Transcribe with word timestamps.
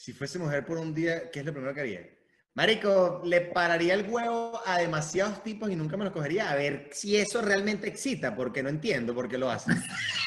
Si 0.00 0.14
fuese 0.14 0.38
mujer 0.38 0.64
por 0.64 0.78
un 0.78 0.94
día, 0.94 1.30
¿qué 1.30 1.40
es 1.40 1.44
lo 1.44 1.52
primero 1.52 1.74
que 1.74 1.80
haría? 1.82 2.00
Marico, 2.54 3.20
le 3.22 3.42
pararía 3.42 3.92
el 3.92 4.08
huevo 4.08 4.58
a 4.64 4.78
demasiados 4.78 5.42
tipos 5.42 5.70
y 5.70 5.76
nunca 5.76 5.98
me 5.98 6.06
lo 6.06 6.12
cogería 6.12 6.50
a 6.50 6.54
ver 6.56 6.88
si 6.90 7.18
eso 7.18 7.42
realmente 7.42 7.86
excita, 7.86 8.34
porque 8.34 8.62
no 8.62 8.70
entiendo 8.70 9.14
por 9.14 9.28
qué 9.28 9.36
lo 9.36 9.50
hacen. 9.50 9.76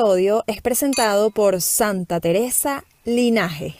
episodio 0.00 0.44
es 0.46 0.62
presentado 0.62 1.30
por 1.30 1.60
Santa 1.60 2.20
Teresa 2.20 2.84
Linaje. 3.04 3.74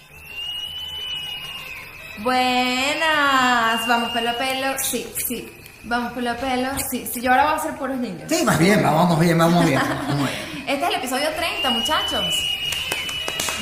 Buenas, 2.18 3.88
vamos 3.88 4.10
pelo 4.12 4.28
a 4.28 4.34
pelo, 4.34 4.66
sí, 4.82 5.06
sí, 5.26 5.48
vamos 5.84 6.12
pelo 6.12 6.32
a 6.32 6.34
pelo, 6.34 6.68
sí, 6.90 7.08
sí, 7.10 7.22
yo 7.22 7.30
ahora 7.30 7.44
voy 7.44 7.54
a 7.54 7.62
ser 7.62 7.74
puros 7.76 7.96
niños. 7.96 8.24
Sí, 8.28 8.44
más 8.44 8.58
bien, 8.58 8.82
vamos 8.82 9.18
bien, 9.18 9.38
vamos 9.38 9.64
bien. 9.64 9.80
vamos 9.80 10.28
bien. 10.28 10.68
Este 10.68 10.84
es 10.84 10.88
el 10.90 10.94
episodio 10.96 11.28
30, 11.34 11.70
muchachos. 11.70 12.34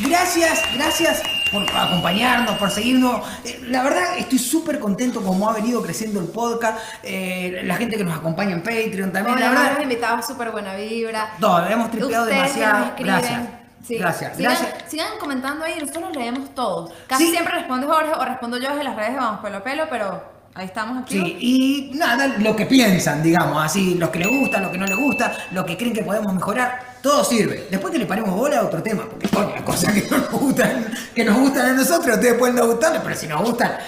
Gracias, 0.00 0.60
gracias 0.74 1.37
por 1.52 1.62
acompañarnos, 1.76 2.56
por 2.58 2.70
seguirnos. 2.70 3.22
Eh, 3.44 3.60
La 3.68 3.82
verdad, 3.82 4.16
estoy 4.18 4.38
súper 4.38 4.78
contento 4.78 5.22
como 5.22 5.48
ha 5.48 5.52
venido 5.54 5.82
creciendo 5.82 6.20
el 6.20 6.26
podcast. 6.26 6.78
eh, 7.02 7.62
la 7.64 7.76
gente 7.76 7.96
que 7.96 8.04
nos 8.04 8.16
acompaña 8.18 8.52
en 8.52 8.62
Patreon 8.62 9.12
también. 9.12 9.36
Hoy 9.36 9.42
la 9.42 9.50
verdad, 9.50 9.80
invitados 9.82 10.26
súper 10.26 10.50
buena 10.50 10.74
vibra. 10.74 11.34
no, 11.38 11.66
hemos 11.66 11.90
que 11.90 11.96
demasiado. 11.98 12.92
Gracias. 12.98 13.40
Sí. 13.86 13.96
Gracias, 13.96 14.36
Sigan, 14.36 14.54
gracias. 14.54 14.90
sigan 14.90 15.08
comentando 15.18 15.64
ahí, 15.64 15.76
nosotros 15.80 16.08
los 16.08 16.16
leemos 16.16 16.54
todos. 16.54 16.92
Casi 17.06 17.24
Sí. 17.26 17.30
siempre 17.30 17.54
responde 17.54 17.86
Jorge 17.86 18.12
o 18.12 18.24
respondo 18.24 18.58
yo 18.58 18.68
desde 18.70 18.84
las 18.84 18.96
redes 18.96 19.12
de 19.12 19.16
Vamos 19.18 19.40
Pelo 19.40 19.56
a 19.58 19.62
Pelo, 19.62 19.84
pero 19.88 20.22
ahí 20.60 20.66
estamos 20.66 21.02
aquí. 21.02 21.14
Sí, 21.14 21.36
y 21.40 21.90
nada, 21.96 22.26
lo 22.38 22.54
que 22.56 22.66
piensan, 22.66 23.22
digamos, 23.22 23.64
así, 23.64 23.94
lo 23.94 24.10
que 24.10 24.18
les 24.20 24.28
gusta, 24.28 24.60
lo 24.60 24.70
que 24.70 24.78
no 24.78 24.86
les 24.86 24.96
gusta, 24.96 25.32
lo 25.52 25.64
que 25.64 25.76
creen 25.76 25.92
que 25.94 26.02
podemos 26.02 26.32
mejorar, 26.34 26.98
todo 27.02 27.24
sirve. 27.24 27.66
Después 27.70 27.92
que 27.92 27.98
le 27.98 28.06
paremos 28.06 28.34
bola 28.34 28.58
a 28.60 28.64
otro 28.64 28.82
tema, 28.82 29.04
porque 29.08 29.28
coño, 29.28 29.50
las 29.54 29.62
cosas 29.62 29.94
que 29.94 30.02
no 30.10 30.18
nos 30.18 30.30
gustan, 30.30 30.86
que 31.14 31.24
nos 31.24 31.38
gustan 31.38 31.66
a 31.66 31.72
nosotros, 31.74 32.16
ustedes 32.16 32.34
pueden 32.34 32.56
no 32.56 32.66
gustarles, 32.66 33.00
pero 33.02 33.16
si 33.16 33.26
nos 33.26 33.42
gustan. 33.42 33.78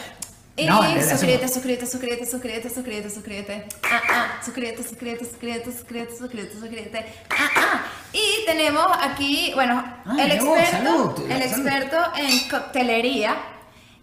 Y 0.56 0.66
no, 0.66 0.82
suscríbete, 1.08 1.48
suscríbete, 1.48 1.86
suscríbete, 1.86 2.26
suscríbete, 2.26 2.68
suscríbete, 2.68 3.10
suscríbete. 3.10 3.64
Ah, 3.84 4.00
ah, 4.10 4.26
suscríbete, 4.44 4.82
suscríbete, 4.82 5.24
suscríbete, 5.24 5.72
suscríbete, 5.72 6.16
suscríbete, 6.18 6.52
suscríbete. 6.52 7.06
Ah, 7.30 7.48
ah. 7.56 7.84
Y 8.12 8.44
tenemos 8.44 8.86
aquí, 9.00 9.52
bueno, 9.54 9.82
Ah, 10.04 10.16
el 10.18 10.32
experto, 10.32 10.70
salud, 10.70 11.30
el 11.30 11.48
salud. 11.48 11.66
experto 11.66 11.96
en 12.18 12.48
coctelería 12.50 13.36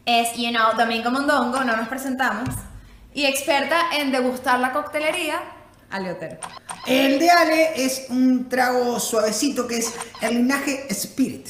es, 0.08 0.30
you 0.38 0.50
know, 0.50 0.74
Domingo 0.78 1.12
Mondongo, 1.12 1.64
no 1.64 1.76
nos 1.76 1.88
presentamos. 1.90 2.50
Y 3.14 3.26
experta 3.26 3.78
en 3.94 4.12
degustar 4.12 4.60
la 4.60 4.72
coctelería, 4.72 5.42
Ale 5.90 6.12
Otero. 6.14 6.38
El 6.86 7.20
de 7.20 7.30
Ale 7.30 7.72
es 7.86 8.06
un 8.10 8.48
trago 8.50 9.00
suavecito 9.00 9.68
que 9.68 9.78
es 9.80 9.94
el 10.22 10.36
linaje 10.36 10.86
Spirit. 10.90 11.48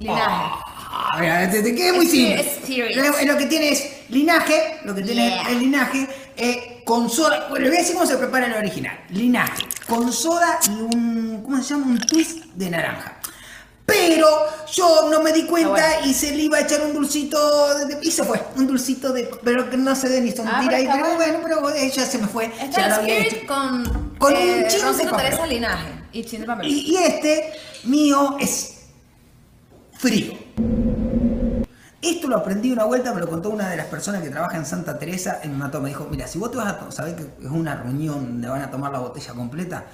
Linaje. 0.00 0.54
Ah, 0.92 1.16
mira, 1.20 1.48
te, 1.50 1.62
te 1.62 1.74
quedé 1.74 1.92
muy 1.92 2.06
simple. 2.06 2.40
Spirit. 2.40 2.96
Lo, 2.96 3.32
lo 3.32 3.38
que 3.38 3.46
tiene 3.46 3.70
es 3.70 3.86
linaje, 4.08 4.80
lo 4.84 4.94
que 4.94 5.02
tiene 5.02 5.28
Yeah. 5.28 5.48
el 5.50 5.58
linaje 5.60 6.08
eh, 6.36 6.82
con 6.84 7.08
soda. 7.10 7.46
Bueno, 7.48 7.66
voy 7.68 7.76
a 7.76 7.80
decir 7.80 7.94
cómo 7.94 8.06
se 8.06 8.16
prepara 8.16 8.46
el 8.46 8.54
original. 8.54 8.98
Linaje 9.10 9.66
con 9.86 10.12
soda 10.12 10.58
y 10.68 10.80
un, 10.80 11.42
¿cómo 11.44 11.62
se 11.62 11.74
llama? 11.74 11.86
Un 11.86 11.98
twist 11.98 12.44
de 12.54 12.70
naranja. 12.70 13.16
Pero 13.86 14.26
yo 14.72 15.08
no 15.10 15.20
me 15.20 15.32
di 15.32 15.46
cuenta 15.46 15.84
Ah, 15.84 15.92
bueno. 15.96 16.06
y 16.10 16.14
se 16.14 16.30
le 16.34 16.42
iba 16.42 16.58
a 16.58 16.60
echar 16.60 16.80
un 16.82 16.92
dulcito 16.92 17.74
de- 17.86 17.98
y 18.02 18.10
se 18.12 18.22
fue, 18.24 18.40
un 18.56 18.66
dulcito 18.68 19.12
de 19.12 19.28
pero 19.42 19.68
que 19.68 19.76
no 19.76 19.96
se 19.96 20.08
dé 20.08 20.20
ni 20.20 20.30
Ah, 20.30 20.62
mentira 20.62 20.70
pero 20.70 20.76
está 20.76 20.92
pero 20.94 21.16
bueno. 21.16 21.38
pero 21.42 21.70
ella 21.74 22.06
se 22.06 22.18
me 22.18 22.28
fue. 22.28 22.52
Ya 22.58 22.64
es 22.66 22.76
lo 22.76 22.84
el 22.84 22.92
había 22.92 23.18
Spirit 23.18 23.46
con, 23.48 24.14
Con 24.18 24.32
un 24.32 24.38
eh, 24.38 24.66
chin 24.68 24.82
Ron 24.82 24.96
de 24.96 25.06
Teresa. 25.06 25.46
Linaje 25.46 25.88
y 26.12 26.24
chin 26.24 26.40
de 26.42 26.46
papel. 26.46 26.66
Y, 26.68 26.92
y 26.92 26.96
este 26.98 27.52
mío 27.84 28.36
es 28.38 28.76
frío. 29.98 30.34
Esto 32.02 32.28
lo 32.28 32.36
aprendí 32.38 32.70
una 32.72 32.84
vuelta, 32.84 33.12
me 33.12 33.20
lo 33.20 33.28
contó 33.28 33.50
una 33.50 33.68
de 33.68 33.76
las 33.76 33.86
personas 33.86 34.22
que 34.22 34.30
trabaja 34.30 34.56
en 34.56 34.64
Santa 34.64 34.98
Teresa 34.98 35.40
en 35.42 35.54
una 35.54 35.70
toma. 35.70 35.84
Me 35.84 35.88
dijo, 35.90 36.06
mira, 36.10 36.26
si 36.26 36.38
vos 36.38 36.50
te 36.50 36.56
vas 36.56 36.68
a 36.74 36.90
saber 36.92 37.14
que 37.16 37.22
es 37.22 37.50
una 37.50 37.74
reunión 37.76 38.24
donde 38.24 38.48
van 38.48 38.62
a 38.62 38.70
tomar 38.70 38.90
la 38.92 39.00
botella 39.00 39.34
completa, 39.34 39.84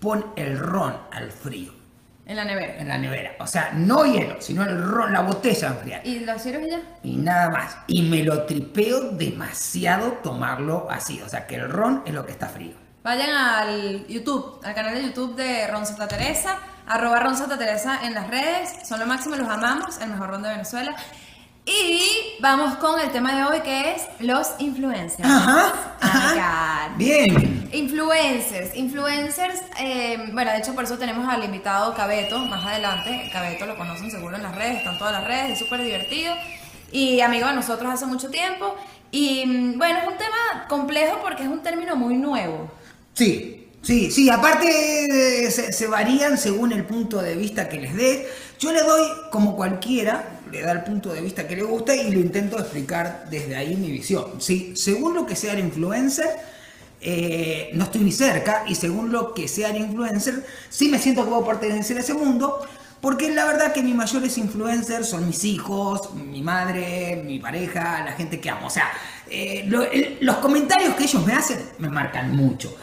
pon 0.00 0.24
el 0.36 0.58
ron 0.58 0.96
al 1.12 1.30
frío 1.30 1.72
En 2.30 2.36
la 2.36 2.44
nevera. 2.44 2.76
en 2.78 2.86
la 2.86 2.96
nevera. 2.96 3.32
O 3.40 3.46
sea, 3.48 3.72
no 3.74 4.04
hielo, 4.04 4.36
sino 4.40 4.62
el 4.62 4.80
ron, 4.80 5.12
la 5.12 5.22
botella 5.22 5.66
enfriar. 5.66 6.06
¿Y 6.06 6.20
lo 6.20 6.38
sirves 6.38 6.70
ya? 6.70 6.80
Y 7.02 7.16
nada 7.16 7.50
más. 7.50 7.76
Y 7.88 8.02
me 8.02 8.22
lo 8.22 8.44
tripeo 8.44 9.10
demasiado 9.10 10.12
tomarlo 10.22 10.86
así. 10.88 11.20
O 11.22 11.28
sea, 11.28 11.48
que 11.48 11.56
el 11.56 11.68
ron 11.68 12.04
es 12.06 12.14
lo 12.14 12.24
que 12.24 12.30
está 12.30 12.46
frío. 12.46 12.74
Vayan 13.02 13.30
al 13.30 14.06
YouTube, 14.06 14.60
al 14.62 14.74
canal 14.74 14.94
de 14.94 15.02
YouTube 15.02 15.34
de 15.34 15.66
Ron 15.66 15.84
Santa 15.84 16.06
Teresa, 16.06 16.58
arroba 16.86 17.18
Ron 17.18 17.36
Santa 17.36 17.58
Teresa 17.58 17.98
en 18.04 18.14
las 18.14 18.28
redes, 18.28 18.76
son 18.86 19.00
lo 19.00 19.06
máximo, 19.06 19.34
los 19.34 19.48
amamos, 19.48 19.98
el 20.00 20.10
mejor 20.10 20.28
ron 20.30 20.42
de 20.42 20.50
Venezuela. 20.50 20.94
Y 21.70 22.40
vamos 22.40 22.74
con 22.78 22.98
el 22.98 23.12
tema 23.12 23.36
de 23.36 23.44
hoy 23.44 23.60
que 23.60 23.92
es 23.92 24.02
los 24.18 24.48
influencers. 24.58 25.24
Ajá. 25.24 25.72
God. 26.90 26.96
Bien. 26.98 27.68
Influencers, 27.72 28.74
influencers, 28.74 29.60
eh, 29.78 30.30
bueno, 30.32 30.50
de 30.50 30.58
hecho 30.58 30.74
por 30.74 30.82
eso 30.82 30.98
tenemos 30.98 31.28
al 31.28 31.44
invitado 31.44 31.94
Cabeto 31.94 32.38
más 32.40 32.66
adelante. 32.66 33.30
Cabeto 33.32 33.66
lo 33.66 33.76
conocen 33.76 34.10
seguro 34.10 34.34
en 34.34 34.42
las 34.42 34.56
redes, 34.56 34.78
están 34.78 34.98
todas 34.98 35.12
las 35.12 35.24
redes, 35.24 35.52
es 35.52 35.58
súper 35.60 35.82
divertido 35.82 36.34
y 36.90 37.20
amigo 37.20 37.46
de 37.46 37.54
nosotros 37.54 37.92
hace 37.92 38.06
mucho 38.06 38.30
tiempo. 38.30 38.74
Y 39.12 39.46
mm, 39.46 39.78
bueno, 39.78 40.00
es 40.00 40.08
un 40.08 40.16
tema 40.16 40.66
complejo 40.68 41.18
porque 41.22 41.44
es 41.44 41.48
un 41.48 41.62
término 41.62 41.94
muy 41.94 42.16
nuevo. 42.16 42.68
Sí, 43.14 43.68
sí, 43.82 44.10
sí. 44.10 44.28
Aparte 44.28 45.44
eh, 45.44 45.50
se, 45.52 45.72
se 45.72 45.86
varían 45.86 46.36
según 46.36 46.72
el 46.72 46.84
punto 46.84 47.22
de 47.22 47.36
vista 47.36 47.68
que 47.68 47.80
les 47.80 47.94
des. 47.94 48.26
Yo 48.58 48.72
le 48.72 48.82
doy 48.82 49.02
como 49.30 49.56
cualquiera, 49.56 50.39
le 50.50 50.62
da 50.62 50.72
el 50.72 50.82
punto 50.84 51.12
de 51.12 51.20
vista 51.20 51.46
que 51.46 51.56
le 51.56 51.62
gusta 51.62 51.94
y 51.94 52.10
lo 52.10 52.20
intento 52.20 52.58
explicar 52.58 53.26
desde 53.30 53.56
ahí 53.56 53.76
mi 53.76 53.90
visión. 53.90 54.24
Sí, 54.38 54.72
según 54.76 55.14
lo 55.14 55.26
que 55.26 55.36
sea 55.36 55.52
el 55.54 55.60
influencer, 55.60 56.28
eh, 57.00 57.70
no 57.74 57.84
estoy 57.84 58.02
ni 58.02 58.12
cerca 58.12 58.64
y 58.66 58.74
según 58.74 59.10
lo 59.12 59.32
que 59.34 59.48
sea 59.48 59.68
el 59.70 59.76
influencer, 59.78 60.44
sí 60.68 60.88
me 60.88 60.98
siento 60.98 61.24
que 61.24 61.30
puedo 61.30 61.46
pertenecer 61.46 61.96
a 61.96 62.00
ese 62.00 62.14
mundo. 62.14 62.60
Porque 63.00 63.30
la 63.34 63.46
verdad 63.46 63.72
que 63.72 63.82
mis 63.82 63.94
mayores 63.94 64.36
influencers 64.36 65.08
son 65.08 65.26
mis 65.26 65.42
hijos, 65.44 66.12
mi 66.14 66.42
madre, 66.42 67.22
mi 67.24 67.38
pareja, 67.38 68.04
la 68.04 68.12
gente 68.12 68.38
que 68.38 68.50
amo. 68.50 68.66
O 68.66 68.70
sea, 68.70 68.90
eh, 69.30 69.64
lo- 69.68 69.84
el- 69.90 70.18
los 70.20 70.36
comentarios 70.36 70.94
que 70.96 71.04
ellos 71.04 71.24
me 71.24 71.32
hacen 71.32 71.58
me 71.78 71.88
marcan 71.88 72.36
mucho. 72.36 72.76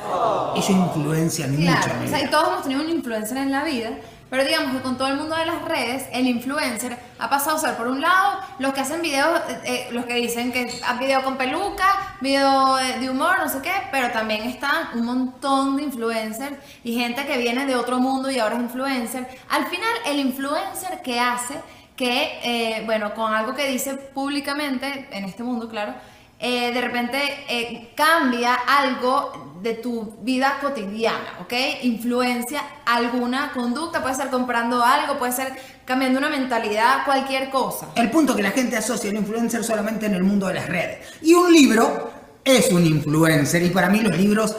Ellos 0.56 0.70
influencian 0.72 1.52
mucho. 1.52 1.66
Claro, 1.72 1.94
o 2.04 2.08
sea, 2.08 2.24
y 2.24 2.30
todos 2.32 2.48
hemos 2.48 2.64
tenido 2.64 2.82
un 2.82 2.90
influencer 2.90 3.38
en 3.38 3.52
la 3.52 3.64
vida, 3.64 3.92
pero 4.30 4.44
digamos 4.44 4.76
que 4.76 4.82
con 4.82 4.98
todo 4.98 5.08
el 5.08 5.18
mundo 5.18 5.36
de 5.36 5.46
las 5.46 5.62
redes, 5.64 6.06
el 6.12 6.28
influencer 6.28 6.98
ha 7.20 7.30
pasado 7.30 7.58
a 7.58 7.60
ser, 7.60 7.76
por 7.76 7.88
un 7.88 8.02
lado, 8.02 8.40
los 8.60 8.74
que 8.74 8.82
hacen 8.82 9.02
videos, 9.02 9.40
eh, 9.50 9.60
eh, 9.66 9.88
los 9.92 10.06
que 10.06 10.16
dicen 10.16 10.52
que 10.52 10.70
haz 10.86 11.00
video 11.00 11.24
con 11.24 11.38
peluca, 11.38 12.16
video 12.22 12.78
eh, 12.80 13.00
de 13.00 13.10
humor, 13.10 13.38
no 13.40 13.50
sé 13.50 13.62
qué, 13.62 13.74
pero 13.92 14.12
también 14.12 14.44
están 14.44 14.90
un 14.96 15.06
montón 15.06 15.78
de 15.78 15.84
influencers 15.84 16.58
y 16.84 17.00
gente 17.00 17.26
que 17.26 17.38
viene 17.38 17.66
de 17.66 17.76
otro 17.76 18.00
mundo 18.00 18.30
y 18.30 18.40
ahora 18.40 18.56
es 18.56 18.62
influencer. 18.62 19.28
Al 19.50 19.66
final, 19.68 19.94
el 20.06 20.20
influencer 20.20 21.02
que 21.02 21.20
hace 21.20 21.56
que, 21.98 22.40
eh, 22.44 22.84
bueno, 22.86 23.14
con 23.16 23.34
algo 23.34 23.56
que 23.56 23.68
dice 23.68 23.96
públicamente, 23.96 25.10
en 25.12 25.26
este 25.26 25.44
mundo, 25.44 25.68
claro, 25.68 25.96
eh, 26.40 26.72
de 26.74 26.82
repente 26.82 27.18
eh, 27.50 27.90
cambia 27.96 28.54
algo 28.54 29.56
de 29.62 29.74
tu 29.74 30.18
vida 30.22 30.60
cotidiana, 30.62 31.40
¿ok? 31.42 31.54
Influencia 31.84 32.62
alguna 32.86 33.52
conducta, 33.54 34.02
puede 34.02 34.16
ser 34.16 34.30
comprando 34.30 34.84
algo, 34.84 35.18
puede 35.18 35.32
ser 35.32 35.54
cambiando 35.84 36.20
una 36.20 36.30
mentalidad, 36.30 37.06
cualquier 37.06 37.50
cosa. 37.50 37.88
El 37.96 38.12
punto 38.12 38.36
que 38.36 38.44
la 38.44 38.52
gente 38.52 38.78
asocia 38.78 39.10
al 39.10 39.18
influencer 39.18 39.64
solamente 39.64 40.06
en 40.06 40.14
el 40.14 40.24
mundo 40.24 40.48
de 40.48 40.54
las 40.56 40.68
redes. 40.68 41.08
Y 41.22 41.34
un 41.34 41.52
libro 41.52 42.12
es 42.44 42.72
un 42.72 42.86
influencer. 42.86 43.64
Y 43.64 43.70
para 43.70 43.90
mí 43.90 44.02
los 44.02 44.16
libros 44.16 44.56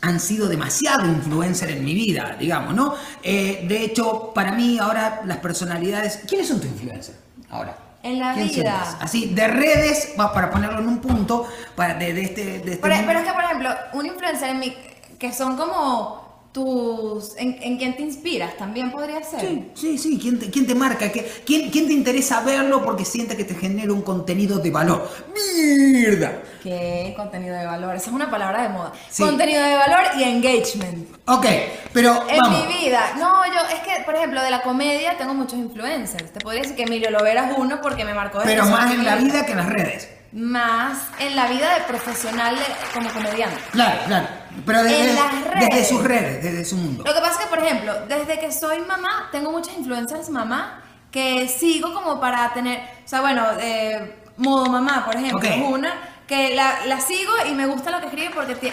han 0.00 0.18
sido 0.18 0.48
demasiado 0.48 1.06
influencer 1.06 1.70
en 1.70 1.84
mi 1.84 1.94
vida, 1.94 2.36
digamos, 2.38 2.74
¿no? 2.74 2.94
Eh, 3.22 3.64
de 3.68 3.84
hecho, 3.84 4.32
para 4.34 4.52
mí 4.52 4.78
ahora 4.78 5.22
las 5.26 5.38
personalidades... 5.38 6.20
¿Quiénes 6.26 6.48
son 6.48 6.60
tus 6.60 6.70
influencers 6.70 7.18
ahora? 7.50 7.89
En 8.02 8.18
la 8.18 8.32
¿Quién 8.32 8.48
vida. 8.48 8.96
Así, 9.00 9.26
de 9.34 9.46
redes, 9.46 10.14
para 10.16 10.50
ponerlo 10.50 10.78
en 10.78 10.88
un 10.88 10.98
punto, 11.00 11.46
para, 11.76 11.94
de, 11.94 12.14
de 12.14 12.22
este... 12.22 12.44
De 12.44 12.72
este 12.72 12.76
Pero, 12.76 12.94
pero 13.06 13.18
es 13.18 13.26
que, 13.26 13.32
por 13.32 13.44
ejemplo, 13.44 13.70
un 13.92 14.06
influencer 14.06 14.50
en 14.50 14.58
mi, 14.58 14.76
que 15.18 15.32
son 15.32 15.56
como 15.56 16.29
tus, 16.52 17.36
en, 17.36 17.56
en 17.62 17.78
quién 17.78 17.96
te 17.96 18.02
inspiras, 18.02 18.56
también 18.56 18.90
podría 18.90 19.22
ser. 19.22 19.40
Sí, 19.40 19.70
sí, 19.74 19.98
sí. 19.98 20.18
¿Quién 20.20 20.38
te, 20.38 20.50
quién 20.50 20.66
te 20.66 20.74
marca? 20.74 21.10
¿Qué- 21.12 21.42
¿Quién, 21.46 21.70
¿Quién 21.70 21.86
te 21.86 21.92
interesa 21.92 22.40
verlo 22.40 22.84
porque 22.84 23.04
siente 23.04 23.36
que 23.36 23.44
te 23.44 23.54
genera 23.54 23.92
un 23.92 24.02
contenido 24.02 24.58
de 24.58 24.70
valor? 24.70 25.08
¡Mierda! 25.32 26.42
¿Qué 26.62 27.14
contenido 27.16 27.56
de 27.56 27.66
valor? 27.66 27.94
Esa 27.94 28.06
es 28.10 28.12
una 28.12 28.28
palabra 28.30 28.62
de 28.62 28.68
moda. 28.70 28.92
Sí. 29.08 29.22
Contenido 29.22 29.62
de 29.62 29.76
valor 29.76 30.00
y 30.18 30.24
engagement. 30.24 31.08
Ok, 31.26 31.46
pero 31.92 32.28
En 32.28 32.38
vamos. 32.38 32.66
mi 32.66 32.74
vida, 32.84 33.12
no, 33.18 33.46
yo, 33.46 33.60
es 33.72 33.80
que, 33.80 34.02
por 34.04 34.14
ejemplo, 34.16 34.42
de 34.42 34.50
la 34.50 34.62
comedia 34.62 35.16
tengo 35.16 35.34
muchos 35.34 35.58
influencers. 35.58 36.32
Te 36.32 36.40
podría 36.40 36.62
decir 36.62 36.76
que 36.76 36.82
Emilio 36.82 37.10
Lovera 37.10 37.48
es 37.50 37.56
uno 37.56 37.80
porque 37.80 38.04
me 38.04 38.12
marcó 38.14 38.40
Pero 38.44 38.66
más 38.66 38.92
en 38.92 39.04
la 39.04 39.16
vida 39.16 39.46
que 39.46 39.52
en 39.52 39.58
las 39.58 39.68
redes. 39.68 40.08
Más 40.32 40.98
en 41.20 41.34
la 41.36 41.46
vida 41.48 41.74
de 41.76 41.82
profesional 41.84 42.56
de- 42.56 42.62
como 42.94 43.08
comediante. 43.12 43.56
Claro, 43.72 44.00
claro. 44.06 44.26
Pero 44.66 44.82
desde, 44.82 45.10
En 45.10 45.16
las 45.16 45.32
desde 45.32 45.68
redes. 45.70 45.88
sus 45.88 46.02
redes, 46.04 46.42
desde 46.42 46.64
su 46.64 46.76
mundo. 46.76 47.04
Lo 47.06 47.14
que 47.14 47.20
pasa 47.20 47.32
es 47.32 47.38
que, 47.38 47.46
por 47.46 47.58
ejemplo, 47.64 47.94
desde 48.08 48.38
que 48.38 48.52
soy 48.52 48.80
mamá, 48.80 49.28
tengo 49.32 49.50
muchas 49.52 49.76
influencers 49.76 50.28
mamá 50.30 50.82
que 51.10 51.48
sigo 51.48 51.92
como 51.94 52.20
para 52.20 52.52
tener, 52.52 52.78
o 53.04 53.08
sea, 53.08 53.20
bueno, 53.20 53.44
eh, 53.60 54.16
modo 54.36 54.66
mamá, 54.70 55.04
por 55.06 55.16
ejemplo, 55.16 55.38
Ok. 55.38 55.44
es 55.44 55.62
una 55.68 55.92
que 56.26 56.54
la, 56.54 56.86
la 56.86 57.00
sigo 57.00 57.32
y 57.50 57.54
me 57.54 57.66
gusta 57.66 57.90
lo 57.90 57.98
que 58.00 58.06
escribe 58.06 58.30
porque 58.34 58.72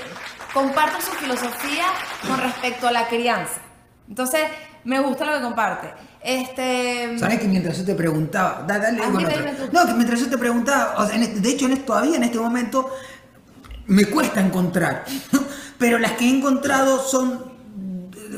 comparto 0.54 1.02
su 1.02 1.12
filosofía 1.14 1.86
con 2.28 2.40
respecto 2.40 2.88
a 2.88 2.92
la 2.92 3.08
crianza. 3.08 3.60
Entonces, 4.08 4.42
me 4.84 5.00
gusta 5.00 5.26
lo 5.26 5.34
que 5.34 5.42
comparte. 5.42 5.92
Este, 6.22 7.18
¿Sabes 7.18 7.40
que 7.40 7.48
mientras 7.48 7.78
yo 7.78 7.86
te 7.86 7.96
preguntaba, 7.96 8.64
da- 8.68 8.80
dale 8.80 9.00
con 9.00 9.16
otro. 9.26 9.42
No, 9.72 9.86
que 9.88 9.94
mientras 9.94 10.20
yo 10.20 10.30
te 10.30 10.38
preguntaba, 10.38 10.94
o 10.98 11.06
sea, 11.08 11.16
en 11.16 11.24
este- 11.24 11.40
de 11.40 11.50
hecho, 11.50 11.66
en 11.66 11.74
esto- 11.74 11.86
todavía 11.86 12.18
en 12.18 12.24
este 12.24 12.38
momento 12.38 12.90
me 13.88 14.06
cuesta 14.06 14.40
encontrar, 14.42 15.06
pero 15.78 16.00
las 16.00 16.14
que 16.14 16.26
he 16.26 16.30
encontrado 16.30 17.04
son, 17.04 17.52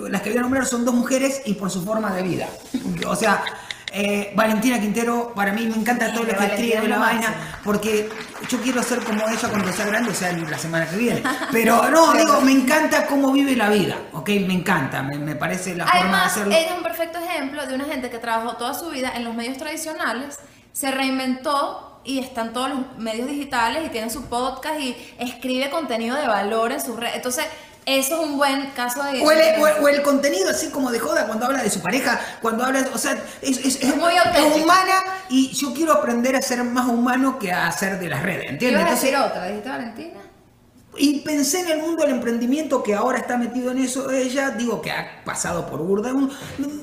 las 0.10 0.22
que 0.22 0.30
voy 0.30 0.40
a 0.40 0.42
nombrar 0.42 0.66
son 0.66 0.86
dos 0.86 0.94
mujeres 0.94 1.42
y 1.46 1.54
por 1.54 1.72
su 1.72 1.84
forma 1.84 2.14
de 2.14 2.24
vida. 2.24 2.48
O 3.08 3.16
sea, 3.16 3.44
eh, 3.92 4.34
Valentina 4.36 4.80
Quintero, 4.80 5.34
para 5.34 5.52
mí 5.52 5.66
me 5.66 5.76
encanta 5.76 6.14
todo 6.14 6.24
lo 6.24 6.38
que 6.38 6.46
escribe 6.46 6.78
es 6.78 6.90
la 6.90 7.00
vaina, 7.00 7.60
porque 7.64 8.10
yo 8.48 8.62
quiero 8.62 8.84
ser 8.84 9.00
como 9.00 9.28
ella 9.28 9.50
cuando 9.50 9.72
sea 9.72 9.88
grande, 9.88 10.12
o 10.12 10.14
sea, 10.14 10.32
la 10.32 10.58
semana 10.58 10.88
que 10.88 10.98
viene. 10.98 11.24
Pero 11.52 11.90
no, 11.92 12.14
digo, 12.14 12.42
me 12.42 12.52
encanta 12.52 13.08
cómo 13.08 13.32
vive 13.32 13.56
la 13.56 13.70
vida, 13.70 13.98
¿ok? 14.14 14.30
Me 14.48 14.54
encanta, 14.54 15.02
me, 15.02 15.18
me 15.18 15.36
parece 15.36 15.76
la 15.76 15.88
forma 15.88 16.20
de 16.20 16.26
hacerlo. 16.26 16.56
ella 16.56 16.68
es 16.68 16.78
un 16.78 16.84
perfecto 16.84 17.20
ejemplo 17.20 17.66
de 17.66 17.76
una 17.76 17.86
gente 17.86 18.10
que 18.10 18.20
trabajó 18.20 18.58
toda 18.58 18.74
su 18.74 18.90
vida 18.90 19.12
en 19.16 19.24
los 19.24 19.34
medios 19.34 19.58
tradicionales, 19.58 20.38
se 20.72 20.92
reinventó 20.92 21.89
y 22.10 22.20
está 22.20 22.42
en 22.42 22.54
todos 22.54 22.70
los 22.70 22.80
medios 22.98 23.28
digitales 23.28 23.84
y 23.86 23.90
tiene 23.90 24.10
su 24.10 24.24
podcast 24.26 24.80
y 24.80 24.96
escribe 25.20 25.70
contenido 25.70 26.16
de 26.16 26.28
valor 26.28 26.72
en 26.72 26.82
sus 26.82 26.96
redes. 27.00 27.16
Entonces, 27.18 27.46
eso 27.86 28.16
es 28.22 28.30
un 28.30 28.38
buen 28.38 28.68
caso 28.72 29.02
de... 29.04 29.22
O 29.22 29.32
el, 29.32 29.62
o 29.62 29.68
el- 29.68 29.84
o 29.84 29.88
el 29.88 30.02
contenido 30.04 30.50
así 30.50 30.70
como 30.70 30.92
de 30.92 31.00
joda 31.00 31.26
cuando 31.26 31.46
habla 31.46 31.64
de 31.64 31.70
su 31.70 31.82
pareja, 31.82 32.20
cuando 32.42 32.64
habla, 32.64 32.86
o 32.94 32.98
sea, 32.98 33.14
es, 33.42 33.58
es- 33.66 33.82
es- 33.84 33.96
Muy 33.96 34.14
es 34.16 34.26
auténtico. 34.26 34.64
humana 34.64 34.94
y 35.30 35.50
yo 35.54 35.74
quiero 35.74 35.94
aprender 35.94 36.36
a 36.36 36.42
ser 36.42 36.64
más 36.64 36.88
humano 36.88 37.40
que 37.40 37.52
a 37.52 37.72
ser 37.72 38.00
de 38.00 38.10
las 38.10 38.22
redes, 38.22 38.44
¿Qué 38.44 38.50
¿entiendes? 38.50 38.82
Entonces, 38.82 39.02
decir 39.12 39.18
otra? 39.20 39.48
¿Dijiste 39.48 39.70
Valentina? 39.70 40.20
y 41.02 41.20
pensé 41.22 41.62
en 41.62 41.70
el 41.70 41.78
mundo 41.82 42.02
del 42.04 42.12
emprendimiento 42.16 42.84
que 42.84 42.94
ahora 42.94 43.20
está 43.20 43.38
metido 43.38 43.72
en 43.72 43.78
eso 43.78 44.12
ella, 44.12 44.50
digo 44.50 44.82
que 44.82 44.92
ha 44.92 45.24
pasado 45.24 45.66
por 45.68 45.80
burda. 45.80 46.12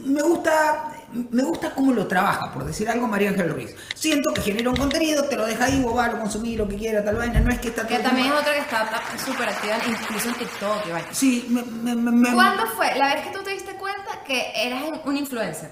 Me 0.05 0.23
gusta, 0.23 0.91
me 1.13 1.43
gusta 1.43 1.71
cómo 1.75 1.93
lo 1.93 2.07
trabaja, 2.07 2.53
por 2.53 2.65
decir 2.65 2.89
algo, 2.89 3.07
María 3.07 3.31
Ángel 3.31 3.51
Ruiz. 3.53 3.75
Siento 3.95 4.33
que 4.35 4.41
genera 4.43 4.71
un 4.71 4.77
contenido, 4.77 5.25
te 5.25 5.37
lo 5.37 5.47
deja 5.47 5.65
ahí, 5.65 5.81
vos 5.83 5.95
vas, 5.95 6.13
lo 6.13 6.19
consumís, 6.21 6.59
lo 6.59 6.67
que 6.69 6.77
quiera, 6.77 7.05
tal 7.05 7.17
vaina, 7.17 7.41
no 7.41 7.51
es 7.51 7.59
que 7.61 7.69
está 7.69 7.87
Que 7.87 7.99
también 8.01 8.27
es 8.29 8.33
otra 8.33 8.53
que 8.53 8.59
está 8.61 8.89
súper 9.25 9.49
activa, 9.49 9.77
incluso 9.87 10.29
en 10.29 10.35
TikTok 10.35 10.87
y 10.87 10.91
vaina. 10.91 11.09
Sí, 11.13 11.47
me, 11.49 11.63
me- 11.63 11.95
me- 12.13 12.33
¿Cuándo 12.35 12.67
fue 12.69 12.95
la 12.97 13.15
vez 13.15 13.25
que 13.27 13.33
tú 13.37 13.43
te 13.43 13.51
diste 13.51 13.75
cuenta 13.77 14.23
que 14.27 14.53
eras 14.55 14.83
un 15.05 15.17
influencer? 15.17 15.71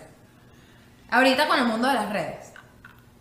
Ahorita 1.11 1.47
con 1.47 1.59
el 1.59 1.65
mundo 1.67 1.87
de 1.89 1.95
las 1.95 2.11
redes. 2.11 2.47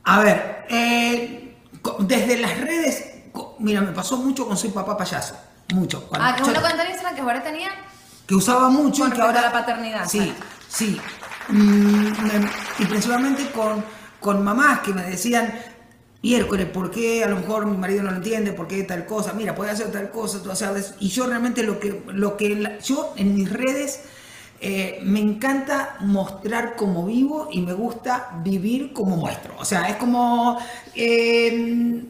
A 0.06 0.20
ver, 0.20 0.66
eh, 0.70 1.56
desde 2.00 2.38
las 2.38 2.60
redes, 2.60 3.06
mira, 3.60 3.82
me 3.82 3.92
pasó 3.92 4.18
mucho 4.18 4.48
con 4.48 4.58
Soy 4.58 4.70
Papá 4.72 4.98
Payaso. 4.98 5.36
Mucho. 5.74 6.08
Cuando- 6.08 6.28
Ah, 6.28 6.36
que 6.36 6.42
es 6.42 6.48
una 6.48 6.62
cuenta 6.62 6.84
en 6.84 6.90
Instagram 6.92 7.16
que 7.16 7.22
ahora 7.22 7.44
tenía. 7.44 7.70
que 8.28 8.36
usaba 8.36 8.70
mucho 8.70 9.08
y 9.08 9.12
que 9.12 9.22
ahora... 9.22 9.42
la 9.42 9.52
paternidad, 9.52 10.08
Sí, 10.08 10.34
sí. 10.70 11.00
Y 11.50 12.86
principalmente 12.86 13.52
con, 13.52 13.84
con 14.20 14.44
mamás 14.44 14.80
que 14.80 14.94
me 14.94 15.04
decían, 15.04 15.54
miércoles, 16.22 16.68
¿por 16.68 16.90
qué 16.90 17.24
a 17.24 17.28
lo 17.28 17.38
mejor 17.38 17.66
mi 17.66 17.78
marido 17.78 18.04
no 18.04 18.12
lo 18.12 18.18
entiende? 18.18 18.54
¿Por 18.54 18.68
qué 18.68 18.84
tal 18.84 19.06
cosa? 19.06 19.34
Mira, 19.34 19.56
puede 19.56 19.72
hacer 19.72 19.92
tal 19.92 20.10
cosa, 20.12 20.42
tú 20.42 20.56
sabes. 20.56 20.96
Y 21.00 21.10
yo 21.10 21.28
realmente 21.28 21.64
lo 21.64 21.80
que, 21.80 22.04
lo 22.08 22.38
que 22.38 22.80
yo 22.84 23.14
en 23.18 23.36
mis 23.36 23.52
redes 23.52 24.02
eh, 24.62 25.00
me 25.04 25.20
encanta 25.20 25.98
mostrar 26.02 26.76
cómo 26.76 27.06
vivo 27.06 27.50
y 27.52 27.62
me 27.62 27.74
gusta 27.74 28.30
vivir 28.44 28.94
como 28.94 29.18
muestro. 29.18 29.56
O 29.60 29.66
sea, 29.66 29.90
es 29.90 29.98
como... 29.98 30.58
eh, 30.96 32.04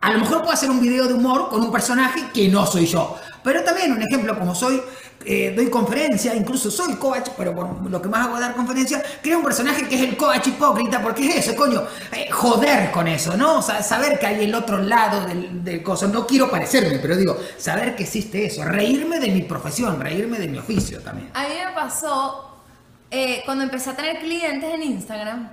a 0.00 0.12
lo 0.12 0.18
mejor 0.20 0.38
puedo 0.40 0.52
hacer 0.52 0.70
un 0.70 0.80
video 0.80 1.06
de 1.06 1.14
humor 1.14 1.48
con 1.48 1.62
un 1.62 1.72
personaje 1.72 2.26
que 2.32 2.48
no 2.48 2.66
soy 2.66 2.86
yo. 2.86 3.16
Pero 3.42 3.62
también, 3.64 3.92
un 3.92 4.02
ejemplo, 4.02 4.38
como 4.38 4.54
soy, 4.54 4.80
eh, 5.26 5.52
doy 5.56 5.68
conferencia, 5.68 6.34
incluso 6.34 6.70
soy 6.70 6.94
coach, 6.94 7.30
pero 7.36 7.54
por 7.54 7.90
lo 7.90 8.00
que 8.00 8.08
más 8.08 8.26
hago 8.26 8.36
es 8.36 8.40
dar 8.40 8.54
conferencia, 8.54 9.02
creo 9.20 9.38
un 9.38 9.44
personaje 9.44 9.88
que 9.88 9.96
es 9.96 10.02
el 10.02 10.16
coach 10.16 10.46
hipócrita, 10.46 11.02
porque 11.02 11.26
es 11.26 11.46
eso, 11.46 11.56
coño, 11.56 11.82
eh, 12.12 12.30
joder 12.30 12.92
con 12.92 13.08
eso, 13.08 13.36
¿no? 13.36 13.58
O 13.58 13.62
sea, 13.62 13.82
saber 13.82 14.18
que 14.18 14.26
hay 14.26 14.44
el 14.44 14.54
otro 14.54 14.78
lado 14.78 15.26
del, 15.26 15.64
del 15.64 15.82
coso. 15.82 16.06
No 16.08 16.26
quiero 16.26 16.50
parecerme, 16.50 16.98
pero 17.00 17.16
digo, 17.16 17.36
saber 17.58 17.96
que 17.96 18.04
existe 18.04 18.46
eso, 18.46 18.64
reírme 18.64 19.18
de 19.18 19.30
mi 19.30 19.42
profesión, 19.42 20.00
reírme 20.00 20.38
de 20.38 20.48
mi 20.48 20.58
oficio 20.58 21.00
también. 21.00 21.30
A 21.34 21.42
mí 21.48 21.54
me 21.66 21.74
pasó 21.74 22.46
eh, 23.10 23.42
cuando 23.44 23.64
empecé 23.64 23.90
a 23.90 23.96
tener 23.96 24.18
clientes 24.18 24.72
en 24.72 24.82
Instagram 24.82 25.48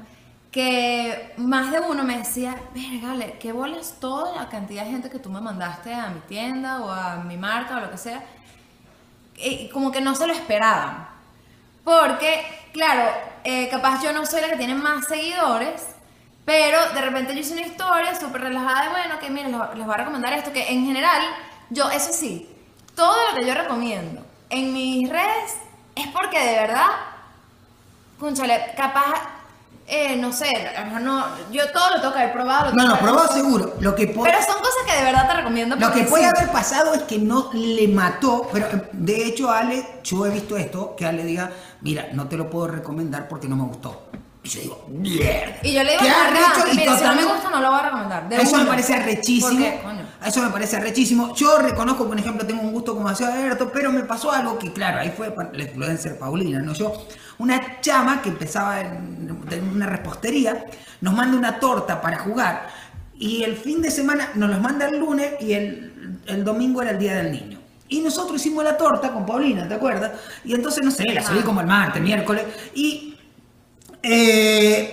que 0.52 1.34
más 1.38 1.72
de 1.72 1.80
uno 1.80 2.04
me 2.04 2.20
decía, 2.20 2.56
vergale, 2.75 3.38
¿qué 3.40 3.52
bolas 3.52 3.96
toda 4.00 4.36
la 4.36 4.50
cantidad 4.50 4.86
de 4.86 4.92
gente 4.92 5.10
que 5.10 5.18
tú 5.18 5.31
me 5.31 5.42
mandaste 5.42 5.92
a 5.92 6.10
mi 6.10 6.20
tienda 6.22 6.84
o 6.84 6.92
a 6.92 7.24
mi 7.24 7.38
marca 7.38 7.78
o 7.78 7.80
lo 7.80 7.90
que 7.90 7.98
sea? 7.98 8.24
Y 9.38 9.70
como 9.70 9.92
que 9.92 10.02
no 10.02 10.16
se 10.16 10.28
lo 10.28 10.34
esperaban. 10.34 11.10
Porque, 11.84 12.46
claro, 12.72 13.12
eh, 13.44 13.68
capaz 13.70 14.02
yo 14.04 14.14
no 14.14 14.26
soy 14.26 14.42
la 14.42 14.50
que 14.50 14.58
tiene 14.58 14.76
más 14.76 15.08
seguidores, 15.08 15.88
pero 16.46 16.78
de 16.94 17.02
repente 17.02 17.34
yo 17.34 17.40
hice 17.40 17.54
una 17.54 17.62
historia 17.62 18.20
súper 18.20 18.42
relajada 18.42 18.84
de, 18.84 18.90
bueno, 18.90 19.20
que 19.20 19.30
miren, 19.30 19.52
les, 19.52 19.86
voy 19.86 19.94
a 19.94 19.98
recomendar 19.98 20.34
esto, 20.34 20.54
que 20.54 20.70
en 20.70 20.86
general, 20.86 21.22
yo, 21.70 21.90
eso 21.90 22.12
sí, 22.12 22.50
todo 22.96 23.16
lo 23.30 23.40
que 23.40 23.46
yo 23.46 23.54
recomiendo 23.54 24.26
en 24.50 24.74
mis 24.74 25.10
redes 25.10 25.58
es 25.96 26.08
porque 26.08 26.40
de 26.40 26.56
verdad, 26.56 26.88
cónchale, 28.20 28.74
capaz, 28.78 29.33
eh, 29.86 30.16
no 30.16 30.32
sé, 30.32 30.48
no, 31.02 31.25
yo 31.52 31.70
todo 31.72 31.90
lo 31.92 32.02
tengo 32.02 32.13
que 32.13 32.20
haber 32.20 32.34
probado. 32.34 32.72
lo 32.72 32.75
No, 32.75 32.84
no, 32.84 32.94
que 32.94 33.00
haber 33.00 33.04
probado 33.04 33.34
seguro. 33.34 33.75
Lo 33.82 33.96
que 33.96 34.08
Pero 34.08 34.38
son 34.42 34.58
cosas 34.60 34.84
que 34.88 34.96
de 34.98 35.04
verdad 35.04 35.28
te 35.28 35.34
recomiendo. 35.36 35.75
Lo 35.75 35.92
que 35.92 36.04
puede 36.04 36.24
sí. 36.24 36.32
haber 36.36 36.52
pasado 36.52 36.94
es 36.94 37.02
que 37.02 37.18
no 37.18 37.50
le 37.54 37.88
mató, 37.90 38.50
pero 38.52 38.68
eh, 38.68 38.90
de 38.94 39.25
hecho 39.25 39.52
Ale, 39.52 39.86
yo 40.04 40.25
he 40.25 40.30
visto 40.30 40.56
esto, 40.56 40.96
que 40.96 41.06
Ale 41.06 41.25
diga, 41.25 41.52
mira, 41.82 42.08
no 42.13 42.28
te 42.28 42.38
lo 42.38 42.50
puedo 42.50 42.68
recomendar 42.68 43.28
porque 43.28 43.48
no 43.48 43.58
me 43.58 43.63
gustó. 43.63 44.04
Y 44.44 44.50
yo 44.50 44.62
digo, 44.62 44.86
mierda. 44.90 45.58
Y 45.63 45.74
yo 45.74 45.84
le 45.84 45.92
digo. 45.92 46.04
Y 46.72 46.75
mira, 46.78 46.98
si 46.98 47.04
no 47.04 47.16
me 47.16 47.25
gusta 47.25 47.50
no 47.50 47.62
lo 47.62 47.70
voy 47.70 47.80
a 47.80 47.84
recomendar. 47.84 48.30
de 48.30 48.42
eso 48.42 48.58
me 48.58 48.66
parece 48.66 48.94
arrechísimo. 48.96 49.52
¿Por 49.52 49.60
qué, 49.60 49.82
coño? 49.84 50.06
Eso 50.25 50.42
me 50.42 50.50
parece 50.50 50.78
arrechísimo. 50.78 51.36
Yo 51.36 51.58
reconozco, 51.60 52.08
por 52.08 52.18
ejemplo, 52.18 52.46
tengo 52.46 52.62
un 52.62 52.72
gusto 52.72 52.94
como 52.94 53.08
demasiado 53.08 53.34
abierto, 53.34 53.70
pero 53.74 53.92
me 53.92 54.04
pasó 54.04 54.32
algo 54.32 54.58
que, 54.58 54.72
claro, 54.72 55.00
ahí 55.00 55.13
fue 55.16 55.34
la 55.54 55.63
influencer 55.63 56.18
Paulina, 56.18 56.60
¿no? 56.60 56.74
Yo, 56.74 56.94
una 57.40 57.82
chama 57.82 58.22
que 58.22 58.30
empezaba 58.30 58.82
en, 58.82 59.38
en 59.52 59.70
una 59.70 59.86
repostería, 59.88 60.66
nos 61.02 61.13
manda 61.13 61.38
una 61.38 61.60
torta 61.60 62.02
para 62.02 62.20
jugar 62.20 62.68
y 63.18 63.44
el 63.44 63.56
fin 63.56 63.82
de 63.82 63.92
semana 63.92 64.30
nos 64.36 64.50
los 64.50 64.60
manda 64.62 64.88
el 64.88 65.00
lunes 65.00 65.34
y 65.40 65.54
el, 65.54 66.20
el 66.25 66.44
domingo 66.44 66.82
era 66.82 66.92
el 66.92 67.00
día 67.00 67.16
del 67.16 67.32
niño. 67.32 67.60
Y 67.90 68.00
nosotros 68.02 68.42
hicimos 68.42 68.63
la 68.63 68.75
torta 68.75 69.12
con 69.12 69.25
Paulina, 69.25 69.68
¿te 69.68 69.75
acuerdas? 69.75 70.12
Y 70.44 70.54
entonces, 70.56 70.84
no 70.84 70.90
sé, 70.90 71.04
la 71.13 71.22
subí 71.22 71.40
Ah. 71.40 71.44
como 71.46 71.62
el 71.62 71.68
martes, 71.68 72.02
miércoles, 72.02 72.44
y 72.74 73.16
eh, 74.02 74.93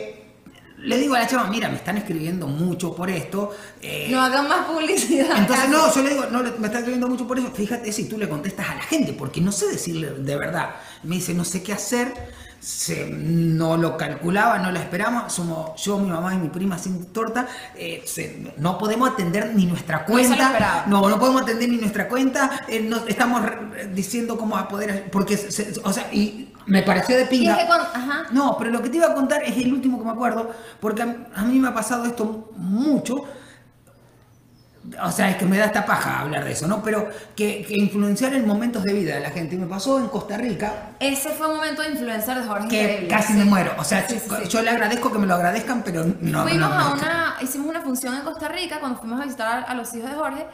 le 0.90 0.98
digo 0.98 1.14
a 1.14 1.20
la 1.20 1.26
chava, 1.26 1.48
mira, 1.48 1.68
me 1.70 1.76
están 1.76 1.96
escribiendo 1.96 2.46
mucho 2.46 2.94
por 2.94 3.08
esto. 3.08 3.50
eh, 3.80 4.08
No 4.10 4.20
hagan 4.20 4.46
más 4.48 4.66
publicidad. 4.66 5.38
entonces, 5.38 5.64
casi. 5.66 5.70
no, 5.70 5.94
yo 5.94 6.02
le 6.02 6.10
digo, 6.10 6.26
no, 6.30 6.42
me 6.58 6.66
está 6.66 6.78
escribiendo 6.78 7.08
mucho 7.08 7.26
por 7.26 7.38
eso. 7.38 7.50
Fíjate 7.52 7.92
si 7.92 8.04
tú 8.04 8.18
le 8.18 8.28
contestas 8.28 8.68
a 8.68 8.74
la 8.74 8.82
gente, 8.82 9.12
porque 9.14 9.40
no 9.40 9.52
sé 9.52 9.66
decirle 9.68 10.10
de 10.10 10.36
verdad. 10.36 10.70
Me 11.02 11.16
dice, 11.16 11.32
no 11.32 11.44
sé 11.44 11.62
qué 11.62 11.72
hacer. 11.72 12.12
Se- 12.60 13.06
no 13.10 13.78
lo 13.78 13.96
calculaba, 13.96 14.58
no 14.58 14.70
lo 14.70 14.78
esperamos. 14.78 15.32
Somos 15.32 15.82
yo, 15.82 15.98
mi 15.98 16.10
mamá 16.10 16.34
y 16.34 16.36
mi 16.36 16.48
prima 16.50 16.76
sin 16.78 17.06
torta. 17.06 17.46
eh, 17.74 18.02
se- 18.04 18.52
no 18.58 18.76
podemos 18.76 19.08
atender 19.10 19.52
ni 19.54 19.64
nuestra 19.64 20.04
cuenta. 20.04 20.84
No, 20.86 21.08
no 21.08 21.18
podemos 21.18 21.40
atender 21.40 21.70
ni 21.70 21.78
nuestra 21.78 22.06
cuenta. 22.06 22.66
eh, 22.68 22.80
no- 22.82 23.06
estamos 23.06 23.40
diciendo 23.94 24.36
cómo 24.36 24.56
va 24.56 24.62
a 24.62 24.68
poder. 24.68 25.10
Porque, 25.10 25.38
se- 25.38 25.72
o 25.82 25.90
sea, 25.92 26.12
y 26.12 26.49
me 26.70 26.82
pareció 26.82 27.16
de 27.16 27.26
pinga. 27.26 27.52
es 27.54 27.58
que 27.60 27.66
cuando- 27.66 27.88
ajá. 27.92 28.26
No, 28.30 28.56
pero 28.58 28.70
lo 28.70 28.82
que 28.82 28.88
te 28.88 28.96
iba 28.96 29.06
a 29.08 29.14
contar 29.14 29.42
es 29.42 29.56
el 29.58 29.72
último 29.72 29.98
que 29.98 30.04
me 30.04 30.12
acuerdo, 30.12 30.50
porque 30.80 31.02
a, 31.02 31.16
a 31.34 31.42
mí 31.44 31.58
me 31.58 31.68
ha 31.68 31.74
pasado 31.74 32.04
esto 32.06 32.50
mucho. 32.56 33.24
o 35.02 35.10
sea, 35.12 35.28
es 35.30 35.36
que 35.36 35.44
me 35.44 35.58
da 35.58 35.66
esta 35.66 35.84
paja 35.84 36.20
hablar 36.20 36.42
de 36.42 36.52
eso, 36.52 36.66
¿no? 36.66 36.82
Pero 36.82 37.06
que, 37.36 37.62
que 37.68 37.76
influenciar 37.76 38.32
en 38.34 38.46
momentos 38.46 38.82
de 38.82 38.94
vida 38.94 39.14
de 39.14 39.20
la 39.20 39.30
gente. 39.30 39.56
Me 39.56 39.66
pasó 39.66 39.98
en 39.98 40.08
Costa 40.08 40.38
Rica, 40.38 40.92
Ese 40.98 41.28
fue 41.30 41.48
un 41.48 41.56
momento 41.56 41.82
de 41.82 41.90
influencer 41.90 42.38
de 42.38 42.44
Jorge 42.48 42.68
que 42.68 42.82
increíble, 42.82 43.08
casi 43.08 43.32
sí. 43.34 43.38
me 43.38 43.44
muero. 43.44 43.72
O 43.78 43.84
sea, 43.84 44.08
Sí, 44.08 44.18
sí, 44.18 44.26
sí. 44.42 44.48
yo 44.48 44.62
le 44.62 44.70
agradezco 44.70 45.12
que 45.12 45.18
me 45.18 45.26
lo 45.26 45.34
agradezcan, 45.34 45.82
pero 45.84 46.04
no. 46.22 46.42
fuimos 46.44 46.70
no, 46.70 46.74
a 46.74 46.92
una, 46.94 47.36
hicimos 47.42 47.68
una 47.68 47.82
función 47.82 48.14
en 48.14 48.22
Costa 48.22 48.48
Rica 48.48 48.80
cuando 48.80 48.98
fuimos 48.98 49.20
a 49.20 49.24
visitar 49.24 49.48
a, 49.48 49.62
a 49.64 49.74
los 49.74 49.94
hijos 49.94 50.08
de 50.10 50.16
Jorge 50.16 50.46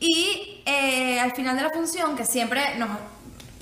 y 0.00 0.60
eh, 0.66 1.18
al 1.18 1.32
final 1.32 1.56
de 1.56 1.62
la 1.62 1.70
función, 1.70 2.14
que 2.14 2.26
siempre 2.26 2.76
nos, 2.78 2.90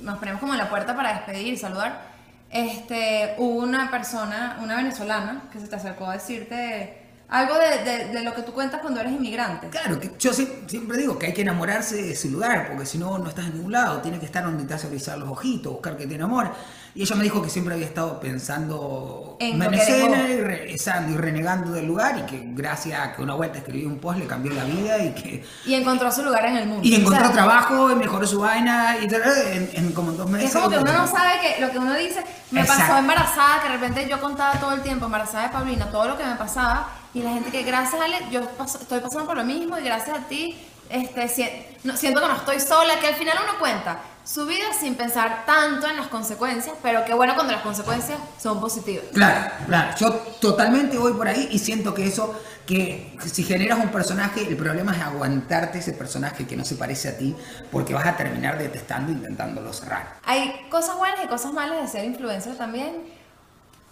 nos 0.02 0.18
ponemos 0.18 0.40
como 0.40 0.52
en 0.52 0.58
la 0.58 0.68
puerta 0.68 0.94
para 0.94 1.14
despedir 1.14 1.54
y 1.54 1.56
saludar, 1.56 2.02
este, 2.50 3.34
hubo 3.38 3.60
una 3.60 3.90
persona, 3.90 4.58
una 4.60 4.76
venezolana, 4.76 5.42
que 5.52 5.60
se 5.60 5.68
te 5.68 5.76
acercó 5.76 6.06
a 6.06 6.14
decirte 6.14 6.99
algo 7.30 7.54
de, 7.54 7.84
de- 7.90 8.04
de 8.08 8.22
lo 8.24 8.34
que 8.34 8.42
tú 8.42 8.52
cuentas 8.52 8.80
cuando 8.80 9.00
eres 9.00 9.12
inmigrante. 9.12 9.68
Claro, 9.68 9.98
que 10.00 10.12
yo 10.18 10.32
sie- 10.32 10.64
siempre 10.68 10.98
digo 10.98 11.18
que 11.18 11.26
hay 11.26 11.32
que 11.32 11.42
enamorarse 11.42 11.96
de 11.96 12.12
ese 12.12 12.28
lugar, 12.28 12.68
porque 12.68 12.86
si 12.86 12.98
no, 12.98 13.16
no 13.18 13.28
estás 13.28 13.46
en 13.46 13.54
ningún 13.54 13.72
lado. 13.72 14.00
Tiene 14.00 14.18
que 14.18 14.26
estar 14.26 14.42
donde 14.44 14.64
te 14.64 14.74
hace 14.74 14.88
brillar 14.88 15.18
los 15.18 15.28
ojitos, 15.28 15.72
buscar 15.72 15.96
que 15.96 16.06
te 16.06 16.14
enamore. 16.16 16.50
Y 16.94 17.02
ella 17.02 17.14
me 17.14 17.22
dijo 17.22 17.40
que 17.40 17.48
siempre 17.48 17.74
había 17.74 17.86
estado 17.86 18.18
pensando 18.18 19.36
En 19.38 19.58
Venezuela 19.58 20.28
y, 20.28 20.40
regresando 20.40 21.12
y 21.12 21.16
renegando 21.16 21.70
del 21.70 21.86
lugar, 21.86 22.18
y 22.18 22.22
que 22.22 22.42
gracias 22.52 22.98
a 23.00 23.12
que 23.14 23.22
una 23.22 23.34
vuelta 23.34 23.58
escribí 23.58 23.84
un 23.86 23.98
post 23.98 24.18
le 24.18 24.26
cambió 24.26 24.52
la 24.52 24.64
vida 24.64 24.98
y 24.98 25.10
que. 25.12 25.44
Y 25.66 25.74
encontró 25.74 26.10
su 26.10 26.22
lugar 26.24 26.46
en 26.46 26.56
el 26.56 26.66
mundo. 26.66 26.80
Y 26.86 26.96
encontró 26.96 27.26
sea, 27.26 27.32
trabajo, 27.32 27.92
y 27.92 27.94
mejoró 27.94 28.26
su 28.26 28.40
vaina, 28.40 28.96
y 29.00 29.04
en, 29.04 29.70
en 29.72 29.92
como 29.92 30.10
dos 30.12 30.28
meses. 30.28 30.48
Es 30.48 30.54
como 30.56 30.68
que 30.68 30.78
uno 30.78 30.92
no 30.92 31.06
sabe 31.06 31.34
que 31.40 31.60
lo 31.60 31.70
que 31.70 31.78
uno 31.78 31.94
dice, 31.94 32.24
me 32.50 32.62
Exacto. 32.62 32.82
pasó 32.82 32.98
embarazada, 32.98 33.62
que 33.62 33.68
de 33.68 33.74
repente 33.76 34.08
yo 34.08 34.20
contaba 34.20 34.58
todo 34.58 34.72
el 34.72 34.80
tiempo, 34.82 35.04
embarazada 35.06 35.44
de 35.44 35.52
Paulina, 35.52 35.86
todo 35.92 36.08
lo 36.08 36.18
que 36.18 36.24
me 36.24 36.34
pasaba, 36.34 36.88
y 37.14 37.22
la 37.22 37.30
gente 37.30 37.50
que 37.50 37.62
gracias 37.62 38.00
a 38.00 38.04
Ale, 38.04 38.18
yo 38.30 38.46
paso- 38.50 38.78
estoy 38.80 39.00
pasando 39.00 39.26
por 39.26 39.36
lo 39.36 39.44
mismo, 39.44 39.78
y 39.78 39.82
gracias 39.82 40.18
a 40.18 40.22
ti, 40.28 40.56
este, 40.88 41.28
si- 41.28 41.48
no- 41.84 41.96
siento 41.96 42.20
que 42.20 42.26
no 42.28 42.36
estoy 42.36 42.60
sola, 42.60 42.98
que 43.00 43.08
al 43.08 43.14
final 43.14 43.36
uno 43.48 43.58
cuenta 43.58 43.98
su 44.24 44.46
vida 44.46 44.66
sin 44.78 44.94
pensar 44.94 45.44
tanto 45.46 45.88
en 45.88 45.96
las 45.96 46.06
consecuencias, 46.08 46.74
pero 46.82 47.04
qué 47.04 47.14
bueno 47.14 47.34
cuando 47.34 47.52
las 47.52 47.62
consecuencias 47.62 48.18
son 48.40 48.60
positivas. 48.60 49.04
Claro, 49.12 49.50
claro. 49.66 49.96
Yo 49.98 50.12
totalmente 50.40 50.98
voy 50.98 51.12
por 51.14 51.26
ahí 51.26 51.48
y 51.50 51.58
siento 51.58 51.94
que 51.94 52.06
eso, 52.06 52.38
que 52.66 53.16
si 53.26 53.42
generas 53.42 53.78
un 53.80 53.88
personaje, 53.88 54.42
el 54.46 54.56
problema 54.56 54.92
es 54.94 55.00
aguantarte 55.02 55.78
ese 55.78 55.92
personaje 55.94 56.46
que 56.46 56.56
no 56.56 56.64
se 56.64 56.76
parece 56.76 57.08
a 57.08 57.18
ti, 57.18 57.34
porque 57.72 57.92
vas 57.94 58.06
a 58.06 58.16
terminar 58.16 58.56
detestando 58.58 59.10
e 59.10 59.14
intentándolo 59.14 59.72
cerrar. 59.72 60.16
Hay 60.24 60.66
cosas 60.70 60.96
buenas 60.96 61.24
y 61.24 61.26
cosas 61.26 61.52
malas 61.52 61.80
de 61.82 61.88
ser 61.88 62.04
influencer 62.04 62.56
también. 62.56 63.02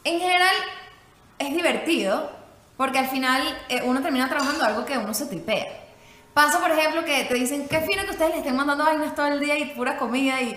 En 0.05 0.21
general, 0.21 0.55
es 1.41 1.53
divertido 1.55 2.31
porque 2.79 2.99
al 3.01 3.09
final 3.09 3.43
eh, 3.69 3.83
uno 3.85 4.01
termina 4.01 4.27
trabajando 4.31 4.65
algo 4.65 4.87
que 4.87 4.97
uno 4.97 5.13
se 5.13 5.27
tripea. 5.27 5.67
Pasa, 6.33 6.61
por 6.61 6.71
ejemplo, 6.71 7.05
que 7.05 7.25
te 7.25 7.35
dicen, 7.35 7.69
qué 7.69 7.81
fino 7.81 8.05
que 8.05 8.13
ustedes 8.13 8.31
le 8.31 8.39
estén 8.39 8.57
mandando 8.57 8.85
vainas 8.85 9.15
todo 9.15 9.27
el 9.27 9.41
día 9.41 9.59
y 9.59 9.67
pura 9.75 9.99
comida. 9.99 10.41
Y, 10.41 10.57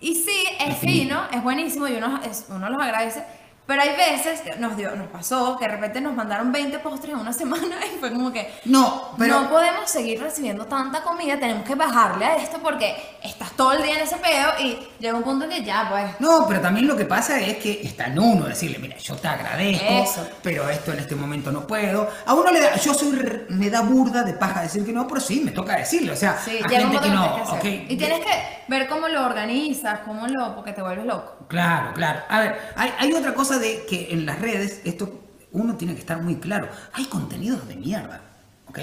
y 0.00 0.14
sí, 0.14 0.44
es 0.60 0.78
fino, 0.78 1.24
es 1.30 1.42
buenísimo 1.42 1.86
y 1.88 1.96
uno, 1.96 2.20
es- 2.24 2.46
uno 2.48 2.70
los 2.70 2.80
agradece. 2.80 3.22
Pero 3.66 3.82
hay 3.82 3.90
veces, 3.96 4.40
que 4.40 4.56
nos, 4.56 4.76
dio, 4.76 4.94
nos 4.96 5.06
pasó, 5.08 5.56
que 5.56 5.66
de 5.66 5.72
repente 5.72 6.00
nos 6.00 6.14
mandaron 6.14 6.50
20 6.52 6.78
postres 6.80 7.14
en 7.14 7.20
una 7.20 7.32
semana 7.42 7.76
y 7.86 7.98
fue 7.98 8.12
como 8.12 8.32
que, 8.32 8.52
No, 8.64 9.10
pero... 9.18 9.40
no 9.42 9.50
podemos 9.50 9.90
seguir 9.90 10.20
recibiendo 10.20 10.66
tanta 10.66 11.02
comida, 11.02 11.38
tenemos 11.38 11.64
que 11.64 11.74
bajarle 11.74 12.24
a 12.24 12.36
esto 12.36 12.58
porque 12.62 12.96
estás 13.24 13.52
todo 13.52 13.72
el 13.72 13.82
día 13.82 13.96
en 13.96 14.02
ese 14.02 14.16
peo 14.16 14.48
y 14.60 14.78
llega 14.98 15.16
un 15.16 15.22
punto 15.22 15.44
en 15.44 15.50
que 15.50 15.64
ya, 15.64 15.88
pues. 15.90 16.04
No, 16.20 16.46
pero 16.48 16.60
también 16.60 16.86
lo 16.86 16.96
que 16.96 17.04
pasa 17.04 17.38
es 17.40 17.56
que 17.58 17.80
está 17.82 18.06
en 18.06 18.18
uno 18.18 18.46
decirle, 18.46 18.78
mira, 18.78 18.96
yo 18.98 19.14
te 19.16 19.28
agradezco, 19.28 19.84
Eso. 19.88 20.28
pero 20.42 20.68
esto 20.68 20.92
en 20.92 20.98
este 21.00 21.14
momento 21.14 21.52
no 21.52 21.66
puedo. 21.66 22.08
A 22.26 22.34
uno 22.34 22.50
le 22.50 22.60
da, 22.60 22.76
yo 22.76 22.92
soy, 22.94 23.12
re- 23.12 23.46
me 23.50 23.70
da 23.70 23.82
burda 23.82 24.22
de 24.22 24.32
paja 24.34 24.62
decir 24.62 24.84
que 24.84 24.92
no, 24.92 25.06
pero 25.06 25.20
sí, 25.20 25.40
me 25.44 25.50
toca 25.52 25.76
decirlo. 25.76 26.12
O 26.12 26.16
sea, 26.16 26.38
Sí, 26.44 26.52
llega 26.52 26.66
un 26.66 26.70
gente 26.70 26.84
punto 26.98 27.02
que 27.02 27.08
no, 27.10 27.22
tienes 27.34 27.48
que 27.50 27.56
hacer. 27.56 27.80
ok, 27.84 27.90
Y 27.90 27.96
tienes 27.96 28.20
que 28.20 28.42
ver 28.68 28.88
cómo 28.88 29.08
lo 29.08 29.24
organizas, 29.24 30.00
cómo 30.00 30.26
lo. 30.26 30.54
porque 30.54 30.72
te 30.72 30.82
vuelves 30.82 31.06
loco. 31.06 31.46
Claro, 31.48 31.92
claro. 31.94 32.20
A 32.28 32.40
ver, 32.40 32.58
hay, 32.76 32.92
hay 32.98 33.12
otra 33.12 33.34
cosa 33.34 33.58
de 33.58 33.84
que 33.88 34.08
en 34.12 34.26
las 34.26 34.38
redes, 34.40 34.80
esto 34.84 35.20
uno 35.52 35.76
tiene 35.76 35.94
que 35.94 36.00
estar 36.00 36.20
muy 36.22 36.36
claro. 36.36 36.68
Hay 36.94 37.04
contenidos 37.04 37.68
de 37.68 37.76
mierda, 37.76 38.20
¿ok? 38.68 38.78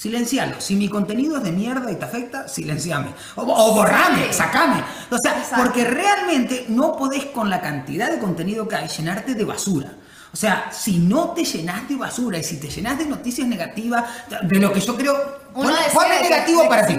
Silencialo. 0.00 0.58
Si 0.62 0.76
mi 0.76 0.88
contenido 0.88 1.36
es 1.36 1.42
de 1.42 1.52
mierda 1.52 1.92
y 1.92 1.96
te 1.96 2.06
afecta, 2.06 2.48
silenciame. 2.48 3.08
O, 3.36 3.42
o 3.42 3.74
borrame, 3.74 4.32
sacame. 4.32 4.82
O 5.10 5.18
sea, 5.18 5.36
Exacto. 5.38 5.62
porque 5.62 5.84
realmente 5.84 6.64
no 6.68 6.96
podés 6.96 7.26
con 7.26 7.50
la 7.50 7.60
cantidad 7.60 8.10
de 8.10 8.18
contenido 8.18 8.66
que 8.66 8.76
hay 8.76 8.88
llenarte 8.88 9.34
de 9.34 9.44
basura. 9.44 9.92
O 10.32 10.36
sea, 10.38 10.70
si 10.72 11.00
no 11.00 11.32
te 11.32 11.44
llenas 11.44 11.86
de 11.86 11.96
basura 11.96 12.38
y 12.38 12.44
si 12.44 12.56
te 12.58 12.68
llenas 12.70 12.96
de 12.96 13.04
noticias 13.04 13.46
negativas, 13.46 14.04
de 14.42 14.58
lo 14.58 14.72
que 14.72 14.80
yo 14.80 14.96
creo, 14.96 15.14
pon- 15.52 15.64
ponle 15.92 16.22
negativo 16.22 16.66
para 16.66 16.86
ti. 16.86 16.94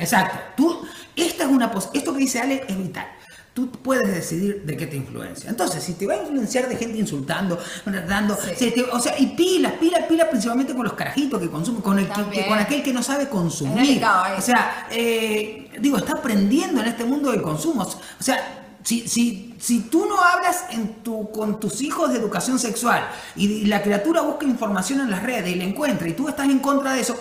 Exacto. 0.00 0.38
Tú, 0.56 0.86
esta 1.16 1.44
es 1.44 1.50
una 1.50 1.70
pos- 1.70 1.90
esto 1.92 2.14
que 2.14 2.20
dice 2.20 2.40
Ale 2.40 2.64
es 2.66 2.78
vital. 2.78 3.08
Tú 3.58 3.68
puedes 3.70 4.06
decidir 4.14 4.62
de 4.64 4.76
qué 4.76 4.86
te 4.86 4.94
influencia. 4.96 5.50
Entonces, 5.50 5.82
si 5.82 5.94
te 5.94 6.06
va 6.06 6.14
a 6.14 6.18
influenciar 6.22 6.68
de 6.68 6.76
gente 6.76 6.96
insultando, 6.96 7.58
dando, 8.06 8.36
Sí. 8.36 8.50
se 8.56 8.70
te- 8.70 8.82
o 8.84 9.00
sea, 9.00 9.18
y 9.18 9.26
pilas, 9.34 9.72
pilas, 9.80 10.04
pilas, 10.08 10.28
principalmente 10.28 10.74
con 10.76 10.84
los 10.84 10.92
carajitos 10.92 11.40
que 11.40 11.50
consumen, 11.50 11.82
con, 11.82 11.98
el 11.98 12.06
que- 12.08 12.46
con 12.46 12.56
aquel 12.56 12.84
que 12.84 12.92
no 12.92 13.02
sabe 13.02 13.28
consumir. 13.28 13.74
Delicado 13.84 14.22
ahí. 14.22 14.34
O 14.38 14.40
sea, 14.40 14.86
eh, 14.92 15.72
digo, 15.80 15.96
está 15.96 16.12
aprendiendo 16.12 16.80
en 16.82 16.86
este 16.86 17.02
mundo 17.04 17.32
del 17.32 17.42
consumo. 17.42 17.82
O 17.82 18.22
sea, 18.22 18.76
si, 18.84 19.08
si, 19.08 19.56
si 19.58 19.80
tú 19.80 20.06
no 20.06 20.20
hablas 20.22 20.66
en 20.70 21.02
tu, 21.02 21.32
con 21.32 21.58
tus 21.58 21.80
hijos 21.82 22.12
de 22.12 22.18
educación 22.20 22.60
sexual 22.60 23.08
y 23.34 23.66
la 23.66 23.82
criatura 23.82 24.20
busca 24.22 24.46
información 24.46 25.00
en 25.00 25.10
las 25.10 25.24
redes 25.24 25.50
y 25.50 25.56
la 25.56 25.64
encuentra 25.64 26.06
y 26.08 26.12
tú 26.12 26.28
estás 26.28 26.48
en 26.48 26.60
contra 26.60 26.92
de 26.94 27.00
eso, 27.00 27.16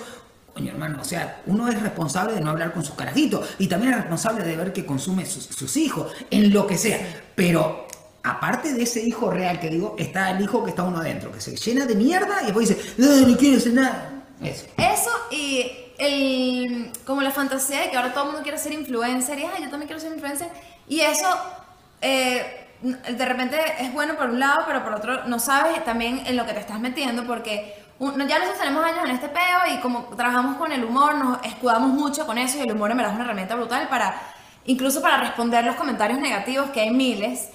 coño 0.57 0.71
hermano, 0.71 0.99
o 1.01 1.05
sea, 1.05 1.41
uno 1.45 1.67
es 1.67 1.79
responsable 1.79 2.33
de 2.33 2.41
no 2.41 2.49
hablar 2.49 2.73
con 2.73 2.83
sus 2.83 2.95
carajitos 2.95 3.47
y 3.59 3.67
también 3.67 3.93
es 3.93 3.99
responsable 3.99 4.43
de 4.43 4.55
ver 4.57 4.73
que 4.73 4.85
consume 4.85 5.23
sus, 5.25 5.45
sus 5.45 5.77
hijos, 5.77 6.11
en 6.31 6.51
lo 6.51 6.65
que 6.65 6.77
sea. 6.79 6.99
Pero 7.35 7.85
aparte 8.23 8.73
de 8.73 8.81
ese 8.81 9.03
hijo 9.03 9.29
real 9.29 9.59
que 9.59 9.69
digo, 9.69 9.95
está 9.99 10.31
el 10.31 10.41
hijo 10.41 10.63
que 10.63 10.71
está 10.71 10.81
uno 10.81 10.97
adentro, 10.97 11.31
que 11.31 11.39
se 11.39 11.55
llena 11.55 11.85
de 11.85 11.93
mierda 11.93 12.41
y 12.41 12.45
después 12.45 12.69
dice, 12.69 12.93
no, 12.97 13.27
no 13.27 13.37
quiero 13.37 13.57
hacer 13.57 13.73
nada. 13.73 14.13
Eso. 14.41 14.65
Eso 14.77 15.11
y 15.29 15.71
el, 15.99 16.91
como 17.05 17.21
la 17.21 17.31
fantasía 17.31 17.81
de 17.81 17.91
que 17.91 17.97
ahora 17.97 18.13
todo 18.13 18.23
el 18.23 18.29
mundo 18.31 18.43
quiere 18.43 18.57
ser 18.57 18.73
influencer 18.73 19.37
y 19.37 19.43
"Ay, 19.43 19.63
yo 19.63 19.69
también 19.69 19.87
quiero 19.87 19.99
ser 19.99 20.11
influencer. 20.11 20.47
Y 20.87 21.01
eso 21.01 21.27
eh, 22.01 22.67
de 22.81 23.25
repente 23.25 23.57
es 23.79 23.93
bueno 23.93 24.15
por 24.15 24.29
un 24.29 24.39
lado, 24.39 24.63
pero 24.65 24.83
por 24.83 24.93
otro 24.93 25.25
no 25.27 25.39
sabes 25.39 25.83
también 25.85 26.23
en 26.25 26.35
lo 26.35 26.45
que 26.45 26.53
te 26.53 26.59
estás 26.59 26.79
metiendo 26.79 27.25
porque 27.25 27.75
un- 27.99 28.27
ya 28.27 28.37
nosotros 28.39 28.59
tenemos 28.59 28.83
años 28.85 29.05
en 29.05 29.11
este 29.11 29.29
peo 29.29 29.59
y 29.73 29.77
como 29.79 30.03
trabajamos 30.15 30.57
con 30.57 30.71
el 30.71 30.83
humor, 30.83 31.15
nos 31.15 31.43
escudamos 31.43 31.89
mucho 31.89 32.25
con 32.25 32.37
eso 32.37 32.57
y 32.57 32.61
el 32.61 32.71
humor 32.71 32.91
en 32.91 32.97
verdad 32.97 33.11
es 33.13 33.15
una 33.15 33.25
herramienta 33.25 33.55
brutal 33.55 33.87
para 33.89 34.21
incluso 34.65 35.01
para 35.01 35.17
responder 35.17 35.63
los 35.63 35.75
comentarios 35.75 36.19
negativos 36.19 36.69
que 36.71 36.81
hay 36.81 36.91
miles. 36.91 37.49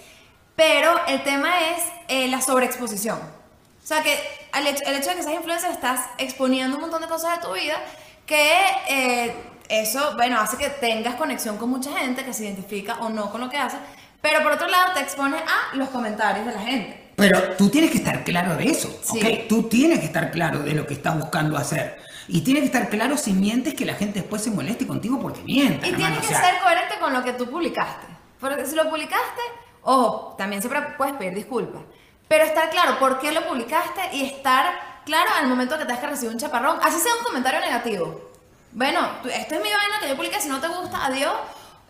Pero 0.56 0.94
el 1.06 1.22
tema 1.22 1.50
es 1.70 1.82
eh, 2.08 2.28
la 2.28 2.40
sobreexposición. 2.40 3.18
O 3.18 3.86
sea 3.86 4.02
que 4.02 4.18
al 4.52 4.66
hecho- 4.66 4.84
el 4.86 4.96
hecho 4.96 5.10
de 5.10 5.16
que 5.16 5.22
seas 5.22 5.34
influencer 5.34 5.70
estás 5.70 6.00
exponiendo 6.18 6.76
un 6.76 6.82
montón 6.82 7.00
de 7.02 7.08
cosas 7.08 7.38
de 7.40 7.46
tu 7.46 7.52
vida 7.54 7.76
que 8.26 8.52
eh, 8.88 9.34
eso, 9.68 10.14
bueno, 10.16 10.40
hace 10.40 10.56
que 10.56 10.68
tengas 10.70 11.14
conexión 11.16 11.56
con 11.58 11.68
mucha 11.70 11.90
gente 11.98 12.24
que 12.24 12.32
se 12.32 12.44
identifica 12.44 12.94
o 13.00 13.08
no 13.08 13.30
con 13.30 13.40
lo 13.40 13.48
que 13.50 13.58
haces, 13.58 13.78
pero 14.20 14.42
por 14.42 14.52
otro 14.52 14.68
lado 14.68 14.92
te 14.94 15.00
expone 15.00 15.36
a 15.38 15.74
los 15.76 15.88
comentarios 15.88 16.46
de 16.46 16.52
la 16.52 16.60
gente. 16.60 17.01
Pero 17.16 17.40
tú 17.58 17.68
tienes 17.68 17.90
que 17.90 17.98
estar 17.98 18.24
claro 18.24 18.56
de 18.56 18.64
eso, 18.64 18.88
Sí. 19.02 19.18
¿ok? 19.18 19.48
Tú 19.48 19.64
tienes 19.64 20.00
que 20.00 20.06
estar 20.06 20.30
claro 20.30 20.60
de 20.60 20.72
lo 20.74 20.86
que 20.86 20.94
estás 20.94 21.18
buscando 21.18 21.56
hacer. 21.56 21.98
Y 22.28 22.42
tienes 22.42 22.62
que 22.62 22.66
estar 22.66 22.88
claro 22.88 23.16
si 23.16 23.32
mientes 23.32 23.74
que 23.74 23.84
la 23.84 23.94
gente 23.94 24.20
después 24.20 24.42
se 24.42 24.50
moleste 24.50 24.86
contigo 24.86 25.20
porque 25.20 25.42
mientes. 25.42 25.88
Y 25.88 25.94
tienes 25.94 26.18
o 26.18 26.20
que 26.22 26.28
sea, 26.28 26.40
ser 26.40 26.60
coherente 26.62 26.94
con 27.00 27.12
lo 27.12 27.22
que 27.22 27.32
tú 27.32 27.50
publicaste. 27.50 28.06
Porque 28.40 28.64
si 28.66 28.74
lo 28.74 28.88
publicaste, 28.88 29.40
ojo, 29.82 30.34
también 30.38 30.62
siempre 30.62 30.82
puedes 30.96 31.14
pedir 31.14 31.34
disculpas. 31.34 31.82
Pero 32.28 32.44
estar 32.44 32.70
claro 32.70 32.98
por 32.98 33.18
qué 33.18 33.32
lo 33.32 33.46
publicaste 33.46 34.00
y 34.16 34.24
estar 34.24 34.72
claro 35.04 35.30
al 35.38 35.48
momento 35.48 35.76
que 35.76 35.84
tengas 35.84 36.00
que 36.00 36.06
recibir 36.06 36.32
un 36.32 36.40
chaparrón. 36.40 36.78
Así 36.82 36.98
sea 36.98 37.14
un 37.18 37.24
comentario 37.24 37.60
negativo. 37.60 38.30
Bueno, 38.72 39.00
esto 39.24 39.54
es 39.56 39.62
mi 39.62 39.68
vaina 39.70 40.00
que 40.00 40.08
yo 40.08 40.16
publiqué, 40.16 40.40
si 40.40 40.48
no 40.48 40.58
te 40.60 40.68
gusta, 40.68 41.04
adiós. 41.04 41.34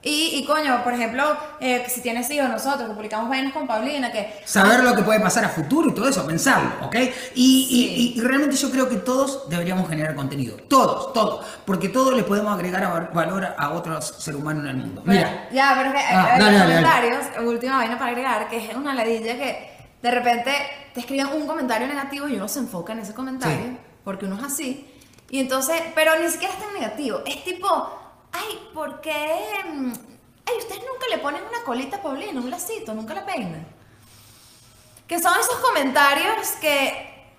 Y, 0.05 0.31
y 0.35 0.45
coño, 0.45 0.83
por 0.83 0.93
ejemplo, 0.95 1.25
eh, 1.61 1.85
si 1.89 2.01
tienes 2.01 2.29
hijos, 2.31 2.49
nosotros 2.49 2.89
que 2.89 2.95
publicamos 2.95 3.29
vainas 3.29 3.53
con 3.53 3.69
Paulina, 3.69 4.11
que 4.11 4.41
Saber 4.45 4.83
lo 4.83 4.97
que 4.97 5.03
puede 5.03 5.21
pasar 5.21 5.45
a 5.45 5.49
futuro 5.49 5.91
y 5.91 5.95
todo 5.95 6.09
eso, 6.09 6.27
pensarlo, 6.27 6.71
¿ok? 6.87 6.97
Y, 7.37 7.69
y- 7.71 8.17
y- 8.17 8.19
y 8.19 8.21
realmente 8.21 8.57
yo 8.57 8.69
creo 8.73 8.89
que 8.89 8.97
todos 8.97 9.49
deberíamos 9.49 9.89
generar 9.89 10.17
contenido. 10.17 10.57
Todos, 10.69 11.13
todos. 11.13 11.47
Porque 11.65 11.89
todos 11.89 12.15
le 12.15 12.25
podemos 12.25 12.53
agregar 12.53 12.83
a- 12.83 13.11
valor 13.15 13.55
a 13.57 13.71
otros 13.71 14.17
seres 14.19 14.41
humanos 14.41 14.65
en 14.65 14.71
el 14.71 14.77
mundo. 14.79 15.03
Bueno, 15.07 15.21
Mira. 15.21 15.49
ya, 15.53 15.75
pero 15.77 15.89
es 15.91 15.95
que 15.95 16.13
Ah, 16.13 16.37
dale, 16.37 16.51
los 16.51 16.59
dale, 16.61 16.75
comentarios, 16.75 17.25
última 17.47 17.77
vaina 17.77 17.97
para 17.99 18.11
agregar, 18.11 18.49
que 18.49 18.57
es 18.57 18.75
una 18.75 18.95
ladilla 18.95 19.37
que 19.37 19.71
de 20.03 20.11
repente 20.11 20.53
te 20.95 20.99
escriben 21.01 21.29
un 21.29 21.47
comentario 21.47 21.87
negativo 21.87 22.27
y 22.27 22.35
uno 22.35 22.49
se 22.49 22.59
enfoca 22.59 22.93
en 22.93 22.99
ese 22.99 23.15
comentario, 23.15 23.57
Sí. 23.57 23.77
porque 24.03 24.25
uno 24.27 24.37
es 24.37 24.43
así. 24.43 24.89
Y 25.31 25.39
entonces, 25.39 25.81
pero 25.95 26.19
ni 26.21 26.29
siquiera 26.29 26.53
es 26.55 26.59
tan 26.61 26.75
negativo. 26.75 27.21
Es 27.25 27.45
tipo, 27.45 28.02
ay, 28.33 28.69
¿por 28.75 29.01
qué? 29.01 29.41
mm, 29.73 29.93
Ay, 30.45 30.55
ustedes 30.59 30.81
nunca 30.81 31.07
le 31.11 31.19
ponen 31.19 31.43
una 31.49 31.62
colita 31.65 31.99
a 31.99 32.03
Paulina, 32.03 32.41
un 32.41 32.51
lacito, 32.51 32.93
nunca 32.95 33.15
la 33.15 33.25
peinan. 33.25 33.65
Que 35.07 35.21
son 35.21 35.39
esos 35.39 35.57
comentarios 35.61 36.49
que 36.61 37.31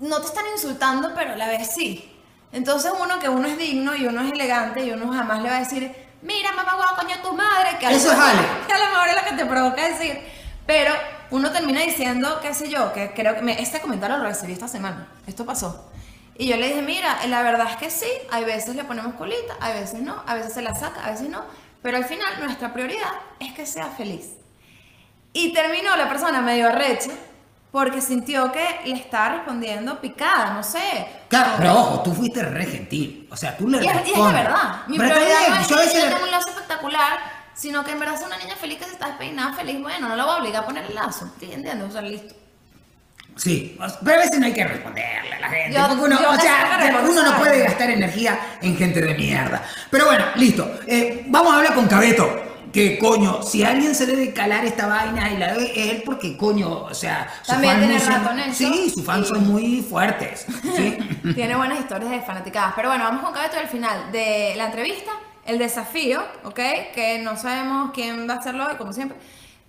no 0.00 0.20
te 0.20 0.26
están 0.26 0.44
insultando, 0.54 1.12
pero 1.14 1.32
a 1.32 1.36
la 1.36 1.48
vez 1.48 1.70
sí. 1.74 2.14
Entonces 2.52 2.92
uno 2.98 3.18
que 3.18 3.28
uno 3.28 3.48
es 3.48 3.58
digno 3.58 3.94
y 3.96 4.06
uno 4.06 4.22
es 4.22 4.32
elegante 4.32 4.84
y 4.84 4.90
uno 4.92 5.12
jamás 5.12 5.42
le 5.42 5.50
va 5.50 5.56
a 5.56 5.60
decir, 5.60 5.92
mira 6.22 6.52
mamá 6.52 6.74
guau, 6.74 6.96
coño 6.96 7.16
tu 7.22 7.32
madre, 7.32 7.76
que 7.78 7.86
a, 7.86 7.90
Eso 7.90 8.12
es 8.12 8.18
Ale. 8.18 8.40
que 8.66 8.72
a 8.72 8.78
lo 8.78 8.90
mejor 8.92 9.08
es 9.08 9.16
lo 9.16 9.24
que 9.30 9.36
te 9.36 9.46
provoca 9.46 9.88
decir. 9.88 10.20
Pero 10.66 10.94
uno 11.30 11.50
termina 11.50 11.80
diciendo, 11.80 12.38
qué 12.40 12.54
sé 12.54 12.68
yo, 12.68 12.92
que 12.92 13.12
creo 13.14 13.34
que 13.34 13.42
me- 13.42 13.60
este 13.60 13.80
comentario 13.80 14.16
lo 14.18 14.24
recibí 14.24 14.52
esta 14.52 14.68
semana, 14.68 15.08
esto 15.26 15.44
pasó. 15.44 15.90
Y 16.38 16.46
yo 16.48 16.56
le 16.56 16.68
dije, 16.68 16.82
mira, 16.82 17.18
la 17.26 17.42
verdad 17.42 17.66
es 17.70 17.76
que 17.76 17.90
sí, 17.90 18.06
hay 18.30 18.44
veces 18.44 18.76
le 18.76 18.84
ponemos 18.84 19.14
colita, 19.14 19.56
hay 19.60 19.80
veces 19.80 20.00
no, 20.00 20.22
a 20.24 20.34
veces 20.34 20.54
se 20.54 20.62
la 20.62 20.72
saca, 20.74 21.04
a 21.04 21.10
veces 21.10 21.28
no, 21.28 21.42
pero 21.82 21.96
al 21.96 22.04
final 22.04 22.40
nuestra 22.40 22.72
prioridad 22.72 23.10
es 23.40 23.52
que 23.54 23.66
sea 23.66 23.86
feliz. 23.88 24.30
Y 25.32 25.52
terminó 25.52 25.96
la 25.96 26.08
persona 26.08 26.40
medio 26.40 26.68
arrecha 26.68 27.10
porque 27.72 28.00
sintió 28.00 28.50
que 28.52 28.64
le 28.86 28.94
estaba 28.94 29.30
respondiendo 29.36 30.00
picada, 30.00 30.54
no 30.54 30.62
sé. 30.62 31.06
Claro, 31.28 31.50
pero 31.58 31.72
ojo, 31.74 32.02
tú 32.02 32.14
fuiste 32.14 32.42
re 32.42 32.64
gentil. 32.66 33.28
O 33.30 33.36
sea, 33.36 33.56
tú 33.56 33.68
le 33.68 33.82
Y 33.84 33.86
es, 33.86 33.86
y 33.86 33.88
es 33.88 33.94
la 33.94 34.00
respondes. 34.02 34.32
verdad. 34.44 34.86
Mi 34.86 34.96
Pero 34.98 35.10
prioridad 35.10 35.38
bien, 35.40 35.50
no 35.54 35.60
es 35.60 35.68
yo 35.68 35.76
a 35.76 35.80
que 35.82 35.86
yo 35.92 36.00
le- 36.00 36.08
tenga 36.12 36.22
un 36.24 36.30
lazo 36.30 36.48
espectacular, 36.48 37.18
sino 37.54 37.84
que 37.84 37.90
en 37.92 37.98
verdad 38.00 38.14
es 38.14 38.22
una 38.26 38.38
niña 38.38 38.56
feliz 38.56 38.78
que 38.78 38.84
se 38.86 38.92
está 38.92 39.08
despeinada 39.08 39.52
feliz. 39.54 39.80
Bueno, 39.82 40.08
no 40.08 40.16
lo 40.16 40.24
voy 40.24 40.34
a 40.34 40.38
obligar 40.38 40.62
a 40.62 40.66
poner 40.66 40.84
el 40.86 40.94
lazo. 40.94 41.26
¿Entiendes? 41.40 41.82
O 41.82 41.90
sea, 41.90 42.00
listo. 42.00 42.34
Sí, 43.38 43.78
pero 44.04 44.16
a 44.16 44.20
veces 44.20 44.38
no 44.40 44.46
hay 44.46 44.52
que 44.52 44.64
responderle 44.64 45.34
a 45.34 45.40
la 45.40 45.48
gente. 45.48 45.76
Yo- 45.78 45.88
porque 45.88 46.02
uno, 46.04 46.20
yo 46.20 46.30
o 46.30 46.36
sea, 46.40 47.00
uno 47.08 47.22
no 47.22 47.38
puede 47.38 47.60
gastar 47.62 47.88
energía 47.90 48.38
en 48.60 48.76
gente 48.76 49.00
de 49.00 49.14
mierda. 49.14 49.62
Pero 49.90 50.06
bueno, 50.06 50.24
listo. 50.36 50.68
Eh, 50.86 51.24
vamos 51.28 51.52
a 51.52 51.56
hablar 51.58 51.74
con 51.74 51.86
Cabeto. 51.86 52.44
Que 52.72 52.98
coño, 52.98 53.42
si 53.42 53.62
a 53.62 53.68
alguien 53.70 53.94
se 53.94 54.04
debe 54.04 54.34
calar 54.34 54.62
esta 54.66 54.86
vaina 54.86 55.32
y 55.32 55.38
la 55.38 55.54
debe 55.54 55.72
es 55.74 55.90
él 55.94 56.02
porque 56.04 56.36
coño, 56.36 56.68
o 56.82 56.92
sea, 56.92 57.26
sus 57.38 57.46
También 57.54 57.78
tiene 57.78 57.98
rato 57.98 58.30
en 58.32 58.38
eso. 58.40 58.52
Sí, 58.58 58.90
sus 58.90 59.04
fans 59.06 59.24
Y- 59.26 59.28
son 59.30 59.48
muy 59.48 59.82
fuertes. 59.88 60.44
¿sí? 60.76 60.98
Tiene 61.34 61.56
buenas 61.56 61.78
historias 61.80 62.10
de 62.10 62.20
fanaticadas. 62.20 62.74
Pero 62.76 62.90
bueno, 62.90 63.04
vamos 63.04 63.22
con 63.24 63.32
Cabeto 63.32 63.56
al 63.58 63.68
final 63.68 64.12
de 64.12 64.52
la 64.56 64.66
entrevista, 64.66 65.12
el 65.46 65.58
desafío, 65.58 66.22
¿ok? 66.44 66.60
Que 66.94 67.20
no 67.24 67.38
sabemos 67.38 67.90
quién 67.94 68.28
va 68.28 68.34
a 68.34 68.36
hacerlo 68.36 68.66
hoy, 68.66 68.76
como 68.76 68.92
siempre. 68.92 69.16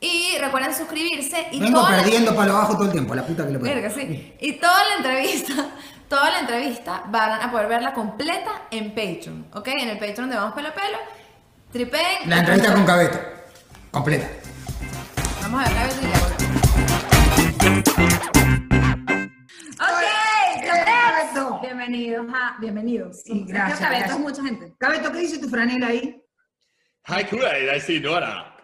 Y 0.02 0.38
recuerden 0.40 0.74
suscribirse 0.74 1.48
y 1.52 1.60
Vengo 1.60 1.80
toda 1.82 1.92
la- 1.92 2.04
perdiendo 2.04 2.34
palo 2.36 2.54
abajo 2.54 2.74
todo 2.76 2.86
el 2.86 2.92
tiempo, 2.92 3.14
la 3.16 3.26
puta 3.26 3.46
que 3.46 3.52
le 3.52 3.60
pongo. 3.60 3.74
Verga, 3.74 3.90
sí. 3.90 4.34
Y 4.40 4.54
toda 4.54 4.82
la 4.86 4.96
entrevista, 4.96 5.54
toda 6.08 6.32
la 6.32 6.40
entrevista 6.40 7.04
van 7.08 7.42
a 7.42 7.52
poder 7.52 7.68
verla 7.68 7.94
completa 7.94 8.64
en 8.72 8.90
Patreon, 8.96 9.48
¿ok? 9.54 9.68
En 9.68 9.90
el 9.90 10.00
Patreon 10.00 10.30
de 10.30 10.36
Vamos 10.38 10.54
Pelo 10.54 10.70
a 10.70 10.74
Pelo. 10.74 10.98
Tripen. 11.74 12.02
La 12.28 12.40
entrevista 12.40 12.74
con 12.74 12.86
Cabeto. 12.86 13.20
Completa. 13.92 14.28
Vamos 15.42 15.66
a 15.66 15.70
ver 15.70 15.74
Cabeto 15.78 15.96
y. 16.02 17.20
Ok, 19.82 20.66
Cabeto. 20.66 20.86
Cabeto. 20.86 21.60
Bienvenidos 21.62 22.26
a. 22.34 22.56
Bienvenidos. 22.60 23.22
Sí, 23.24 23.44
gracias, 23.48 23.80
Cabeto 23.80 24.14
es 24.14 24.20
mucha 24.20 24.44
gente. 24.44 24.74
Cabeto, 24.80 25.12
¿qué 25.12 25.20
dice 25.20 25.40
tu 25.40 25.50
franela 25.50 25.88
ahí? 25.88 26.22
Hi, 27.08 27.24
Kool-Aid, 27.26 27.76
I 27.76 27.80
see 27.82 28.00
Nora. 28.00 28.56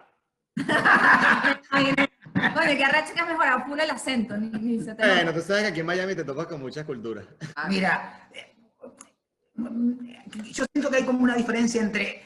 Oye, 1.72 2.78
qué 2.78 2.84
arrecho 2.86 3.14
que 3.14 3.20
has 3.22 3.28
mejorado 3.28 3.66
full 3.66 3.80
el 3.80 3.90
acento. 3.90 4.38
Ni, 4.38 4.50
ni 4.50 4.84
se 4.84 4.96
te 4.96 5.06
Bueno, 5.08 5.34
tú 5.34 5.42
sabes 5.42 5.64
que 5.64 5.70
aquí 5.70 5.80
en 5.82 5.86
Miami 5.86 6.16
te 6.16 6.24
topas 6.24 6.48
con 6.48 6.62
muchas 6.62 6.86
culturas. 6.86 7.26
Mira, 7.70 8.30
eh, 8.34 8.56
yo 10.52 10.66
siento 10.74 10.90
que 10.90 10.98
hay 10.98 11.04
como 11.04 11.20
una 11.24 11.36
diferencia 11.36 11.82
entre 11.82 12.22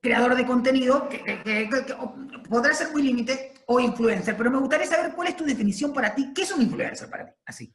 creador 0.00 0.34
de 0.36 0.46
contenido, 0.46 1.08
que, 1.08 1.22
que- 1.24 1.42
que- 1.42 1.68
que- 1.68 1.84
que 1.86 1.94
podrá 2.48 2.72
ser 2.74 2.90
muy 2.92 3.02
límite, 3.02 3.54
o 3.66 3.80
influencer, 3.80 4.36
pero 4.36 4.50
me 4.50 4.58
gustaría 4.58 4.86
saber 4.86 5.12
cuál 5.14 5.28
es 5.28 5.36
tu 5.36 5.44
definición 5.44 5.92
para 5.92 6.14
ti. 6.14 6.32
¿Qué 6.34 6.42
es 6.42 6.52
un 6.52 6.62
influencer 6.62 7.10
para 7.10 7.26
ti? 7.26 7.32
Así. 7.44 7.74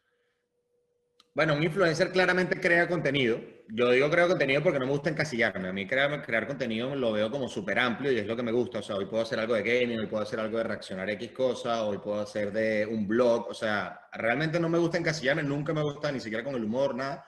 Bueno, 1.36 1.56
un 1.56 1.64
influencer 1.64 2.12
claramente 2.12 2.60
crea 2.62 2.88
contenido. 2.88 3.40
Yo 3.70 3.90
digo 3.90 4.08
creo 4.12 4.28
contenido 4.28 4.62
porque 4.62 4.78
no 4.78 4.86
me 4.86 4.92
gusta 4.92 5.10
encasillarme. 5.10 5.70
A 5.70 5.74
mí 5.74 5.88
crear, 5.88 6.22
crear 6.22 6.46
contenido 6.46 6.96
lo 6.96 7.12
veo 7.12 7.32
como 7.32 7.48
súper 7.48 7.80
amplio 7.80 8.12
y 8.12 8.20
es 8.20 8.28
lo 8.28 8.36
que 8.36 8.44
me 8.44 8.52
gusta. 8.52 8.80
O 8.80 8.84
sea, 8.84 8.98
hoy 8.98 9.08
puedo 9.08 9.24
hacer 9.24 9.40
algo 9.40 9.56
de 9.56 9.64
gaming, 9.64 10.00
hoy 10.00 10.06
puedo 10.06 10.22
hacer 10.22 10.40
algo 10.40 10.60
de 10.60 10.64
reaccionar 10.66 11.10
a 11.10 11.14
X 11.14 11.32
cosa, 11.32 11.86
hoy 11.86 11.98
puedo 11.98 12.22
hacer 12.22 12.52
de 12.52 12.86
un 12.86 13.08
blog. 13.08 13.48
O 13.50 13.54
sea, 13.56 14.00
realmente 14.14 14.60
no 14.60 14.70
me 14.70 14.78
gusta 14.78 15.00
encasillarme, 15.00 15.42
nunca 15.42 15.74
me 15.74 15.82
gusta 15.82 16.12
ni 16.12 16.20
siquiera 16.20 16.44
con 16.44 16.54
el 16.54 16.66
humor, 16.66 16.94
nada. 16.94 17.26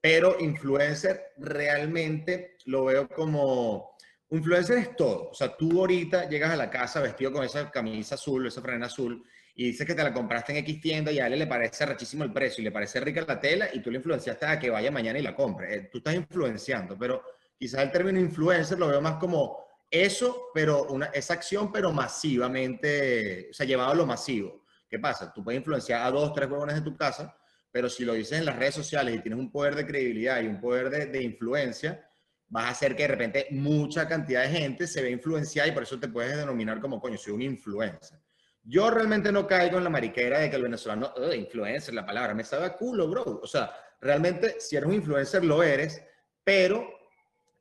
Pero 0.00 0.36
influencer 0.40 1.34
realmente 1.38 2.56
lo 2.66 2.86
veo 2.86 3.08
como... 3.08 3.96
Influencer 4.30 4.78
es 4.78 4.96
todo. 4.96 5.30
O 5.30 5.34
sea, 5.34 5.56
tú 5.56 5.80
ahorita 5.80 6.28
llegas 6.28 6.50
a 6.50 6.56
la 6.56 6.70
casa 6.70 7.00
vestido 7.00 7.32
con 7.32 7.44
esa 7.44 7.70
camisa 7.70 8.16
azul, 8.16 8.46
esa 8.48 8.60
franela 8.62 8.86
azul, 8.86 9.24
y 9.60 9.64
dices 9.64 9.84
que 9.84 9.96
te 9.96 10.04
la 10.04 10.12
compraste 10.12 10.52
en 10.52 10.58
X 10.58 10.80
tienda 10.80 11.10
y 11.10 11.18
a 11.18 11.26
él 11.26 11.36
le 11.36 11.48
parece 11.48 11.84
rachísimo 11.84 12.22
el 12.22 12.32
precio 12.32 12.62
y 12.62 12.64
le 12.64 12.70
parece 12.70 13.00
rica 13.00 13.24
la 13.26 13.40
tela 13.40 13.68
y 13.72 13.80
tú 13.80 13.90
le 13.90 13.96
influenciaste 13.96 14.46
a 14.46 14.56
que 14.56 14.70
vaya 14.70 14.88
mañana 14.92 15.18
y 15.18 15.22
la 15.22 15.34
compre. 15.34 15.74
Eh, 15.74 15.88
tú 15.90 15.98
estás 15.98 16.14
influenciando, 16.14 16.96
pero 16.96 17.24
quizás 17.58 17.80
el 17.80 17.90
término 17.90 18.20
influencer 18.20 18.78
lo 18.78 18.86
veo 18.86 19.00
más 19.00 19.16
como 19.16 19.66
eso, 19.90 20.50
pero 20.54 20.84
una, 20.84 21.06
esa 21.06 21.34
acción, 21.34 21.72
pero 21.72 21.90
masivamente, 21.90 23.48
o 23.50 23.52
sea, 23.52 23.66
llevado 23.66 23.90
a 23.90 23.94
lo 23.96 24.06
masivo. 24.06 24.62
¿Qué 24.88 25.00
pasa? 25.00 25.32
Tú 25.32 25.42
puedes 25.42 25.58
influenciar 25.58 26.06
a 26.06 26.10
dos, 26.12 26.32
tres 26.32 26.48
huevones 26.48 26.76
de 26.76 26.82
tu 26.82 26.96
casa, 26.96 27.36
pero 27.72 27.88
si 27.88 28.04
lo 28.04 28.14
dices 28.14 28.38
en 28.38 28.44
las 28.44 28.54
redes 28.54 28.76
sociales 28.76 29.16
y 29.16 29.18
tienes 29.18 29.40
un 29.40 29.50
poder 29.50 29.74
de 29.74 29.84
credibilidad 29.84 30.40
y 30.40 30.46
un 30.46 30.60
poder 30.60 30.88
de, 30.88 31.06
de 31.06 31.20
influencia, 31.20 32.08
vas 32.46 32.66
a 32.66 32.70
hacer 32.70 32.94
que 32.94 33.02
de 33.02 33.08
repente 33.08 33.48
mucha 33.50 34.06
cantidad 34.06 34.44
de 34.44 34.50
gente 34.50 34.86
se 34.86 35.02
ve 35.02 35.10
influenciada 35.10 35.66
y 35.68 35.72
por 35.72 35.82
eso 35.82 35.98
te 35.98 36.06
puedes 36.06 36.36
denominar 36.36 36.80
como, 36.80 37.00
coño, 37.00 37.18
soy 37.18 37.32
un 37.32 37.42
influencer. 37.42 38.20
Yo 38.68 38.90
realmente 38.90 39.32
no 39.32 39.46
caigo 39.46 39.78
en 39.78 39.84
la 39.84 39.90
mariquera 39.90 40.40
de 40.40 40.50
que 40.50 40.56
el 40.56 40.62
venezolano, 40.62 41.14
"Ugh, 41.16 41.34
influencer, 41.34 41.94
la 41.94 42.04
palabra, 42.04 42.34
me 42.34 42.44
sabe 42.44 42.66
a 42.66 42.76
culo, 42.76 43.08
bro. 43.08 43.40
O 43.42 43.46
sea, 43.46 43.72
realmente 43.98 44.60
si 44.60 44.76
eres 44.76 44.88
un 44.88 44.94
influencer 44.94 45.42
lo 45.42 45.62
eres, 45.62 46.02
pero 46.44 46.86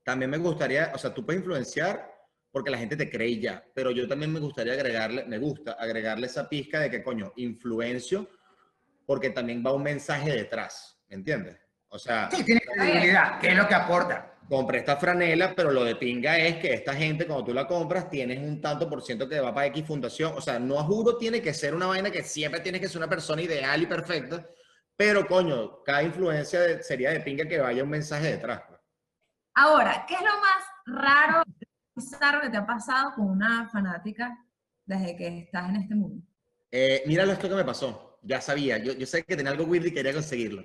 también 0.03 0.29
me 0.31 0.37
gustaría, 0.37 0.91
o 0.93 0.97
sea, 0.97 1.13
tú 1.13 1.25
puedes 1.25 1.39
influenciar 1.39 2.13
porque 2.51 2.71
la 2.71 2.77
gente 2.77 2.97
te 2.97 3.09
cree 3.09 3.39
ya, 3.39 3.63
pero 3.73 3.91
yo 3.91 4.05
también 4.05 4.33
me 4.33 4.39
gustaría 4.41 4.73
agregarle, 4.73 5.23
me 5.25 5.37
gusta 5.37 5.73
agregarle 5.73 6.27
esa 6.27 6.49
pizca 6.49 6.81
de 6.81 6.89
que, 6.89 7.01
coño, 7.03 7.31
influencio 7.37 8.29
porque 9.05 9.29
también 9.29 9.63
va 9.65 9.71
un 9.71 9.83
mensaje 9.83 10.31
detrás, 10.31 10.99
¿me 11.07 11.15
entiendes? 11.15 11.57
O 11.87 11.97
sea, 11.97 12.29
Sí, 12.31 12.43
tiene 12.43 12.59
credibilidad, 12.61 13.39
que 13.39 13.49
es 13.49 13.55
lo 13.55 13.65
que 13.65 13.75
aporta. 13.75 14.36
Compré 14.49 14.79
esta 14.79 14.97
franela, 14.97 15.53
pero 15.55 15.71
lo 15.71 15.83
de 15.83 15.95
pinga 15.95 16.37
es 16.37 16.57
que 16.57 16.73
esta 16.73 16.93
gente, 16.93 17.25
cuando 17.27 17.45
tú 17.45 17.53
la 17.53 17.67
compras, 17.67 18.09
tienes 18.09 18.39
un 18.39 18.61
tanto 18.61 18.89
por 18.89 19.01
ciento 19.01 19.27
que 19.27 19.39
va 19.39 19.53
para 19.53 19.67
X 19.67 19.85
fundación. 19.85 20.33
O 20.35 20.41
sea, 20.41 20.57
no 20.59 20.79
a 20.79 20.83
juro 20.83 21.17
tiene 21.17 21.41
que 21.41 21.53
ser 21.53 21.73
una 21.75 21.87
vaina 21.87 22.09
que 22.11 22.23
siempre 22.23 22.61
tiene 22.61 22.79
que 22.79 22.87
ser 22.87 22.97
una 22.97 23.09
persona 23.09 23.41
ideal 23.41 23.81
y 23.81 23.85
perfecta, 23.85 24.45
pero 24.95 25.27
coño, 25.27 25.83
cada 25.83 26.03
influencia 26.03 26.59
de- 26.61 26.83
sería 26.83 27.11
de 27.11 27.19
pinga 27.19 27.45
que 27.47 27.59
vaya 27.59 27.83
un 27.83 27.89
mensaje 27.89 28.31
detrás. 28.31 28.61
pues. 28.67 28.79
Ahora, 29.55 30.05
¿qué 30.07 30.15
es 30.15 30.21
lo 30.21 30.27
más 30.39 30.63
raro, 31.03 31.43
bizarro 31.95 32.41
que 32.41 32.49
te 32.49 32.57
ha 32.57 32.65
pasado 32.65 33.13
con 33.15 33.27
una 33.29 33.67
fanática 33.69 34.37
desde 34.85 35.15
que 35.17 35.39
estás 35.39 35.69
en 35.69 35.75
este 35.77 35.95
mundo? 35.95 36.23
Eh, 36.71 37.03
míralo 37.07 37.31
esto 37.33 37.49
que 37.49 37.55
me 37.55 37.63
pasó. 37.65 38.19
Ya 38.21 38.41
sabía, 38.41 38.77
yo, 38.77 38.93
yo 38.93 39.05
sé 39.05 39.23
que 39.23 39.35
tenía 39.35 39.51
algo 39.51 39.65
weird 39.65 39.85
y 39.85 39.93
quería 39.93 40.13
conseguirlo. 40.13 40.63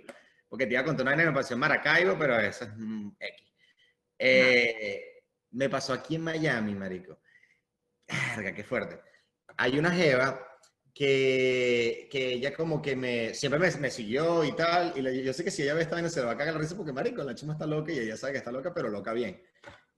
Porque 0.49 0.67
te 0.67 0.73
iba 0.73 0.83
a 0.83 0.85
contar 0.85 1.05
una 1.05 1.13
vaina 1.13 1.23
que 1.25 1.31
me 1.31 1.37
pasó 1.37 1.55
en 1.55 1.61
Maracaibo, 1.61 2.17
pero 2.19 2.39
eso 2.39 2.65
es 2.65 2.71
mm, 2.77 3.09
X. 3.19 3.52
Eh, 4.25 5.03
me 5.51 5.69
pasó 5.69 5.93
aquí 5.93 6.15
en 6.15 6.23
Miami, 6.23 6.75
marico. 6.75 7.19
Verga, 8.37 8.55
qué 8.55 8.65
fuerte. 8.65 9.01
Hay 9.57 9.79
una 9.79 9.91
jeva 9.91 10.47
que, 10.95 12.09
que 12.11 12.35
ella 12.35 12.55
como 12.55 12.81
que 12.81 12.95
me, 12.97 13.35
siempre 13.35 13.59
me, 13.59 13.71
me 13.79 13.91
siguió 13.91 14.45
y 14.45 14.53
tal, 14.55 14.93
y 14.97 15.03
le- 15.03 15.23
yo 15.25 15.33
sé 15.33 15.43
que 15.45 15.51
si 15.51 15.63
ella 15.63 15.75
ve 15.75 15.83
esta 15.83 15.95
vaina 15.97 16.09
se 16.09 16.21
le 16.21 16.27
va 16.27 16.33
a 16.33 16.37
cagar 16.37 16.55
la 16.55 16.61
risa 16.61 16.77
porque, 16.77 16.93
marico, 16.93 17.23
la 17.25 17.35
chima 17.35 17.55
está 17.55 17.67
loca 17.67 17.93
y 17.93 17.99
ella 17.99 18.17
sabe 18.17 18.33
que 18.35 18.39
está 18.39 18.53
loca, 18.53 18.73
pero 18.75 18.89
loca 18.89 19.13
bien. 19.13 19.43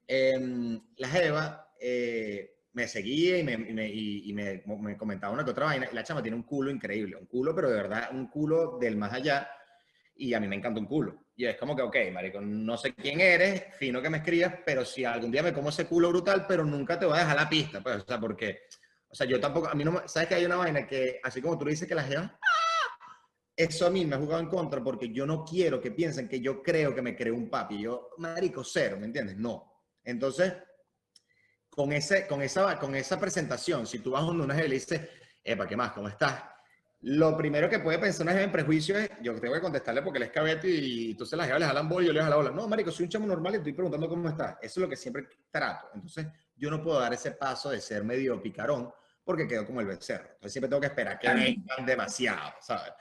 Em, 0.07 0.81
la 0.97 1.09
jeva 1.09 1.75
eh, 1.81 2.63
me 2.73 2.89
seguía 2.89 3.39
y, 3.39 3.43
me, 3.45 3.57
me- 3.59 3.89
y- 3.89 4.31
y 4.31 4.33
me 4.33 4.63
comentaba 4.97 5.33
una 5.33 5.45
que 5.45 5.51
otra 5.51 5.67
vaina, 5.67 5.89
y 5.91 5.95
la 5.95 6.05
chama 6.05 6.23
tiene 6.23 6.37
un 6.37 6.45
culo 6.45 6.71
increíble, 6.71 7.17
un 7.17 7.27
culo, 7.27 7.55
pero 7.55 7.69
de 7.71 7.77
verdad, 7.77 8.09
un 8.13 8.29
culo 8.29 8.79
del 8.81 8.97
más 8.97 9.13
allá, 9.13 9.49
y 10.17 10.35
a 10.35 10.41
mí 10.41 10.49
me 10.49 10.57
encanta 10.57 10.81
un 10.81 10.87
culo. 10.87 11.27
Y 11.37 11.47
es 11.47 11.57
como 11.57 11.75
que, 11.75 11.83
ok, 11.83 11.97
marico, 12.13 12.41
no 12.41 12.77
sé 12.77 12.95
quién 12.95 13.21
eres, 13.21 13.65
fino 13.79 14.01
que 14.01 14.11
me 14.11 14.19
escribas, 14.19 14.55
pero 14.65 14.85
si 14.85 15.05
algún 15.05 15.31
día 15.31 15.43
me 15.43 15.53
como 15.53 15.71
ese 15.71 15.87
culo 15.87 16.11
brutal, 16.11 16.47
pero 16.47 16.65
nunca 16.65 16.99
te 16.99 17.07
voy 17.07 17.17
a 17.17 17.21
dejar 17.21 17.37
la 17.37 17.49
pista, 17.49 17.83
pues, 17.83 17.97
o 17.97 18.07
sea, 18.07 18.21
porque, 18.21 18.61
o 19.09 19.15
sea, 19.15 19.27
yo 19.27 19.41
tampoco, 19.41 19.69
a 19.69 19.75
mí 19.75 19.85
no, 19.85 20.07
sabes 20.07 20.29
que 20.29 20.37
hay 20.37 20.45
una 20.45 20.57
vaina 20.57 20.87
que, 20.87 21.21
así 21.23 21.43
como 21.43 21.59
tú 21.59 21.65
dices 21.65 21.89
que 21.89 21.95
la 21.95 22.05
jeva, 22.05 22.39
eso 23.57 23.87
a 23.87 23.91
mí 23.91 24.05
me 24.05 24.17
ha 24.17 24.19
jugado 24.19 24.43
en 24.43 24.49
contra 24.49 24.83
porque 24.83 25.13
yo 25.13 25.27
no 25.27 25.45
quiero 25.45 25.81
que 25.81 25.93
piensen 25.93 26.29
que 26.29 26.41
yo 26.41 26.63
creo 26.63 26.95
que 26.95 27.03
me 27.03 27.17
creo 27.17 27.35
un 27.35 27.49
papi. 27.49 27.83
Yo, 27.83 28.11
marico, 28.19 28.65
cero, 28.65 28.97
¿me 28.99 29.07
entiendes? 29.07 29.37
No. 29.37 29.83
Entonces, 30.03 30.55
con, 31.69 31.93
ese, 31.93 32.27
con, 32.27 32.43
esa, 32.43 32.79
con 32.79 32.97
esa 32.97 33.19
presentación, 33.19 33.87
si 33.87 34.01
tú 34.01 34.13
vas 34.13 34.25
donde 34.25 34.45
una 34.45 34.65
y 34.65 34.69
le 34.69 34.75
dices, 34.75 35.03
epa, 35.43 35.69
¿qué 35.69 35.77
más? 35.77 35.93
¿Cómo 35.93 36.09
estás? 36.09 36.54
Lo 37.07 37.37
primero 37.37 37.69
que 37.69 37.81
puede 37.81 37.99
pensar 37.99 38.23
una 38.23 38.33
jeva 38.33 38.45
en 38.45 38.53
prejuicio 38.53 38.99
es, 38.99 39.11
yo 39.21 39.39
tengo 39.39 39.53
que 39.53 39.61
contestarle 39.61 40.01
porque 40.01 40.17
él 40.17 40.23
es 40.23 40.31
cabeto 40.31 40.67
y 40.67 41.11
entonces 41.11 41.37
las 41.37 41.47
jevas 41.47 41.61
les 41.61 41.69
jalan 41.69 41.87
bola 41.87 42.05
y 42.05 42.07
yo 42.07 42.13
les 42.15 42.23
jalo 42.23 42.37
bola. 42.37 42.51
No, 42.51 42.67
marico, 42.67 42.91
soy 42.91 43.05
un 43.05 43.11
chamo 43.11 43.27
normal 43.27 43.53
y 43.53 43.57
estoy 43.59 43.75
preguntando 43.75 44.09
cómo 44.09 44.27
estás. 44.27 44.57
Eso 44.63 44.81
es 44.81 44.85
lo 44.85 44.89
que 44.89 44.97
siempre 44.97 45.29
trato. 45.51 45.91
Entonces, 45.93 46.27
yo 46.57 46.71
no 46.71 46.83
puedo 46.83 46.99
dar 46.99 47.13
ese 47.13 47.33
paso 47.33 47.69
de 47.69 47.83
ser 47.83 48.05
medio 48.05 48.41
picarón 48.41 48.91
porque 49.23 49.47
quedo 49.47 49.67
como 49.67 49.83
el 49.83 49.87
becerro. 49.87 50.25
Entonces, 50.25 50.53
siempre 50.53 50.71
tengo 50.71 50.81
que 50.81 50.87
esperar 50.87 51.19
que 51.19 51.29
vengan 51.29 51.85
demasiado, 51.85 52.55
¿sabes? 52.63 52.95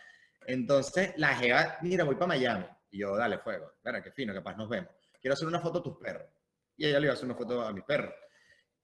Entonces, 0.47 1.13
la 1.15 1.35
jeva, 1.35 1.77
mira, 1.81 2.03
voy 2.03 2.15
para 2.15 2.27
Miami. 2.27 2.65
Y 2.91 2.97
yo, 2.99 3.15
dale, 3.15 3.37
fuego. 3.37 3.71
Espera, 3.73 4.03
qué 4.03 4.11
fino, 4.11 4.33
capaz 4.33 4.57
nos 4.57 4.67
vemos. 4.67 4.89
Quiero 5.21 5.33
hacer 5.33 5.47
una 5.47 5.61
foto 5.61 5.79
a 5.79 5.83
tus 5.83 5.95
perros. 5.95 6.27
Y 6.75 6.87
ella 6.87 6.99
le 6.99 7.05
iba 7.05 7.13
a 7.13 7.15
hacer 7.15 7.25
una 7.25 7.35
foto 7.35 7.61
a 7.61 7.71
mis 7.71 7.85
perros. 7.85 8.13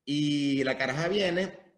Y 0.06 0.64
la 0.64 0.78
caraja 0.78 1.10
viene 1.10 1.69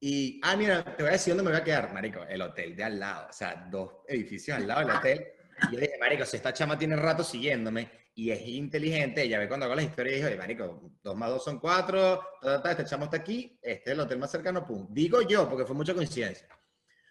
y, 0.00 0.40
ah, 0.44 0.56
mira, 0.56 0.84
te 0.84 1.02
voy 1.02 1.10
a 1.10 1.12
decir 1.12 1.34
dónde 1.34 1.50
me 1.50 1.50
voy 1.50 1.60
a 1.60 1.64
quedar, 1.64 1.92
marico, 1.92 2.22
el 2.24 2.40
hotel 2.42 2.76
de 2.76 2.84
al 2.84 3.00
lado, 3.00 3.28
o 3.28 3.32
sea, 3.32 3.66
dos 3.70 4.04
edificios 4.06 4.56
al 4.56 4.66
lado 4.66 4.86
del 4.86 4.96
hotel. 4.96 5.26
Y 5.68 5.74
yo 5.74 5.80
dije, 5.80 5.98
marico, 5.98 6.24
si 6.24 6.36
esta 6.36 6.52
chama 6.52 6.78
tiene 6.78 6.94
rato 6.94 7.24
siguiéndome 7.24 7.90
y 8.14 8.30
es 8.30 8.46
inteligente, 8.46 9.22
ella 9.22 9.38
ve 9.38 9.48
cuando 9.48 9.66
hago 9.66 9.74
las 9.74 9.84
historias 9.84 10.12
y 10.12 10.16
dijo, 10.16 10.28
"Oye, 10.28 10.36
marico, 10.36 10.92
dos 11.02 11.16
más 11.16 11.30
dos 11.30 11.42
son 11.44 11.58
cuatro, 11.58 12.20
ta, 12.40 12.56
ta, 12.56 12.62
ta, 12.62 12.70
este 12.72 12.84
chamo 12.84 13.04
está 13.06 13.16
aquí, 13.16 13.58
este 13.62 13.90
es 13.90 13.94
el 13.94 14.00
hotel 14.00 14.18
más 14.18 14.30
cercano, 14.30 14.66
pum. 14.66 14.86
Digo 14.90 15.22
yo, 15.22 15.48
porque 15.48 15.64
fue 15.64 15.74
mucha 15.74 15.94
coincidencia. 15.94 16.48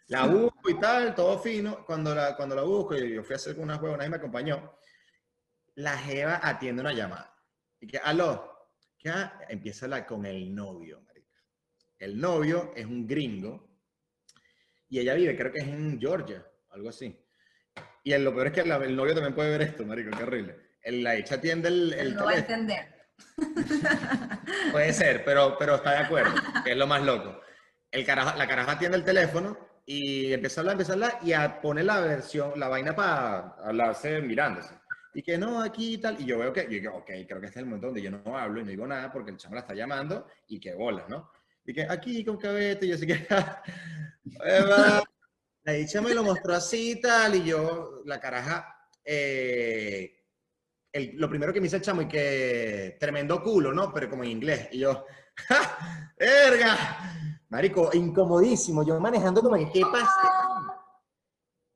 La 0.08 0.26
busco 0.26 0.70
y 0.70 0.80
tal, 0.80 1.14
todo 1.14 1.38
fino. 1.40 1.86
Cuando 1.86 2.16
la, 2.16 2.36
cuando 2.38 2.56
la 2.56 2.62
busco, 2.62 2.96
y 2.96 3.16
yo 3.16 3.24
fui 3.24 3.34
a 3.34 3.36
hacer 3.36 3.60
unas 3.60 3.82
huevas, 3.82 3.98
nadie 3.98 4.10
me 4.10 4.16
acompañó. 4.18 4.78
La 5.76 5.98
Jeva 5.98 6.40
atiende 6.42 6.82
una 6.82 6.94
llamada. 6.94 7.36
Y 7.82 7.88
que, 7.88 7.98
aló, 7.98 8.70
¿qué 8.98 9.10
ha-?" 9.10 9.40
empieza 9.50 9.88
la, 9.88 10.06
con 10.06 10.26
el 10.26 10.54
novio, 10.56 11.02
marico. 11.02 11.17
El 12.00 12.20
novio 12.20 12.72
es 12.76 12.86
un 12.86 13.08
gringo 13.08 13.68
y 14.90 15.00
ella 15.00 15.14
vive, 15.16 15.36
creo 15.36 15.52
que 15.52 15.60
es 15.60 15.68
en 15.68 16.00
Georgia, 16.00 16.46
algo 16.72 16.90
así. 16.90 17.16
Y 18.04 18.14
el- 18.14 18.24
lo 18.24 18.34
peor 18.34 18.48
es 18.48 18.54
que 18.54 18.64
la- 18.66 18.78
el 18.78 18.96
novio 18.96 19.14
también 19.14 19.36
puede 19.36 19.50
ver 19.52 19.62
esto, 19.64 19.86
marico, 19.86 20.16
qué 20.16 20.24
horrible. 20.24 20.56
El- 20.82 21.04
la 21.04 21.16
hecha 21.16 21.36
atiende 21.36 21.68
el, 21.70 21.94
el 21.94 22.16
no 22.16 22.26
va 22.26 22.32
a 22.32 22.38
entender. 22.38 22.96
Puede 24.72 24.94
ser, 24.94 25.24
pero, 25.26 25.58
pero 25.58 25.76
está 25.76 25.92
de 25.92 25.98
acuerdo, 25.98 26.34
que 26.64 26.72
es 26.72 26.78
lo 26.78 26.88
más 26.88 27.02
loco. 27.04 27.42
El 27.92 28.06
carajo, 28.06 28.38
la 28.38 28.48
caraja 28.48 28.74
atiende 28.74 28.98
el 28.98 29.04
teléfono 29.04 29.58
y 29.86 30.32
empieza 30.34 30.60
a 30.60 30.62
hablar, 30.62 30.74
empieza 30.74 30.92
a 30.92 30.96
hablar 30.96 31.20
y 31.24 31.34
a 31.34 31.60
poner 31.62 31.86
la 31.86 32.00
versión, 32.02 32.60
la 32.60 32.68
vaina 32.68 32.96
para 32.96 33.56
hablarse 33.64 34.22
mirándose. 34.22 34.76
Y 35.14 35.24
que 35.24 35.38
no, 35.38 35.62
aquí 35.62 35.96
y 35.96 35.98
tal. 35.98 36.20
Y 36.22 36.26
yo 36.26 36.38
veo 36.38 36.54
que, 36.54 36.64
yo 36.64 36.70
digo, 36.70 36.96
ok, 36.96 37.06
creo 37.28 37.40
que 37.40 37.48
este 37.48 37.60
es 37.60 37.64
el 37.64 37.66
momento 37.66 37.88
donde 37.88 38.02
yo 38.04 38.12
no 38.12 38.38
hablo 38.38 38.60
y 38.60 38.64
no 38.64 38.70
digo 38.70 38.86
nada 38.86 39.12
porque 39.12 39.32
el 39.32 39.38
chamo 39.38 39.56
la 39.56 39.62
está 39.62 39.74
llamando 39.74 40.28
y 40.48 40.60
que 40.60 40.76
bolas, 40.76 41.10
¿no? 41.10 41.32
Y 41.68 41.74
que 41.74 41.84
aquí 41.84 42.24
con 42.26 42.38
cabete, 42.38 42.86
y 42.86 42.90
yo 42.90 42.98
sé 42.98 43.06
que. 43.06 43.28
La 45.64 45.74
dicha 45.74 46.02
me 46.02 46.14
lo 46.14 46.24
mostró 46.24 46.54
así 46.56 47.00
tal, 47.02 47.36
y 47.36 47.44
yo, 47.44 48.02
la 48.06 48.20
caraja, 48.22 48.74
eh, 49.04 50.14
el- 50.94 51.18
lo 51.18 51.30
primero 51.30 51.52
que 51.52 51.60
me 51.60 51.66
dice 51.66 51.76
el 51.76 51.82
chamo 51.82 52.04
y 52.04 52.08
que 52.08 52.96
tremendo 53.00 53.44
culo, 53.44 53.74
¿no? 53.74 53.94
Pero 53.94 54.10
como 54.10 54.24
en 54.24 54.32
inglés. 54.32 54.70
Y 54.72 54.80
yo, 54.80 55.06
¡ja! 55.50 56.14
¡Erga! 56.18 56.78
Marico, 57.50 57.90
incomodísimo. 57.94 58.86
Yo 58.86 58.98
manejando 59.00 59.42
como 59.42 59.58
que, 59.58 59.70
¿qué 59.72 59.82
pasa? 59.82 60.78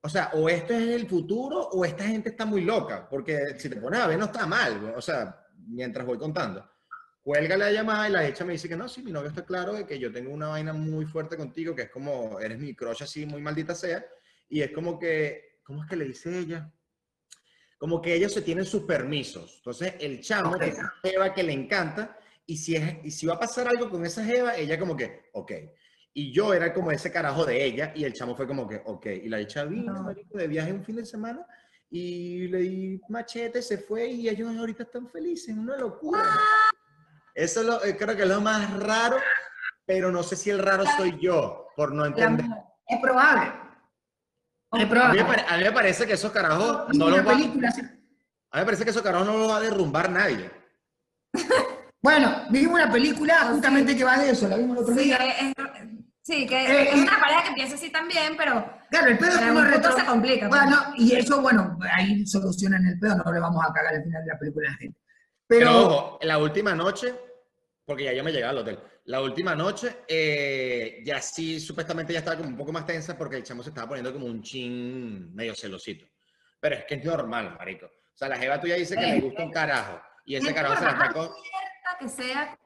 O 0.03 0.09
sea, 0.09 0.31
o 0.35 0.47
esto 0.49 0.73
es 0.73 0.81
el 0.89 1.07
futuro 1.07 1.59
o 1.59 1.83
esta 1.85 2.05
gente 2.05 2.29
está 2.29 2.45
muy 2.45 2.61
loca. 2.61 3.07
Porque 3.09 3.59
si 3.59 3.69
te 3.69 3.75
pones 3.75 3.99
a 3.99 4.07
ver, 4.07 4.17
no 4.17 4.25
está 4.25 4.45
mal. 4.47 4.93
O 4.95 5.01
sea, 5.01 5.37
mientras 5.67 6.05
voy 6.05 6.17
contando. 6.17 6.65
Cuelga 7.23 7.55
la 7.55 7.71
llamada 7.71 8.09
y 8.09 8.11
la 8.11 8.27
hecha 8.27 8.43
me 8.43 8.53
dice 8.53 8.67
que 8.67 8.75
no, 8.75 8.89
sí, 8.89 9.03
mi 9.03 9.11
novio 9.11 9.29
está 9.29 9.45
claro 9.45 9.73
de 9.73 9.85
que 9.85 9.99
yo 9.99 10.11
tengo 10.11 10.31
una 10.33 10.47
vaina 10.47 10.73
muy 10.73 11.05
fuerte 11.05 11.37
contigo, 11.37 11.75
que 11.75 11.83
es 11.83 11.89
como, 11.91 12.39
eres 12.39 12.57
mi 12.59 12.73
crush 12.75 13.03
así, 13.03 13.25
muy 13.25 13.41
maldita 13.41 13.75
sea. 13.75 14.03
Y 14.49 14.61
es 14.61 14.71
como 14.71 14.97
que, 14.97 15.59
¿cómo 15.63 15.83
es 15.83 15.89
que 15.89 15.95
le 15.95 16.05
dice 16.05 16.37
ella? 16.39 16.71
como 17.77 17.99
que 17.99 18.13
ellos 18.13 18.31
se 18.31 18.43
tienen 18.43 18.63
sus 18.63 18.83
permisos. 18.83 19.55
Entonces, 19.57 19.95
el 19.99 20.21
chamo 20.21 20.51
Ok. 20.51 20.61
tiene 20.61 20.77
una 20.77 20.93
jeva 21.01 21.33
que 21.33 21.41
le 21.41 21.51
encanta 21.53 22.15
y 22.45 22.55
si, 22.55 22.75
es, 22.75 22.97
y 23.03 23.09
si 23.09 23.25
va 23.25 23.33
a 23.33 23.39
pasar 23.39 23.67
algo 23.67 23.89
con 23.89 24.05
esa 24.05 24.23
jeva, 24.23 24.55
ella 24.55 24.77
como 24.77 24.95
que, 24.95 25.31
ok. 25.33 25.51
Y 26.13 26.31
yo 26.31 26.53
era 26.53 26.75
como 26.75 26.91
ese 26.91 27.11
carajo 27.11 27.43
de 27.43 27.65
ella 27.65 27.91
y 27.95 28.03
el 28.03 28.13
chamo 28.13 28.35
fue 28.35 28.45
como 28.45 28.67
que, 28.67 28.83
ok. 28.85 29.07
Y 29.23 29.29
la 29.29 29.37
dicha 29.37 29.63
vino, 29.65 29.93
No. 29.93 30.03
marico, 30.03 30.37
de 30.37 30.47
viaje 30.47 30.71
un 30.71 30.83
fin 30.85 30.97
de 30.97 31.07
semana 31.07 31.43
y 31.89 32.47
le 32.49 32.59
di 32.59 33.01
machete, 33.09 33.63
se 33.63 33.79
fue 33.79 34.05
y 34.05 34.29
ellos 34.29 34.55
ahorita 34.55 34.83
están 34.83 35.09
felices, 35.09 35.57
una 35.57 35.75
locura. 35.75 36.23
Eso 37.35 37.61
es 37.61 37.65
lo- 37.65 37.83
eh, 37.83 37.95
creo 37.97 38.15
que 38.15 38.23
es 38.23 38.27
lo 38.27 38.41
más 38.41 38.71
raro, 38.79 39.17
pero 39.85 40.11
no 40.11 40.23
sé 40.23 40.35
si 40.35 40.49
el 40.49 40.59
raro 40.59 40.83
soy 40.97 41.17
yo, 41.21 41.67
por 41.75 41.93
no 41.93 42.05
entender. 42.05 42.45
Es 42.87 42.99
probable. 42.99 43.43
Es 43.43 43.53
A 44.71 44.77
mí, 44.77 44.83
me 44.83 44.89
probable. 44.89 45.23
pare- 45.25 45.45
a 45.47 45.57
mí 45.57 45.63
me 45.63 45.71
parece 45.71 46.05
que 46.07 46.13
esos 46.13 46.31
carajos 46.31 46.87
no 46.95 47.05
una 47.07 47.17
los 47.17 47.27
va, 47.27 47.31
a 47.33 47.35
mí 47.35 47.51
me 48.59 48.65
parece 48.65 48.83
que 48.83 48.89
esos 48.89 49.01
carajos 49.01 49.27
no 49.27 49.37
los 49.37 49.49
va 49.49 49.57
a 49.57 49.61
derrumbar 49.61 50.09
nadie. 50.09 50.49
Bueno, 52.03 52.45
vimos 52.49 52.73
una 52.81 52.91
película 52.91 53.35
justamente 53.51 53.95
que 53.95 54.03
va 54.03 54.17
de 54.17 54.31
eso, 54.31 54.47
la 54.47 54.57
vimos 54.57 54.75
el 54.77 54.83
otro 54.83 54.95
Sí, 54.95 55.03
día. 55.03 55.17
es, 55.17 55.53
sí, 56.23 56.47
que 56.47 56.55
Eh, 56.65 56.89
es 56.89 56.95
una 56.95 57.19
pareja 57.19 57.43
que 57.43 57.53
piensa 57.53 57.75
así 57.75 57.91
también, 57.91 58.35
pero 58.35 58.67
Claro, 58.89 59.07
el 59.09 59.19
pedo 59.19 59.29
es 59.29 59.37
que 59.37 59.51
retro... 59.65 59.95
se 59.95 60.05
complica. 60.07 60.49
pues. 60.49 60.61
Bueno, 60.63 60.77
y 60.97 61.13
eso, 61.15 61.39
bueno, 61.43 61.77
ahí 61.95 62.25
solucionan 62.25 62.83
el 62.87 62.97
pedo, 62.99 63.17
no 63.23 63.31
le 63.31 63.39
vamos 63.39 63.63
a 63.63 63.71
cagar 63.71 63.93
al 63.93 64.03
final 64.03 64.23
de 64.25 64.31
la 64.33 64.39
película 64.39 64.67
a 64.69 64.71
la 64.71 64.77
gente. 64.79 64.99
Pero, 65.51 65.65
Pero, 65.65 65.79
ojo, 65.85 66.19
la 66.21 66.37
última 66.37 66.73
noche, 66.73 67.13
porque 67.85 68.05
ya 68.05 68.13
yo 68.13 68.23
me 68.23 68.31
llegué 68.31 68.45
al 68.45 68.57
hotel, 68.59 68.79
la 69.05 69.19
última 69.21 69.53
noche, 69.53 69.97
eh, 70.07 71.01
ya 71.03 71.21
sí, 71.21 71.59
supuestamente 71.59 72.13
ya 72.13 72.19
estaba 72.19 72.37
como 72.37 72.47
un 72.49 72.55
poco 72.57 72.71
más 72.71 72.85
tensa 72.85 73.17
porque 73.17 73.35
el 73.35 73.43
chamo 73.43 73.61
se 73.61 73.69
estaba 73.69 73.89
poniendo 73.89 74.13
como 74.13 74.27
un 74.27 74.41
chin 74.41 75.35
medio 75.35 75.53
celosito. 75.53 76.05
Pero 76.59 76.75
es 76.75 76.85
que 76.85 76.95
es 76.95 77.03
normal, 77.03 77.55
marico. 77.57 77.87
O 77.87 78.15
sea, 78.17 78.29
la 78.29 78.37
jeva 78.37 78.61
tuya 78.61 78.75
dice 78.75 78.95
que 78.95 79.01
le 79.01 79.19
gusta 79.19 79.43
un 79.43 79.51
carajo 79.51 79.99
y 80.25 80.35
ese 80.35 80.47
Es 80.49 80.53
carajo 80.53 80.75
se 80.77 80.83
la 80.85 80.91
está 80.91 81.11
con... 81.11 81.29
que 81.99 82.07
sea 82.07 82.57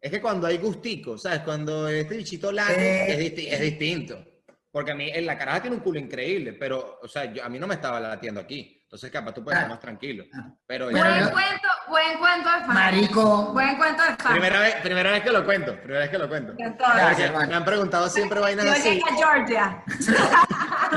Es 0.00 0.10
que 0.10 0.20
cuando 0.20 0.46
hay 0.48 0.58
gustico, 0.58 1.16
¿sabes? 1.18 1.40
Cuando 1.40 1.86
este 1.88 2.16
bichito 2.16 2.50
late, 2.50 3.12
es, 3.12 3.18
disti- 3.20 3.48
es 3.52 3.60
distinto. 3.60 4.24
Porque 4.72 4.90
a 4.92 4.94
mí, 4.94 5.08
en 5.10 5.24
la 5.24 5.38
caraja 5.38 5.60
tiene 5.62 5.76
un 5.76 5.82
culo 5.82 5.98
increíble, 6.00 6.54
pero, 6.54 6.98
o 7.02 7.06
sea, 7.08 7.32
yo, 7.32 7.44
a 7.44 7.48
mí 7.48 7.58
no 7.60 7.66
me 7.68 7.74
estaba 7.74 8.00
latiendo 8.00 8.40
aquí. 8.40 8.80
Entonces, 8.82 9.10
capaz 9.10 9.34
tú 9.34 9.44
puedes 9.44 9.58
estar 9.58 9.70
Ah. 9.70 9.74
más 9.74 9.80
tranquilo. 9.80 10.24
Ah. 10.32 10.54
Pero 10.66 10.90
buen 10.90 10.96
yo- 10.96 11.30
cuento, 11.30 11.68
buen 11.88 12.18
cuento 12.18 12.48
de 12.50 12.58
fan. 12.60 12.74
marico, 12.74 13.52
Buen 13.52 13.76
cuento 13.76 14.02
de 14.02 14.16
fan. 14.16 14.32
primera, 14.32 14.60
vez, 14.60 14.74
primera 14.82 15.10
vez 15.12 15.22
que 15.22 15.30
lo 15.32 15.44
cuento, 15.44 15.74
primera 15.76 16.00
vez 16.00 16.10
que 16.10 16.18
lo 16.18 16.28
cuento. 16.28 16.52
Gracias, 16.56 17.48
me 17.48 17.54
han 17.54 17.64
preguntado 17.64 18.08
siempre 18.08 18.40
vainas 18.40 18.64
yo 18.66 18.72
así. 18.72 18.82
llegué 18.90 19.02
a 19.10 19.14
Georgia. 19.16 19.84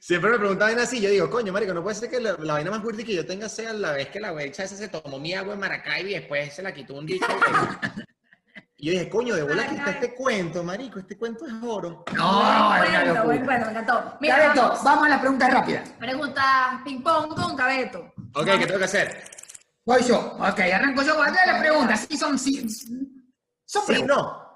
Siempre 0.00 0.30
me 0.30 0.38
preguntan 0.38 0.68
vainas 0.68 0.84
así. 0.84 1.00
Yo 1.00 1.10
digo, 1.10 1.28
coño, 1.28 1.52
marico, 1.52 1.74
no 1.74 1.82
puede 1.82 1.96
ser 1.96 2.08
que 2.08 2.18
la, 2.20 2.32
la 2.38 2.54
vaina 2.54 2.70
más 2.70 2.80
fuerte 2.82 3.04
que 3.04 3.14
yo 3.14 3.26
tenga 3.26 3.48
sea 3.48 3.72
la 3.74 3.92
vez 3.92 4.08
que 4.08 4.20
la 4.20 4.32
wecha 4.32 4.64
esa 4.64 4.74
se 4.76 4.88
tomó 4.88 5.18
mi 5.18 5.34
agua 5.34 5.52
en 5.54 5.60
Maracaibo 5.60 6.08
y 6.08 6.14
después 6.14 6.54
se 6.54 6.62
la 6.62 6.72
quitó 6.72 6.94
un 6.94 7.04
bicho. 7.04 7.26
y 8.78 8.86
yo 8.86 8.92
dije, 8.92 9.08
coño, 9.10 9.34
de 9.34 9.42
bola 9.42 9.66
que 9.66 9.74
está 9.74 9.90
este 9.90 10.14
cuento, 10.14 10.62
marico. 10.64 10.98
Este 10.98 11.16
cuento 11.18 11.46
es 11.46 11.52
oro. 11.62 12.04
no, 12.16 12.38
buen 12.78 12.84
es 12.84 12.88
una 12.90 12.98
cuento, 13.02 13.24
buen 13.24 13.36
locura. 13.38 13.44
cuento, 13.44 13.66
me 13.66 13.70
encantó. 13.72 14.16
Mira, 14.20 14.36
Cabeto, 14.38 14.62
vamos. 14.62 14.84
vamos 14.84 15.06
a 15.06 15.08
las 15.10 15.20
preguntas 15.20 15.52
rápidas. 15.52 15.88
Preguntas 15.98 16.46
ping 16.84 17.02
pong 17.02 17.28
con 17.34 17.56
Cabeto. 17.56 18.12
Ok, 18.34 18.44
¿qué 18.46 18.66
tengo 18.66 18.78
que 18.78 18.84
hacer? 18.84 19.24
Voy 19.88 20.02
yo. 20.02 20.18
Ok, 20.38 20.60
arranco 20.60 21.02
yo. 21.02 21.22
Acá 21.22 21.46
las 21.46 21.60
preguntas. 21.60 22.06
Sí, 22.06 22.18
son. 22.18 22.38
Sí, 22.38 22.68
son 23.64 23.86
¿Sí, 23.86 24.02
no? 24.02 24.46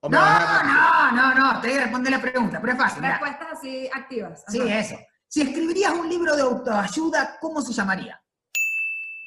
¿O 0.00 0.08
me 0.08 0.16
No, 0.16 0.64
no, 0.64 1.12
no, 1.12 1.34
no. 1.34 1.60
Te 1.60 1.68
voy 1.68 1.76
a 1.76 1.80
responder 1.82 2.10
la 2.10 2.20
pregunta, 2.20 2.60
pero 2.60 2.72
es 2.72 2.78
fácil. 2.80 3.04
Respuestas 3.04 3.48
así 3.52 3.88
activas. 3.94 4.42
Sí, 4.48 4.60
eso. 4.62 4.98
Si 5.28 5.42
escribirías 5.42 5.92
un 5.92 6.08
libro 6.08 6.34
de 6.34 6.42
autoayuda, 6.42 7.38
¿cómo 7.40 7.62
se 7.62 7.72
llamaría? 7.72 8.20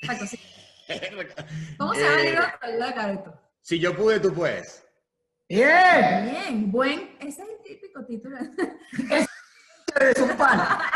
Exacto, 0.02 0.28
sí. 0.28 0.38
¿Cómo 1.78 1.94
se 1.94 2.02
llama 2.02 2.14
el 2.16 2.20
Eh, 2.20 2.30
libro 2.32 2.44
de 2.46 2.68
ayuda 2.68 2.88
de 2.88 2.94
Cabeto? 2.94 3.42
Si 3.62 3.80
yo 3.80 3.96
pude, 3.96 4.20
tú 4.20 4.34
puedes. 4.34 4.86
Bien. 5.48 6.30
Bien, 6.30 6.72
buen. 6.74 7.16
Ese 7.22 7.42
es 7.44 7.48
el 7.48 7.64
típico 7.64 8.06
título. 8.06 8.36
Eres 9.96 10.20
un 10.20 10.36
pana. 10.36 10.92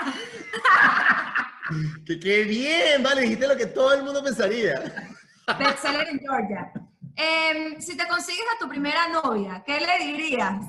Que 2.06 2.20
qué 2.20 2.44
bien, 2.44 3.02
vale, 3.02 3.22
dijiste 3.22 3.48
lo 3.48 3.58
que 3.58 3.66
todo 3.68 3.94
el 3.94 4.04
mundo 4.04 4.24
pensaría. 4.24 5.10
Bestseller 5.60 6.08
en 6.10 6.20
Georgia. 6.20 6.72
Em, 7.16 7.80
si 7.80 7.96
te 7.96 8.08
consigues 8.08 8.46
a 8.56 8.60
tu 8.60 8.70
primera 8.70 9.08
novia, 9.08 9.64
¿qué 9.66 9.80
le 9.80 10.06
dirías? 10.06 10.62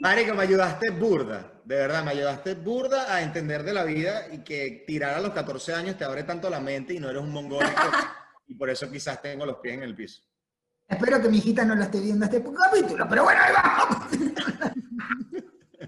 Marico, 0.00 0.34
me 0.34 0.42
ayudaste 0.42 0.90
burda, 0.90 1.52
de 1.64 1.76
verdad, 1.76 2.04
me 2.04 2.10
ayudaste 2.10 2.54
burda 2.54 3.14
a 3.14 3.22
entender 3.22 3.62
de 3.62 3.72
la 3.72 3.84
vida 3.84 4.26
y 4.32 4.38
que 4.38 4.84
tirar 4.86 5.14
a 5.14 5.20
los 5.20 5.32
14 5.32 5.74
años 5.74 5.96
te 5.96 6.04
abre 6.04 6.24
tanto 6.24 6.50
la 6.50 6.60
mente 6.60 6.94
y 6.94 7.00
no 7.00 7.08
eres 7.08 7.22
un 7.22 7.32
mongólico 7.32 7.82
y 8.46 8.54
por 8.54 8.68
eso 8.70 8.90
quizás 8.90 9.22
tengo 9.22 9.46
los 9.46 9.56
pies 9.58 9.74
en 9.74 9.82
el 9.82 9.94
piso. 9.94 10.22
Espero 10.86 11.20
que 11.20 11.28
mi 11.28 11.38
hijita 11.38 11.64
no 11.64 11.74
lo 11.74 11.82
esté 11.82 12.00
viendo 12.00 12.26
este 12.26 12.42
capítulo, 12.42 13.06
pero 13.08 13.24
bueno, 13.24 13.40
ahí 13.42 13.52
vamos. 13.54 13.96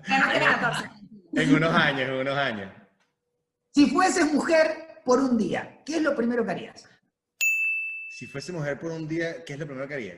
14. 0.07 0.91
En 1.35 1.55
unos 1.55 1.75
años, 1.75 2.09
en 2.09 2.15
unos 2.15 2.39
años. 2.39 2.86
Si 3.77 3.85
fueses 3.91 4.33
mujer 4.33 5.03
por 5.05 5.19
un 5.19 5.37
día, 5.37 5.83
¿qué 5.85 5.97
es 5.97 6.03
lo 6.03 6.17
primero 6.17 6.47
que 6.47 6.51
harías? 6.51 6.89
Si 8.09 8.27
fuese 8.27 8.51
mujer 8.51 8.81
por 8.81 8.91
un 8.91 9.07
día, 9.07 9.45
¿qué 9.45 9.53
es 9.53 9.59
lo 9.59 9.67
primero 9.67 9.87
que 9.87 9.93
haría? 9.93 10.15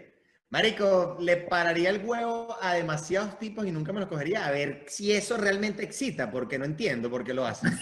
Marico, 0.51 1.17
le 1.19 1.39
pararía 1.39 1.91
el 1.91 2.05
huevo 2.05 2.57
a 2.63 2.75
demasiados 2.75 3.37
tipos 3.41 3.67
y 3.67 3.73
nunca 3.73 3.93
me 3.93 3.99
lo 3.99 4.09
cogería 4.09 4.47
a 4.47 4.53
ver 4.53 4.85
si 4.87 5.11
eso 5.11 5.37
realmente 5.37 5.83
excita, 5.83 6.31
porque 6.31 6.57
no 6.57 6.67
entiendo 6.67 7.11
por 7.11 7.25
qué 7.25 7.35
lo 7.35 7.45
hacen. 7.47 7.77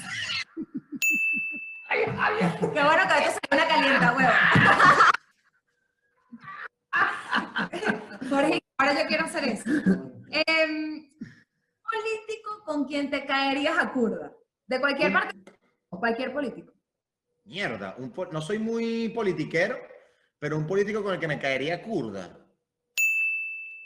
Qué 1.91 2.07
bueno 2.07 2.73
que 2.73 2.81
ahorita 2.81 3.33
se 3.33 3.39
una 3.53 3.69
calienta, 3.69 4.17
huevo. 4.17 4.33
Jorge, 8.31 8.63
ahora 8.79 9.03
yo 9.03 9.09
quiero 9.09 9.27
hacer 9.27 9.45
eso. 9.45 9.71
Em, 10.31 11.11
político 11.83 12.65
con 12.65 12.87
quien 12.87 13.11
te 13.11 13.27
caerías 13.27 13.77
a 13.79 13.93
curda. 13.93 14.33
De 14.67 14.81
cualquier 14.81 15.13
parte. 15.13 15.56
Cualquier 15.99 16.33
político. 16.33 16.73
Mierda, 17.45 17.95
un 17.99 18.11
po- 18.13 18.27
no 18.27 18.41
soy 18.41 18.59
muy 18.59 19.09
politiquero, 19.11 19.79
pero 20.39 20.57
un 20.57 20.67
político 20.67 21.03
con 21.03 21.15
el 21.15 21.21
que 21.21 21.29
me 21.29 21.39
caería 21.39 21.83
curda. 21.83 22.39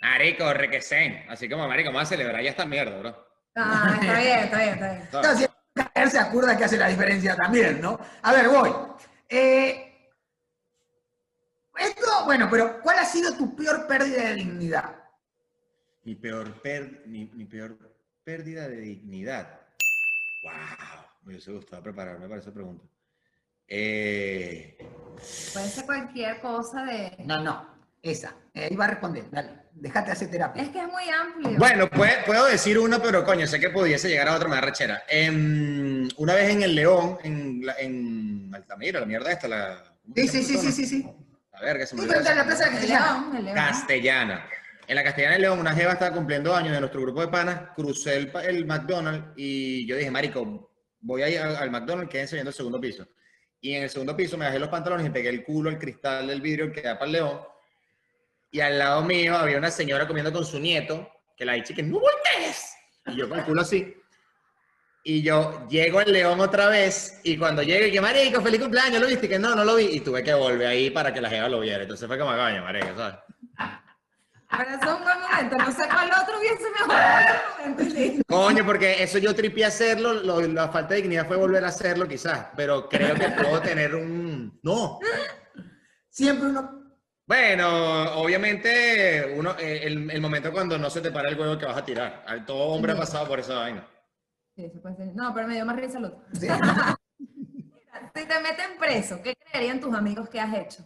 Marico, 0.02 0.52
requesén. 0.54 1.26
Así 1.28 1.48
como, 1.48 1.68
marico, 1.68 1.88
vamos 1.90 2.02
a 2.04 2.06
celebrar 2.06 2.42
ya 2.42 2.50
esta 2.50 2.64
mierda, 2.64 2.98
bro. 2.98 3.26
Ah, 3.56 3.98
está 4.00 4.18
bien, 4.18 4.38
está 4.40 4.58
bien, 4.58 5.02
está 5.02 5.20
bien. 5.22 5.50
Si 5.74 5.82
caerse 5.94 6.18
a 6.18 6.30
curda 6.30 6.56
que 6.56 6.64
hace 6.64 6.76
la 6.76 6.88
diferencia 6.88 7.36
también, 7.36 7.80
¿no? 7.80 7.98
A 8.22 8.32
ver, 8.32 8.48
voy. 8.48 8.70
Eh, 9.28 10.10
esto, 11.78 12.24
bueno, 12.24 12.48
pero 12.50 12.80
¿cuál 12.82 12.98
ha 12.98 13.04
sido 13.04 13.36
tu 13.36 13.54
peor 13.54 13.86
pérdida 13.86 14.22
de 14.28 14.34
dignidad? 14.34 14.96
Mi 16.02 16.14
peor, 16.14 16.52
per- 16.60 17.02
mi, 17.06 17.26
mi 17.26 17.44
peor 17.44 17.78
pérdida 18.24 18.68
de 18.68 18.76
dignidad. 18.80 19.60
Wow, 20.44 21.04
me 21.22 21.32
hubiese 21.32 21.52
gustado 21.52 21.82
prepararme 21.82 22.28
para 22.28 22.40
esa 22.40 22.52
pregunta. 22.52 22.84
Eh, 23.68 24.76
Puede 25.52 25.68
ser 25.68 25.84
cualquier 25.84 26.40
cosa 26.40 26.84
de... 26.84 27.12
No, 27.24 27.42
no, 27.42 27.68
esa. 28.02 28.34
Eh, 28.54 28.68
Ahí 28.70 28.76
va 28.76 28.86
a 28.86 28.88
responder, 28.88 29.30
dale. 29.30 29.60
Déjate 29.72 30.10
hacer 30.10 30.30
terapia. 30.30 30.62
Es 30.64 30.70
que 30.70 30.80
es 30.80 30.88
muy 30.88 31.04
amplio. 31.08 31.56
bueno, 31.58 31.88
pue- 31.88 32.24
puedo 32.26 32.46
decir 32.46 32.78
uno, 32.78 33.00
pero 33.00 33.24
coño, 33.24 33.46
sé 33.46 33.60
que 33.60 33.70
pudiese 33.70 34.08
llegar 34.08 34.28
a 34.28 34.34
otro, 34.36 34.48
me 34.48 34.56
da 34.56 34.60
rechera. 34.62 35.04
Em, 35.08 36.08
una 36.16 36.34
vez 36.34 36.50
en 36.50 36.62
el 36.62 36.74
León, 36.74 37.18
en, 37.22 37.64
la- 37.64 37.76
en 37.78 38.50
Altamira, 38.52 38.98
la 39.00 39.06
mierda 39.06 39.30
esta, 39.30 39.46
la... 39.46 39.84
¿cómo 40.02 40.14
se 40.16 40.22
Sí, 40.26 40.28
sí, 40.28 40.42
sí, 40.42 40.58
sí, 40.58 40.72
sí, 40.72 40.86
sí. 40.86 41.08
A 41.52 41.62
ver, 41.62 41.78
que 41.78 41.86
se 41.86 41.94
me 41.94 42.02
olvidó 42.02 42.20
la 42.20 42.44
Plaza 42.44 42.64
de 42.64 42.70
el 42.70 42.70
Castellana. 42.72 43.12
león, 43.20 43.36
el 43.36 43.44
león. 43.44 43.54
Castellana. 43.56 44.46
En 44.88 44.96
la 44.96 45.04
Castellana 45.04 45.34
de 45.34 45.40
León, 45.42 45.60
una 45.60 45.72
jeva 45.74 45.92
estaba 45.92 46.12
cumpliendo 46.16 46.54
años 46.56 46.72
de 46.72 46.80
nuestro 46.80 47.00
grupo 47.02 47.20
de 47.20 47.28
panas, 47.28 47.60
crucé 47.76 48.16
el, 48.16 48.32
el 48.44 48.66
McDonald's 48.66 49.28
y 49.36 49.86
yo 49.86 49.94
dije, 49.96 50.10
marico, 50.10 50.69
voy 51.00 51.22
a 51.22 51.28
ir 51.28 51.38
al, 51.38 51.56
al 51.56 51.70
McDonald's, 51.70 52.10
quédense 52.10 52.36
viendo 52.36 52.50
el 52.50 52.54
segundo 52.54 52.80
piso. 52.80 53.06
Y 53.60 53.74
en 53.74 53.82
el 53.82 53.90
segundo 53.90 54.16
piso 54.16 54.38
me 54.38 54.46
bajé 54.46 54.58
los 54.58 54.68
pantalones 54.68 55.06
y 55.06 55.10
pegué 55.10 55.28
el 55.28 55.44
culo 55.44 55.68
al 55.68 55.78
cristal 55.78 56.26
del 56.26 56.40
vidrio 56.40 56.72
que 56.72 56.82
da 56.82 56.94
para 56.94 57.06
el 57.06 57.12
León. 57.12 57.40
Y 58.50 58.60
al 58.60 58.78
lado 58.78 59.02
mío 59.02 59.36
había 59.36 59.58
una 59.58 59.70
señora 59.70 60.06
comiendo 60.06 60.32
con 60.32 60.44
su 60.44 60.58
nieto, 60.58 61.08
que 61.36 61.44
la 61.44 61.52
dije 61.54 61.74
que 61.74 61.82
no 61.82 62.00
voltees. 62.00 62.74
Y 63.06 63.16
yo 63.16 63.28
con 63.28 63.38
el 63.38 63.44
culo 63.44 63.60
así. 63.60 63.94
Y 65.04 65.22
yo 65.22 65.66
llego 65.68 65.98
al 65.98 66.12
León 66.12 66.40
otra 66.40 66.68
vez 66.68 67.20
y 67.24 67.36
cuando 67.38 67.62
llego 67.62 67.86
y 67.86 67.92
que, 67.92 68.00
marico, 68.00 68.42
feliz 68.42 68.60
cumpleaños, 68.60 69.00
¿lo 69.00 69.06
viste? 69.06 69.28
Que 69.28 69.38
no, 69.38 69.54
no 69.54 69.64
lo 69.64 69.76
vi. 69.76 69.84
Y 69.92 70.00
tuve 70.00 70.22
que 70.22 70.34
volver 70.34 70.66
ahí 70.66 70.90
para 70.90 71.12
que 71.12 71.20
la 71.20 71.30
jeva 71.30 71.48
lo 71.48 71.60
viera. 71.60 71.82
Entonces 71.82 72.06
fue 72.06 72.18
como, 72.18 72.32
coño, 72.32 72.62
marico, 72.62 72.94
¿sabes? 72.96 73.16
Pero 74.50 74.70
eso 74.70 74.80
es 74.82 74.96
un 74.98 75.02
buen 75.04 75.20
momento. 75.20 75.56
No 75.58 75.70
sé 75.72 75.88
cuál 75.88 76.10
otro 76.22 76.38
hubiese 76.38 76.70
mejorado. 76.70 78.22
Coño, 78.28 78.64
porque 78.66 79.02
eso 79.02 79.18
yo 79.18 79.34
tripié 79.34 79.64
hacerlo, 79.66 80.14
lo- 80.14 80.40
la 80.40 80.68
falta 80.68 80.94
de 80.94 81.02
dignidad 81.02 81.26
fue 81.26 81.36
volver 81.36 81.64
a 81.64 81.68
hacerlo 81.68 82.08
quizás, 82.08 82.46
pero 82.56 82.88
creo 82.88 83.14
que 83.14 83.28
puedo 83.30 83.60
tener 83.62 83.94
un... 83.94 84.58
No. 84.62 84.98
Siempre 86.08 86.48
uno. 86.48 86.78
Bueno, 87.26 88.14
obviamente 88.20 89.34
uno, 89.36 89.54
eh, 89.58 89.82
el, 89.84 90.10
el 90.10 90.20
momento 90.20 90.50
cuando 90.52 90.76
no 90.78 90.90
se 90.90 91.00
te 91.00 91.12
para 91.12 91.28
el 91.28 91.38
huevo 91.38 91.56
que 91.56 91.66
vas 91.66 91.76
a 91.76 91.84
tirar. 91.84 92.24
Todo 92.44 92.64
hombre 92.74 92.92
ha 92.92 92.96
pasado 92.96 93.28
por 93.28 93.38
esa 93.38 93.54
vaina. 93.54 93.86
Sí, 94.56 94.68
se 94.68 94.80
puede 94.80 94.96
ser. 94.96 95.14
No, 95.14 95.32
pero 95.32 95.46
me 95.46 95.54
dio 95.54 95.64
más 95.64 95.76
risa 95.76 95.98
el 95.98 96.06
otro. 96.06 96.24
Sí. 96.32 96.48
Si 98.14 98.26
te 98.26 98.40
meten 98.40 98.76
preso, 98.78 99.20
¿qué 99.22 99.36
creerían 99.36 99.78
tus 99.80 99.94
amigos 99.94 100.28
que 100.28 100.40
has 100.40 100.52
hecho? 100.56 100.82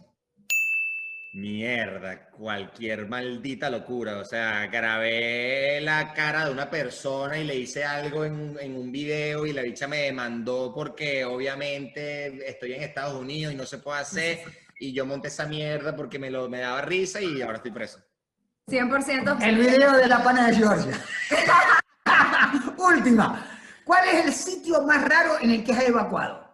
Mierda, 1.35 2.29
cualquier 2.29 3.09
maldita 3.09 3.69
locura. 3.69 4.19
O 4.19 4.23
sea, 4.23 4.67
grabé 4.67 5.81
la 5.81 6.13
cara 6.13 6.45
de 6.45 6.51
una 6.51 6.69
persona 6.69 7.37
y 7.37 7.43
le 7.43 7.55
hice 7.55 7.83
algo 7.83 8.23
en, 8.23 8.55
en 8.61 8.77
un 8.77 8.89
video 8.89 9.45
y 9.45 9.51
la 9.51 9.61
bicha 9.61 9.85
me 9.85 9.97
demandó 9.97 10.71
porque 10.73 11.25
obviamente 11.25 12.49
estoy 12.49 12.71
en 12.71 12.83
Estados 12.83 13.21
Unidos 13.21 13.53
y 13.53 13.57
no 13.57 13.65
se 13.65 13.79
puede 13.79 13.99
hacer. 13.99 14.39
Y 14.79 14.93
yo 14.93 15.05
monté 15.05 15.27
esa 15.27 15.45
mierda 15.45 15.93
porque 15.93 16.17
me, 16.17 16.31
lo, 16.31 16.47
me 16.47 16.59
daba 16.59 16.81
risa 16.83 17.19
y 17.19 17.41
ahora 17.41 17.57
estoy 17.57 17.71
preso. 17.71 17.99
100% 18.71 19.37
El 19.41 19.57
video 19.57 19.91
de 19.91 20.07
la 20.07 20.23
pana 20.23 20.47
de 20.47 20.55
Georgia. 20.55 21.03
Última. 22.77 23.45
¿Cuál 23.83 24.07
es 24.07 24.25
el 24.25 24.33
sitio 24.33 24.81
más 24.83 25.03
raro 25.03 25.37
en 25.41 25.51
el 25.51 25.65
que 25.65 25.73
has 25.73 25.83
evacuado? 25.83 26.45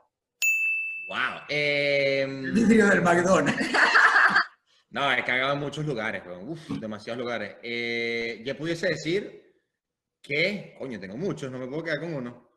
¡Wow! 1.07 1.41
El 1.49 2.51
vidrio 2.51 2.87
del 2.87 3.03
McDonald's. 3.03 3.53
no, 4.91 5.11
he 5.11 5.23
cagado 5.25 5.53
en 5.53 5.59
muchos 5.59 5.85
lugares, 5.85 6.23
weón. 6.25 6.49
Uf, 6.49 6.69
demasiados 6.79 7.19
lugares. 7.19 7.55
Eh, 7.63 8.41
ya 8.45 8.55
pudiese 8.55 8.87
decir 8.87 9.53
que, 10.21 10.75
coño, 10.77 10.99
tengo 10.99 11.17
muchos, 11.17 11.51
no 11.51 11.57
me 11.59 11.67
puedo 11.67 11.83
quedar 11.83 11.99
con 11.99 12.13
uno. 12.13 12.49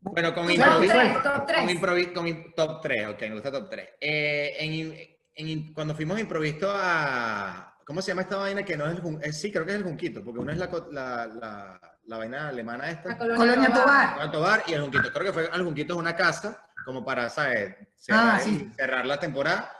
Bueno, 0.00 0.34
con 0.34 0.46
Top 0.46 0.54
improviso. 0.54 0.94
top 1.22 1.46
tres. 1.46 2.10
Con 2.12 2.54
top 2.54 2.80
3, 2.82 3.08
ok, 3.08 3.20
me 3.22 3.32
gusta 3.34 3.50
top 3.52 3.70
3. 3.70 3.88
en, 4.00 4.70
im- 4.72 5.16
en 5.34 5.46
im- 5.46 5.72
cuando 5.72 5.94
fuimos 5.94 6.18
improviso 6.20 6.70
a. 6.74 7.70
¿Cómo 7.86 8.00
se 8.02 8.08
llama 8.12 8.22
esta 8.22 8.36
vaina? 8.36 8.64
Que 8.64 8.76
no 8.76 8.86
es 8.86 8.92
el 8.92 9.02
Jun- 9.02 9.20
eh, 9.22 9.32
Sí, 9.32 9.50
creo 9.52 9.64
que 9.64 9.72
es 9.72 9.76
el 9.78 9.84
Junquito, 9.84 10.22
porque 10.24 10.40
una 10.40 10.52
es 10.52 10.58
la, 10.58 10.66
la, 10.90 11.26
la, 11.26 11.98
la 12.06 12.18
vaina 12.18 12.48
alemana 12.48 12.90
esta. 12.90 13.10
La 13.10 13.18
colonia, 13.18 13.36
Colonia 13.38 13.72
Tobar. 13.72 14.14
Tobar. 14.14 14.30
Tobar 14.32 14.62
y 14.66 14.72
el 14.74 14.80
Junquito. 14.82 15.12
Creo 15.12 15.24
que 15.26 15.32
fue 15.32 15.48
al 15.50 15.62
Junquito 15.64 15.94
es 15.94 15.98
una 16.00 16.16
casa, 16.16 16.66
como 16.84 17.04
para, 17.04 17.28
¿sabes? 17.30 17.74
Cerrar, 17.96 18.36
Ah, 18.36 18.40
sí. 18.40 18.70
cerrar 18.76 19.04
la 19.06 19.18
temporada. 19.20 19.70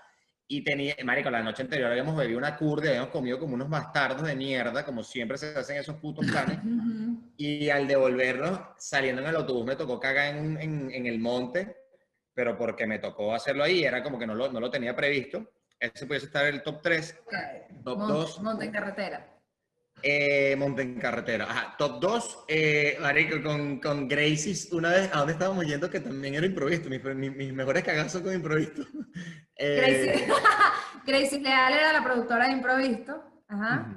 Y 0.47 0.63
tenía, 0.63 0.95
marico, 1.05 1.31
la 1.31 1.43
noche 1.43 1.63
anterior 1.63 1.91
habíamos 1.91 2.15
bebido 2.17 2.39
una 2.39 2.57
curda 2.57 2.89
habíamos 2.91 3.09
comido 3.11 3.39
como 3.39 3.55
unos 3.55 3.69
bastardos 3.71 4.23
de 4.27 4.37
mierda, 4.37 4.85
como 4.85 5.03
siempre 5.03 5.39
se 5.39 5.57
hacen 5.59 5.79
esos 5.79 5.97
putos 5.97 6.27
planes. 6.27 6.59
Y 7.37 7.71
al 7.71 7.87
devolvernos, 7.89 8.61
saliendo 8.79 9.23
en 9.23 9.29
el 9.29 9.37
autobús, 9.37 9.65
me 9.67 9.75
tocó 9.77 9.99
cagar 9.99 10.37
en, 10.37 10.61
en- 10.61 10.91
en 10.91 11.07
el 11.07 11.19
monte, 11.19 11.77
pero 12.35 12.57
porque 12.59 12.87
me 12.87 12.99
tocó 12.99 13.35
hacerlo 13.35 13.65
ahí, 13.65 13.85
era 13.85 14.03
como 14.03 14.19
que 14.19 14.27
no 14.27 14.35
lo, 14.35 14.53
no 14.53 14.61
lo 14.61 14.71
tenía 14.71 14.95
previsto. 14.95 15.51
Ese 15.81 16.07
pudiese 16.07 16.27
estar 16.27 16.45
el 16.47 16.63
top 16.63 16.81
3. 16.83 17.21
Top 17.83 17.99
Monte, 17.99 18.13
2, 18.13 18.41
monte 18.43 18.65
en 18.67 18.71
carretera. 18.73 19.34
Eh, 20.03 20.55
monte 20.57 20.83
en 20.83 20.99
carretera. 21.01 21.45
Ajá, 21.45 21.75
top 21.79 22.01
2, 22.01 22.45
eh, 22.49 22.99
marico, 23.01 23.43
con, 23.43 23.81
con 23.81 24.07
Gracie, 24.09 24.55
una 24.73 24.91
vez, 24.91 25.11
¿a 25.13 25.19
dónde 25.19 25.33
estábamos 25.35 25.67
yendo? 25.67 25.89
Que 25.91 26.01
también 26.01 26.35
era 26.35 26.45
improvisto, 26.47 26.89
mis, 26.91 27.03
mis- 27.03 27.35
mis 27.35 27.53
mejores 27.53 27.83
cagazos 27.85 28.23
con 28.23 28.35
improvisto. 28.35 28.83
Eh, 29.57 29.77
Gracie, 30.17 30.27
Gracie 31.07 31.39
Leal 31.41 31.73
era 31.75 31.93
la 31.93 32.03
productora 32.03 32.47
de 32.47 32.55
Improvisto. 32.55 33.23
Ajá. 33.47 33.95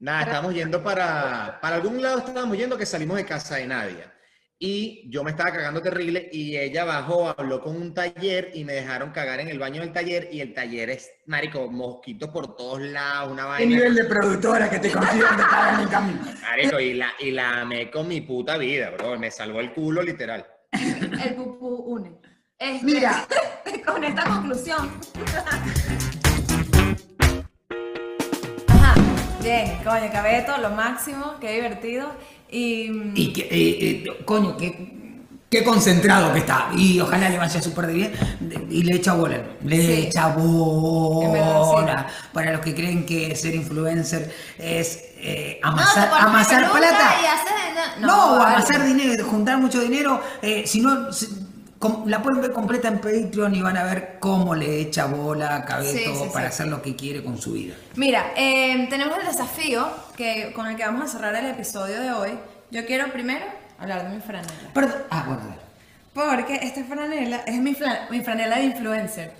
Nada, 0.00 0.22
estábamos 0.24 0.54
yendo 0.54 0.82
para, 0.82 1.58
para 1.62 1.76
algún 1.76 2.02
lado, 2.02 2.18
estábamos 2.18 2.58
yendo 2.58 2.76
que 2.76 2.84
salimos 2.84 3.16
de 3.16 3.24
casa 3.24 3.56
de 3.56 3.66
Nadia. 3.68 4.12
Y 4.60 5.08
yo 5.08 5.22
me 5.22 5.30
estaba 5.30 5.52
cagando 5.52 5.80
terrible 5.80 6.28
y 6.32 6.56
ella 6.56 6.84
bajó, 6.84 7.28
habló 7.28 7.60
con 7.60 7.76
un 7.76 7.94
taller 7.94 8.50
y 8.54 8.64
me 8.64 8.72
dejaron 8.72 9.12
cagar 9.12 9.38
en 9.38 9.46
el 9.46 9.58
baño 9.60 9.82
del 9.82 9.92
taller 9.92 10.30
y 10.32 10.40
el 10.40 10.52
taller 10.52 10.90
es, 10.90 11.12
marico, 11.26 11.70
mosquitos 11.70 12.30
por 12.30 12.56
todos 12.56 12.80
lados, 12.80 13.30
una 13.30 13.42
¿Qué 13.42 13.48
vaina. 13.50 13.76
nivel 13.76 13.94
de 13.94 14.04
productora 14.06 14.68
que 14.68 14.80
te 14.80 14.90
consideran 14.90 15.36
de 15.36 15.42
estar 15.44 15.74
en 15.74 15.80
el 15.80 15.88
camino? 15.88 16.18
Marico, 16.42 16.80
y 16.80 16.94
la, 16.94 17.12
y 17.20 17.30
la 17.30 17.60
amé 17.60 17.88
con 17.88 18.08
mi 18.08 18.20
puta 18.20 18.58
vida, 18.58 18.90
bro. 18.90 19.16
Me 19.16 19.30
salvó 19.30 19.60
el 19.60 19.72
culo, 19.72 20.02
literal. 20.02 20.44
El 20.72 21.34
pupú 21.36 21.68
une. 21.68 22.18
Este, 22.58 22.84
Mira. 22.84 23.28
con 23.86 24.02
esta 24.02 24.24
conclusión. 24.24 24.90
Ajá. 28.66 28.94
Bien, 29.40 29.78
coño, 29.84 30.10
Cabeto, 30.10 30.58
lo 30.58 30.70
máximo, 30.70 31.36
qué 31.40 31.52
divertido. 31.52 32.10
Y, 32.50 32.90
Y 33.14 33.32
que, 33.32 33.42
eh, 33.42 33.48
eh, 33.50 34.24
coño, 34.24 34.56
qué, 34.56 34.92
qué 35.50 35.62
concentrado 35.64 36.32
que 36.32 36.40
está. 36.40 36.68
Y 36.76 36.98
ojalá 37.00 37.28
le 37.28 37.38
vaya 37.38 37.60
súper 37.60 37.86
de 37.88 37.92
bien. 37.92 38.12
Y 38.70 38.82
le 38.84 38.96
echa 38.96 39.14
bola. 39.14 39.42
Le 39.64 39.76
Sí. 39.80 39.92
echa 40.08 40.28
verdad, 41.32 41.58
bola. 41.58 42.06
Para 42.32 42.52
los 42.52 42.60
que 42.60 42.74
creen 42.74 43.04
que 43.04 43.34
ser 43.36 43.54
influencer 43.54 44.34
es 44.58 45.04
eh, 45.20 45.58
No, 45.62 45.70
amasar, 45.70 46.08
una 46.08 46.22
amasar 46.24 46.70
plata. 46.70 47.14
y 47.20 48.00
No, 48.00 48.06
no, 48.36 48.42
amasar 48.44 48.84
dinero, 48.86 49.26
juntar 49.26 49.58
mucho 49.58 49.80
dinero. 49.80 50.22
si 50.66 50.80
no, 50.80 51.12
si- 51.12 51.26
la 52.06 52.22
pueden 52.22 52.40
ver 52.40 52.52
completa 52.52 52.88
en 52.88 52.98
Patreon 52.98 53.54
y 53.54 53.62
van 53.62 53.76
a 53.76 53.84
ver 53.84 54.16
cómo 54.18 54.54
le 54.54 54.80
echa 54.80 55.06
bola 55.06 55.54
a 55.56 55.64
Cabeto 55.64 55.92
Sí, 55.96 56.04
sí, 56.04 56.30
para 56.32 56.48
sí. 56.48 56.54
hacer 56.54 56.66
lo 56.68 56.82
que 56.82 56.96
quiere 56.96 57.22
con 57.22 57.40
su 57.40 57.52
vida. 57.52 57.74
Mira, 57.94 58.32
eh, 58.36 58.86
tenemos 58.90 59.16
el 59.18 59.26
desafío 59.26 59.88
que, 60.16 60.52
con 60.54 60.66
el 60.66 60.76
que 60.76 60.84
vamos 60.84 61.02
a 61.02 61.06
cerrar 61.12 61.34
el 61.36 61.46
episodio 61.46 62.00
de 62.00 62.10
hoy. 62.12 62.30
Yo 62.70 62.84
quiero 62.84 63.12
primero 63.12 63.44
hablar 63.78 64.08
de 64.08 64.16
mi 64.16 64.20
franela. 64.20 64.52
Perdón. 64.74 65.02
Ah, 65.10 65.24
bueno. 65.26 65.42
Porque 66.12 66.56
esta 66.62 66.82
franela 66.84 67.42
es 67.46 67.54
mi 67.60 67.74
franela 67.74 68.56
de 68.58 68.64
influencer. 68.64 69.34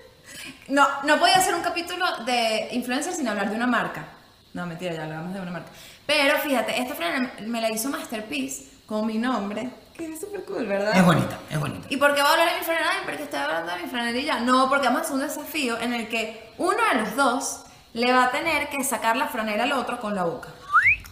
no, 0.68 0.86
no 1.04 1.18
podía 1.18 1.36
hacer 1.36 1.54
un 1.54 1.62
capítulo 1.62 2.04
de 2.24 2.68
influencer 2.72 3.12
sin 3.12 3.28
hablar 3.28 3.50
de 3.50 3.56
una 3.56 3.66
marca. 3.66 4.06
No, 4.54 4.64
mentira, 4.66 4.94
ya 4.94 5.04
hablamos 5.04 5.34
de 5.34 5.40
una 5.40 5.50
marca. 5.50 5.68
Pero 6.06 6.38
fíjate, 6.38 6.80
esta 6.80 6.94
franela 6.94 7.30
me 7.46 7.60
la 7.60 7.70
hizo 7.70 7.90
Masterpiece 7.90 8.64
con 8.86 9.06
mi 9.06 9.18
nombre, 9.18 9.68
que 9.96 10.12
es 10.12 10.20
súper 10.20 10.44
cool, 10.44 10.66
¿verdad? 10.66 10.96
Es 10.96 11.04
bonita, 11.04 11.38
es 11.50 11.58
bonita. 11.60 11.86
¿Y 11.88 11.96
por 11.96 12.14
qué 12.14 12.20
voy 12.20 12.28
a 12.28 12.32
hablar 12.32 12.50
de 12.52 12.58
mi 12.58 12.64
franela? 12.64 12.86
Ay, 12.92 12.98
Porque 13.04 13.22
estoy 13.22 13.38
hablando 13.40 13.72
de 13.74 13.82
mi 13.82 13.88
franelilla. 13.88 14.40
No, 14.40 14.68
porque 14.68 14.86
vamos 14.88 15.02
a 15.02 15.04
hacer 15.04 15.14
un 15.14 15.20
desafío 15.22 15.78
en 15.78 15.92
el 15.94 16.08
que 16.08 16.52
uno 16.58 16.76
de 16.92 17.00
los 17.00 17.16
dos 17.16 17.60
le 17.92 18.12
va 18.12 18.24
a 18.24 18.30
tener 18.30 18.68
que 18.70 18.82
sacar 18.82 19.16
la 19.16 19.28
franela 19.28 19.64
al 19.64 19.72
otro 19.72 20.00
con 20.00 20.14
la 20.14 20.24
boca. 20.24 20.48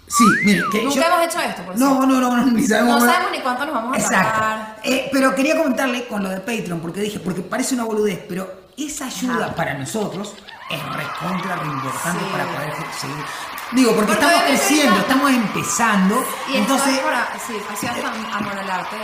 Sí, 0.09 0.25
mire, 0.45 0.62
que 0.71 0.83
Nunca 0.83 0.97
yo- 0.97 1.03
hemos 1.07 1.23
hecho 1.27 1.40
esto, 1.40 1.62
por 1.62 1.79
No, 1.79 1.87
cierto. 1.88 2.07
no, 2.07 2.21
no, 2.21 2.37
no, 2.37 2.47
ni 2.53 2.66
sabemos. 2.66 3.01
No 3.03 3.07
sabemos 3.09 3.31
ni 3.33 3.40
cuánto 3.40 3.64
nos 3.66 3.75
vamos 3.75 3.97
a 3.97 4.01
Exacto. 4.01 4.81
Eh, 4.85 5.09
pero 5.12 5.35
quería 5.35 5.57
comentarle 5.57 6.07
con 6.07 6.23
lo 6.23 6.29
de 6.29 6.38
Patreon, 6.40 6.81
porque 6.81 7.01
dije, 7.01 7.18
porque 7.21 7.40
parece 7.40 7.75
una 7.75 7.85
boludez, 7.85 8.21
pero 8.29 8.53
esa 8.77 9.07
ayuda 9.07 9.47
Ajá. 9.47 9.55
para 9.55 9.75
nosotros 9.75 10.35
es 10.71 10.83
recontra 10.97 11.57
re 11.57 11.66
importante 11.66 12.25
Sí. 12.25 12.31
para 12.33 12.45
poder 12.47 12.73
seguir. 13.01 13.25
Digo, 13.72 13.94
porque, 13.94 14.12
Porque 14.12 14.24
estamos 14.26 14.42
creciendo, 14.48 14.98
estamos 15.00 15.30
empezando, 15.30 16.24
Y 16.52 16.56
entonces... 16.58 16.98
por, 16.98 17.14
a- 17.14 17.28
sí, 17.46 17.54
así 17.72 17.87
amor 17.87 18.58
al 18.58 18.70
arte. 18.70 18.96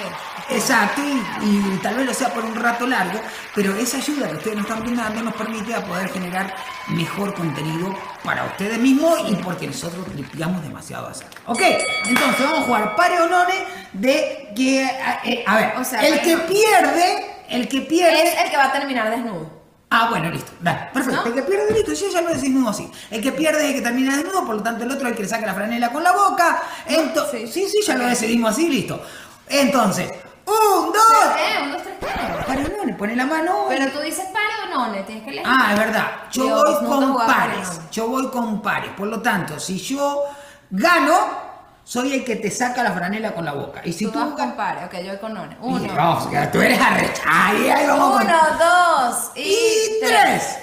Exacto, 0.51 1.03
y, 1.03 1.47
y 1.47 1.79
tal 1.83 1.95
vez 1.97 2.07
lo 2.07 2.15
sea 2.15 2.33
por 2.33 2.45
un 2.45 2.55
rato 2.55 2.87
largo, 2.87 3.21
pero 3.55 3.75
esa 3.77 3.99
ayuda 3.99 4.29
que 4.31 4.37
ustedes 4.37 4.57
nos 4.57 4.67
están 4.67 4.81
brindando 4.83 5.23
nos 5.23 5.35
permite 5.35 5.75
a 5.75 5.85
poder 5.85 6.11
generar 6.11 6.55
mejor 6.89 7.35
contenido 7.35 7.95
para 8.25 8.45
ustedes 8.45 8.79
mismos 8.79 9.19
y 9.29 9.35
porque 9.37 9.67
nosotros 9.67 10.07
tripiamos 10.07 10.63
demasiado 10.63 11.09
a 11.09 11.11
hacerlo. 11.11 11.33
Ok, 11.47 11.61
entonces 12.07 12.41
vamos 12.47 12.61
a 12.61 12.63
jugar 12.63 12.97
pare 12.97 13.21
o 13.21 13.29
none 13.29 13.55
de 13.93 14.53
que, 14.57 14.85
a, 14.87 15.21
eh, 15.25 15.45
a 15.47 15.57
ver, 15.57 15.75
O 15.79 15.85
sea, 15.85 16.01
el 16.07 16.21
que 16.23 16.37
pierde, 16.39 17.37
el 17.51 17.69
que 17.69 17.83
pierde... 17.83 18.23
Es 18.29 18.45
el 18.45 18.51
que 18.51 18.57
va 18.57 18.65
a 18.67 18.73
terminar 18.73 19.11
desnudo. 19.11 19.58
Ah, 19.91 20.09
bueno, 20.11 20.31
listo. 20.31 20.53
Dale, 20.61 20.91
perfecto. 20.93 21.23
¿No? 21.23 21.27
El 21.29 21.35
que 21.35 21.43
pierde, 21.43 21.73
listo. 21.73 21.93
Yo 21.95 22.13
ya 22.13 22.21
lo 22.21 22.29
decimos 22.29 22.75
así. 22.75 22.91
El 23.11 23.23
que 23.23 23.33
pierde 23.33 23.65
es 23.65 23.71
el 23.71 23.75
que 23.77 23.83
termina 23.83 24.17
desnudo, 24.17 24.45
por 24.45 24.57
lo 24.57 24.63
tanto 24.63 24.85
el 24.85 24.91
otro 24.91 25.07
es 25.07 25.13
el 25.13 25.17
que 25.17 25.23
le 25.23 25.29
saca 25.29 25.47
la 25.47 25.55
franela 25.55 25.91
con 25.91 26.03
la 26.03 26.13
boca. 26.13 26.63
Entonces, 26.87 27.53
sí, 27.53 27.69
sí, 27.69 27.81
ya 27.87 27.97
lo 27.97 28.07
decidimos 28.07 28.51
así, 28.51 28.69
listo. 28.69 29.03
Entonces, 29.49 30.11
un, 30.45 30.93
dos. 30.93 31.03
¿Qué? 31.37 31.63
Un, 31.63 31.73
dos, 31.73 31.83
tres, 31.83 31.95
cuatro. 32.01 32.47
Para 32.47 32.63
no, 32.63 32.85
le 32.85 32.95
pone 32.95 33.17
la 33.17 33.27
mano. 33.27 33.67
Pero 33.69 33.91
tú 33.91 34.01
dices 34.01 34.27
pare 34.27 34.71
o 34.71 34.77
no, 34.77 34.93
le 34.93 35.03
tienes 35.05 35.25
que 35.25 35.31
elegir. 35.31 35.51
Ah, 35.51 35.73
es 35.73 35.79
verdad. 35.79 36.07
Yo 36.33 36.45
Dios, 36.45 36.83
voy 36.83 36.89
con 36.89 37.17
pares. 37.17 37.81
Yo 37.91 38.09
voy 38.09 38.29
con 38.29 38.61
pares. 38.61 38.91
Por 38.97 39.09
lo 39.09 39.23
tanto, 39.23 39.59
si 39.59 39.79
yo 39.79 40.25
gano, 40.71 41.48
soy 41.89 42.13
el 42.13 42.23
que 42.23 42.37
te 42.37 42.51
saca 42.51 42.83
la 42.83 42.93
franela 42.93 43.33
con 43.33 43.47
la 43.47 43.55
boca. 43.55 43.81
Y 43.83 43.95
si 43.95 44.05
tú 44.05 44.13
tú, 44.13 44.19
vas. 44.19 44.85
Ok, 44.85 44.95
yo 44.99 45.09
voy 45.09 45.17
con 45.17 45.33
none. 45.33 45.57
Uno. 45.59 45.83
Y 45.83 45.89
vamos, 45.89 46.27
que 46.27 46.37
tú 46.49 46.61
eres 46.61 46.79
arrecha. 46.79 47.23
Ahí, 47.25 47.71
ahí 47.71 47.87
vamos 47.87 48.19
con- 48.19 48.27
Uno, 48.27 48.39
dos 48.59 49.31
y, 49.35 49.41
Y 49.41 50.01
tres. 50.03 50.59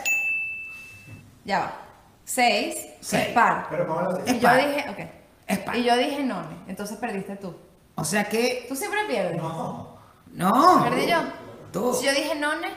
Ya 1.44 1.60
va. 1.62 1.74
Seis. 2.24 2.76
Seis. 3.02 3.30
Es 3.30 3.34
par. 3.34 3.66
Pero 3.72 4.00
así. 4.22 4.36
Y 4.36 4.40
yo 4.40 4.56
dije, 4.56 4.86
ok. 4.88 5.00
Es 5.48 5.58
par. 5.60 5.76
Y 5.76 5.84
yo 5.84 5.98
dije 5.98 6.22
none. 6.24 6.58
Entonces 6.68 6.96
perdiste 6.98 7.38
tú. 7.38 7.56
O 7.96 8.04
sea 8.04 8.26
que. 8.26 8.68
Tú 8.70 8.76
siempre 8.76 9.00
pierdes. 9.08 9.38
No. 9.38 9.98
No. 10.32 10.84
Perdí 10.84 11.08
yo. 11.08 11.24
Tú. 11.74 11.92
Si 11.96 12.06
yo 12.06 12.12
dije 12.12 12.36
none, 12.36 12.68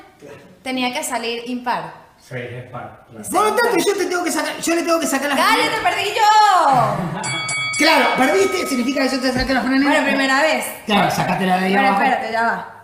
tenía 0.62 0.90
que 0.94 1.04
salir 1.04 1.42
impar. 1.50 1.92
Seis 2.16 2.48
es 2.50 2.70
par. 2.70 3.04
claro. 3.10 3.28
Por 3.30 3.44
lo 3.44 3.54
tanto, 3.56 3.76
yo 3.76 3.94
te 3.94 4.06
tengo 4.06 4.24
que 4.24 4.32
sacar, 4.32 4.56
yo 4.58 4.74
le 4.74 4.82
tengo 4.84 4.98
que 5.00 5.06
sacar 5.06 5.28
la 5.28 5.36
¡Cállate, 5.36 5.80
perdí 5.82 6.08
yo! 6.14 7.48
Claro, 7.78 8.16
perdiste, 8.16 8.66
significa 8.66 9.02
que 9.04 9.08
yo 9.16 9.20
te 9.20 9.32
saqué 9.32 9.54
la 9.54 9.60
franela. 9.62 9.90
Bueno, 9.90 10.06
primera 10.06 10.42
vez. 10.42 10.64
Claro, 10.84 11.10
sacátela 11.14 11.58
de 11.58 11.66
ahí 11.66 11.74
Pero 11.74 11.86
abajo. 11.88 12.02
espérate, 12.02 12.32
ya 12.32 12.42
va. 12.42 12.74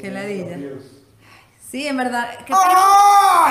Qué 0.00 0.10
ladilla. 0.10 0.56
Sí, 1.70 1.86
en 1.86 1.96
verdad. 1.96 2.30
¿Qué 2.46 2.52
¡Oh! 2.54 2.58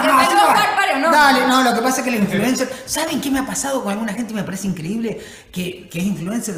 ¿Qué 0.01 0.07
No, 0.07 0.13
no 0.13 0.17
va. 0.47 0.53
par, 0.53 0.75
pare 0.75 0.93
o 0.95 0.99
no? 0.99 1.11
Dale, 1.11 1.45
no, 1.47 1.61
lo 1.63 1.75
que 1.75 1.81
pasa 1.81 1.97
es 1.99 2.03
que 2.05 2.11
la 2.11 2.17
influencer. 2.17 2.69
¿Saben 2.85 3.21
qué 3.21 3.29
me 3.29 3.39
ha 3.39 3.45
pasado 3.45 3.83
con 3.83 3.91
alguna 3.91 4.13
gente? 4.13 4.31
y 4.33 4.35
Me 4.35 4.43
parece 4.43 4.65
increíble 4.67 5.21
que, 5.51 5.87
que 5.89 5.99
es 5.99 6.05
influencer. 6.05 6.55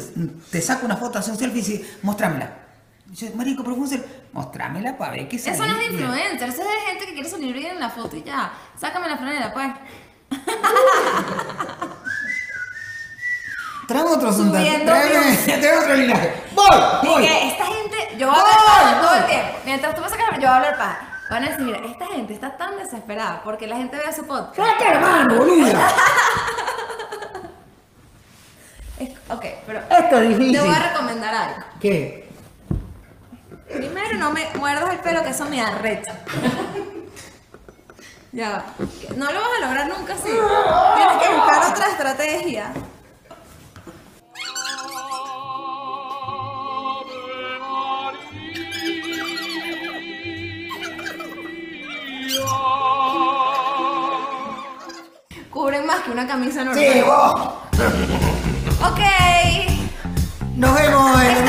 Te 0.50 0.62
saca 0.62 0.86
una 0.86 0.96
foto, 0.96 1.18
hace 1.18 1.30
un 1.32 1.38
selfie 1.38 1.60
y 1.60 1.64
dice, 1.64 1.96
mostrámela. 2.02 2.50
Y 3.12 3.14
yo, 3.16 3.26
marico, 3.34 3.62
pero 3.62 3.74
fue 3.76 3.84
un 3.84 3.90
selfie. 3.90 4.08
Mostrámela 4.32 4.96
para 4.96 5.12
ver 5.12 5.28
qué 5.28 5.36
Eso 5.36 5.50
no 5.66 5.72
es 5.74 5.78
de 5.78 5.84
influencer, 5.86 6.48
eso 6.48 6.62
es 6.62 6.68
de 6.68 6.90
gente 6.90 7.06
que 7.06 7.14
quiere 7.14 7.28
salir 7.28 7.52
bien 7.54 7.72
en 7.72 7.80
la 7.80 7.90
foto 7.90 8.16
y 8.16 8.22
ya. 8.22 8.52
Sácame 8.80 9.08
la 9.08 9.16
franela, 9.18 9.52
pues. 9.52 9.68
Traeme 13.86 14.10
otro. 14.10 14.32
Subiendo 14.32 14.92
traeme 14.92 15.78
otro 15.78 15.94
linaje. 15.94 16.34
¡Voy! 16.52 16.66
Y 17.02 17.06
¡Voy! 17.06 17.22
que 17.22 17.48
esta 17.48 17.66
gente, 17.66 17.96
yo 18.18 18.28
voy 18.28 18.36
a 18.36 18.40
hablar 18.40 18.56
paja 18.66 19.00
todo 19.00 19.14
el 19.14 19.26
tiempo. 19.26 19.58
Mientras 19.64 19.94
tú 19.94 20.00
vas 20.02 20.12
a 20.12 20.16
sacar, 20.16 20.34
yo 20.34 20.38
voy 20.40 20.46
a 20.48 20.56
hablar 20.56 20.76
paja. 20.78 20.98
Van 21.30 21.44
a 21.44 21.48
decir, 21.48 21.64
mira, 21.64 21.78
esta 21.84 22.06
gente 22.06 22.34
está 22.34 22.56
tan 22.56 22.76
desesperada 22.76 23.40
porque 23.42 23.66
la 23.66 23.76
gente 23.76 23.96
vea 23.96 24.12
su 24.12 24.24
podcast. 24.26 24.56
¡Saca 24.56 24.94
la 24.94 25.00
mano, 25.00 25.34
boluda! 25.36 25.88
Es- 28.98 29.10
ok, 29.28 29.44
pero 29.66 29.80
Esto 29.90 30.18
es 30.20 30.28
difícil. 30.30 30.52
te 30.52 30.60
voy 30.60 30.74
a 30.74 30.78
recomendar 30.88 31.34
algo. 31.34 31.60
¿Qué? 31.80 32.26
Primero, 33.68 34.14
no 34.16 34.30
me 34.32 34.48
muerdas 34.54 34.88
el 34.90 34.98
pelo, 35.00 35.22
que 35.22 35.30
eso 35.30 35.44
me 35.46 35.60
arrecha. 35.60 36.14
ya 38.32 38.50
va. 38.50 38.64
No 39.16 39.30
lo 39.32 39.40
vas 39.40 39.48
a 39.58 39.66
lograr 39.66 39.88
nunca 39.88 40.14
así. 40.14 40.30
Tienes 40.30 41.22
que 41.22 41.34
buscar 41.34 41.70
otra 41.72 41.86
estrategia. 41.88 42.72
una 56.10 56.26
camisa 56.26 56.64
normal. 56.64 56.84
Sí, 56.92 57.00
vos. 57.02 57.34
Ok. 58.90 59.00
Nos 60.56 60.74
vemos 60.74 61.22
el 61.22 61.44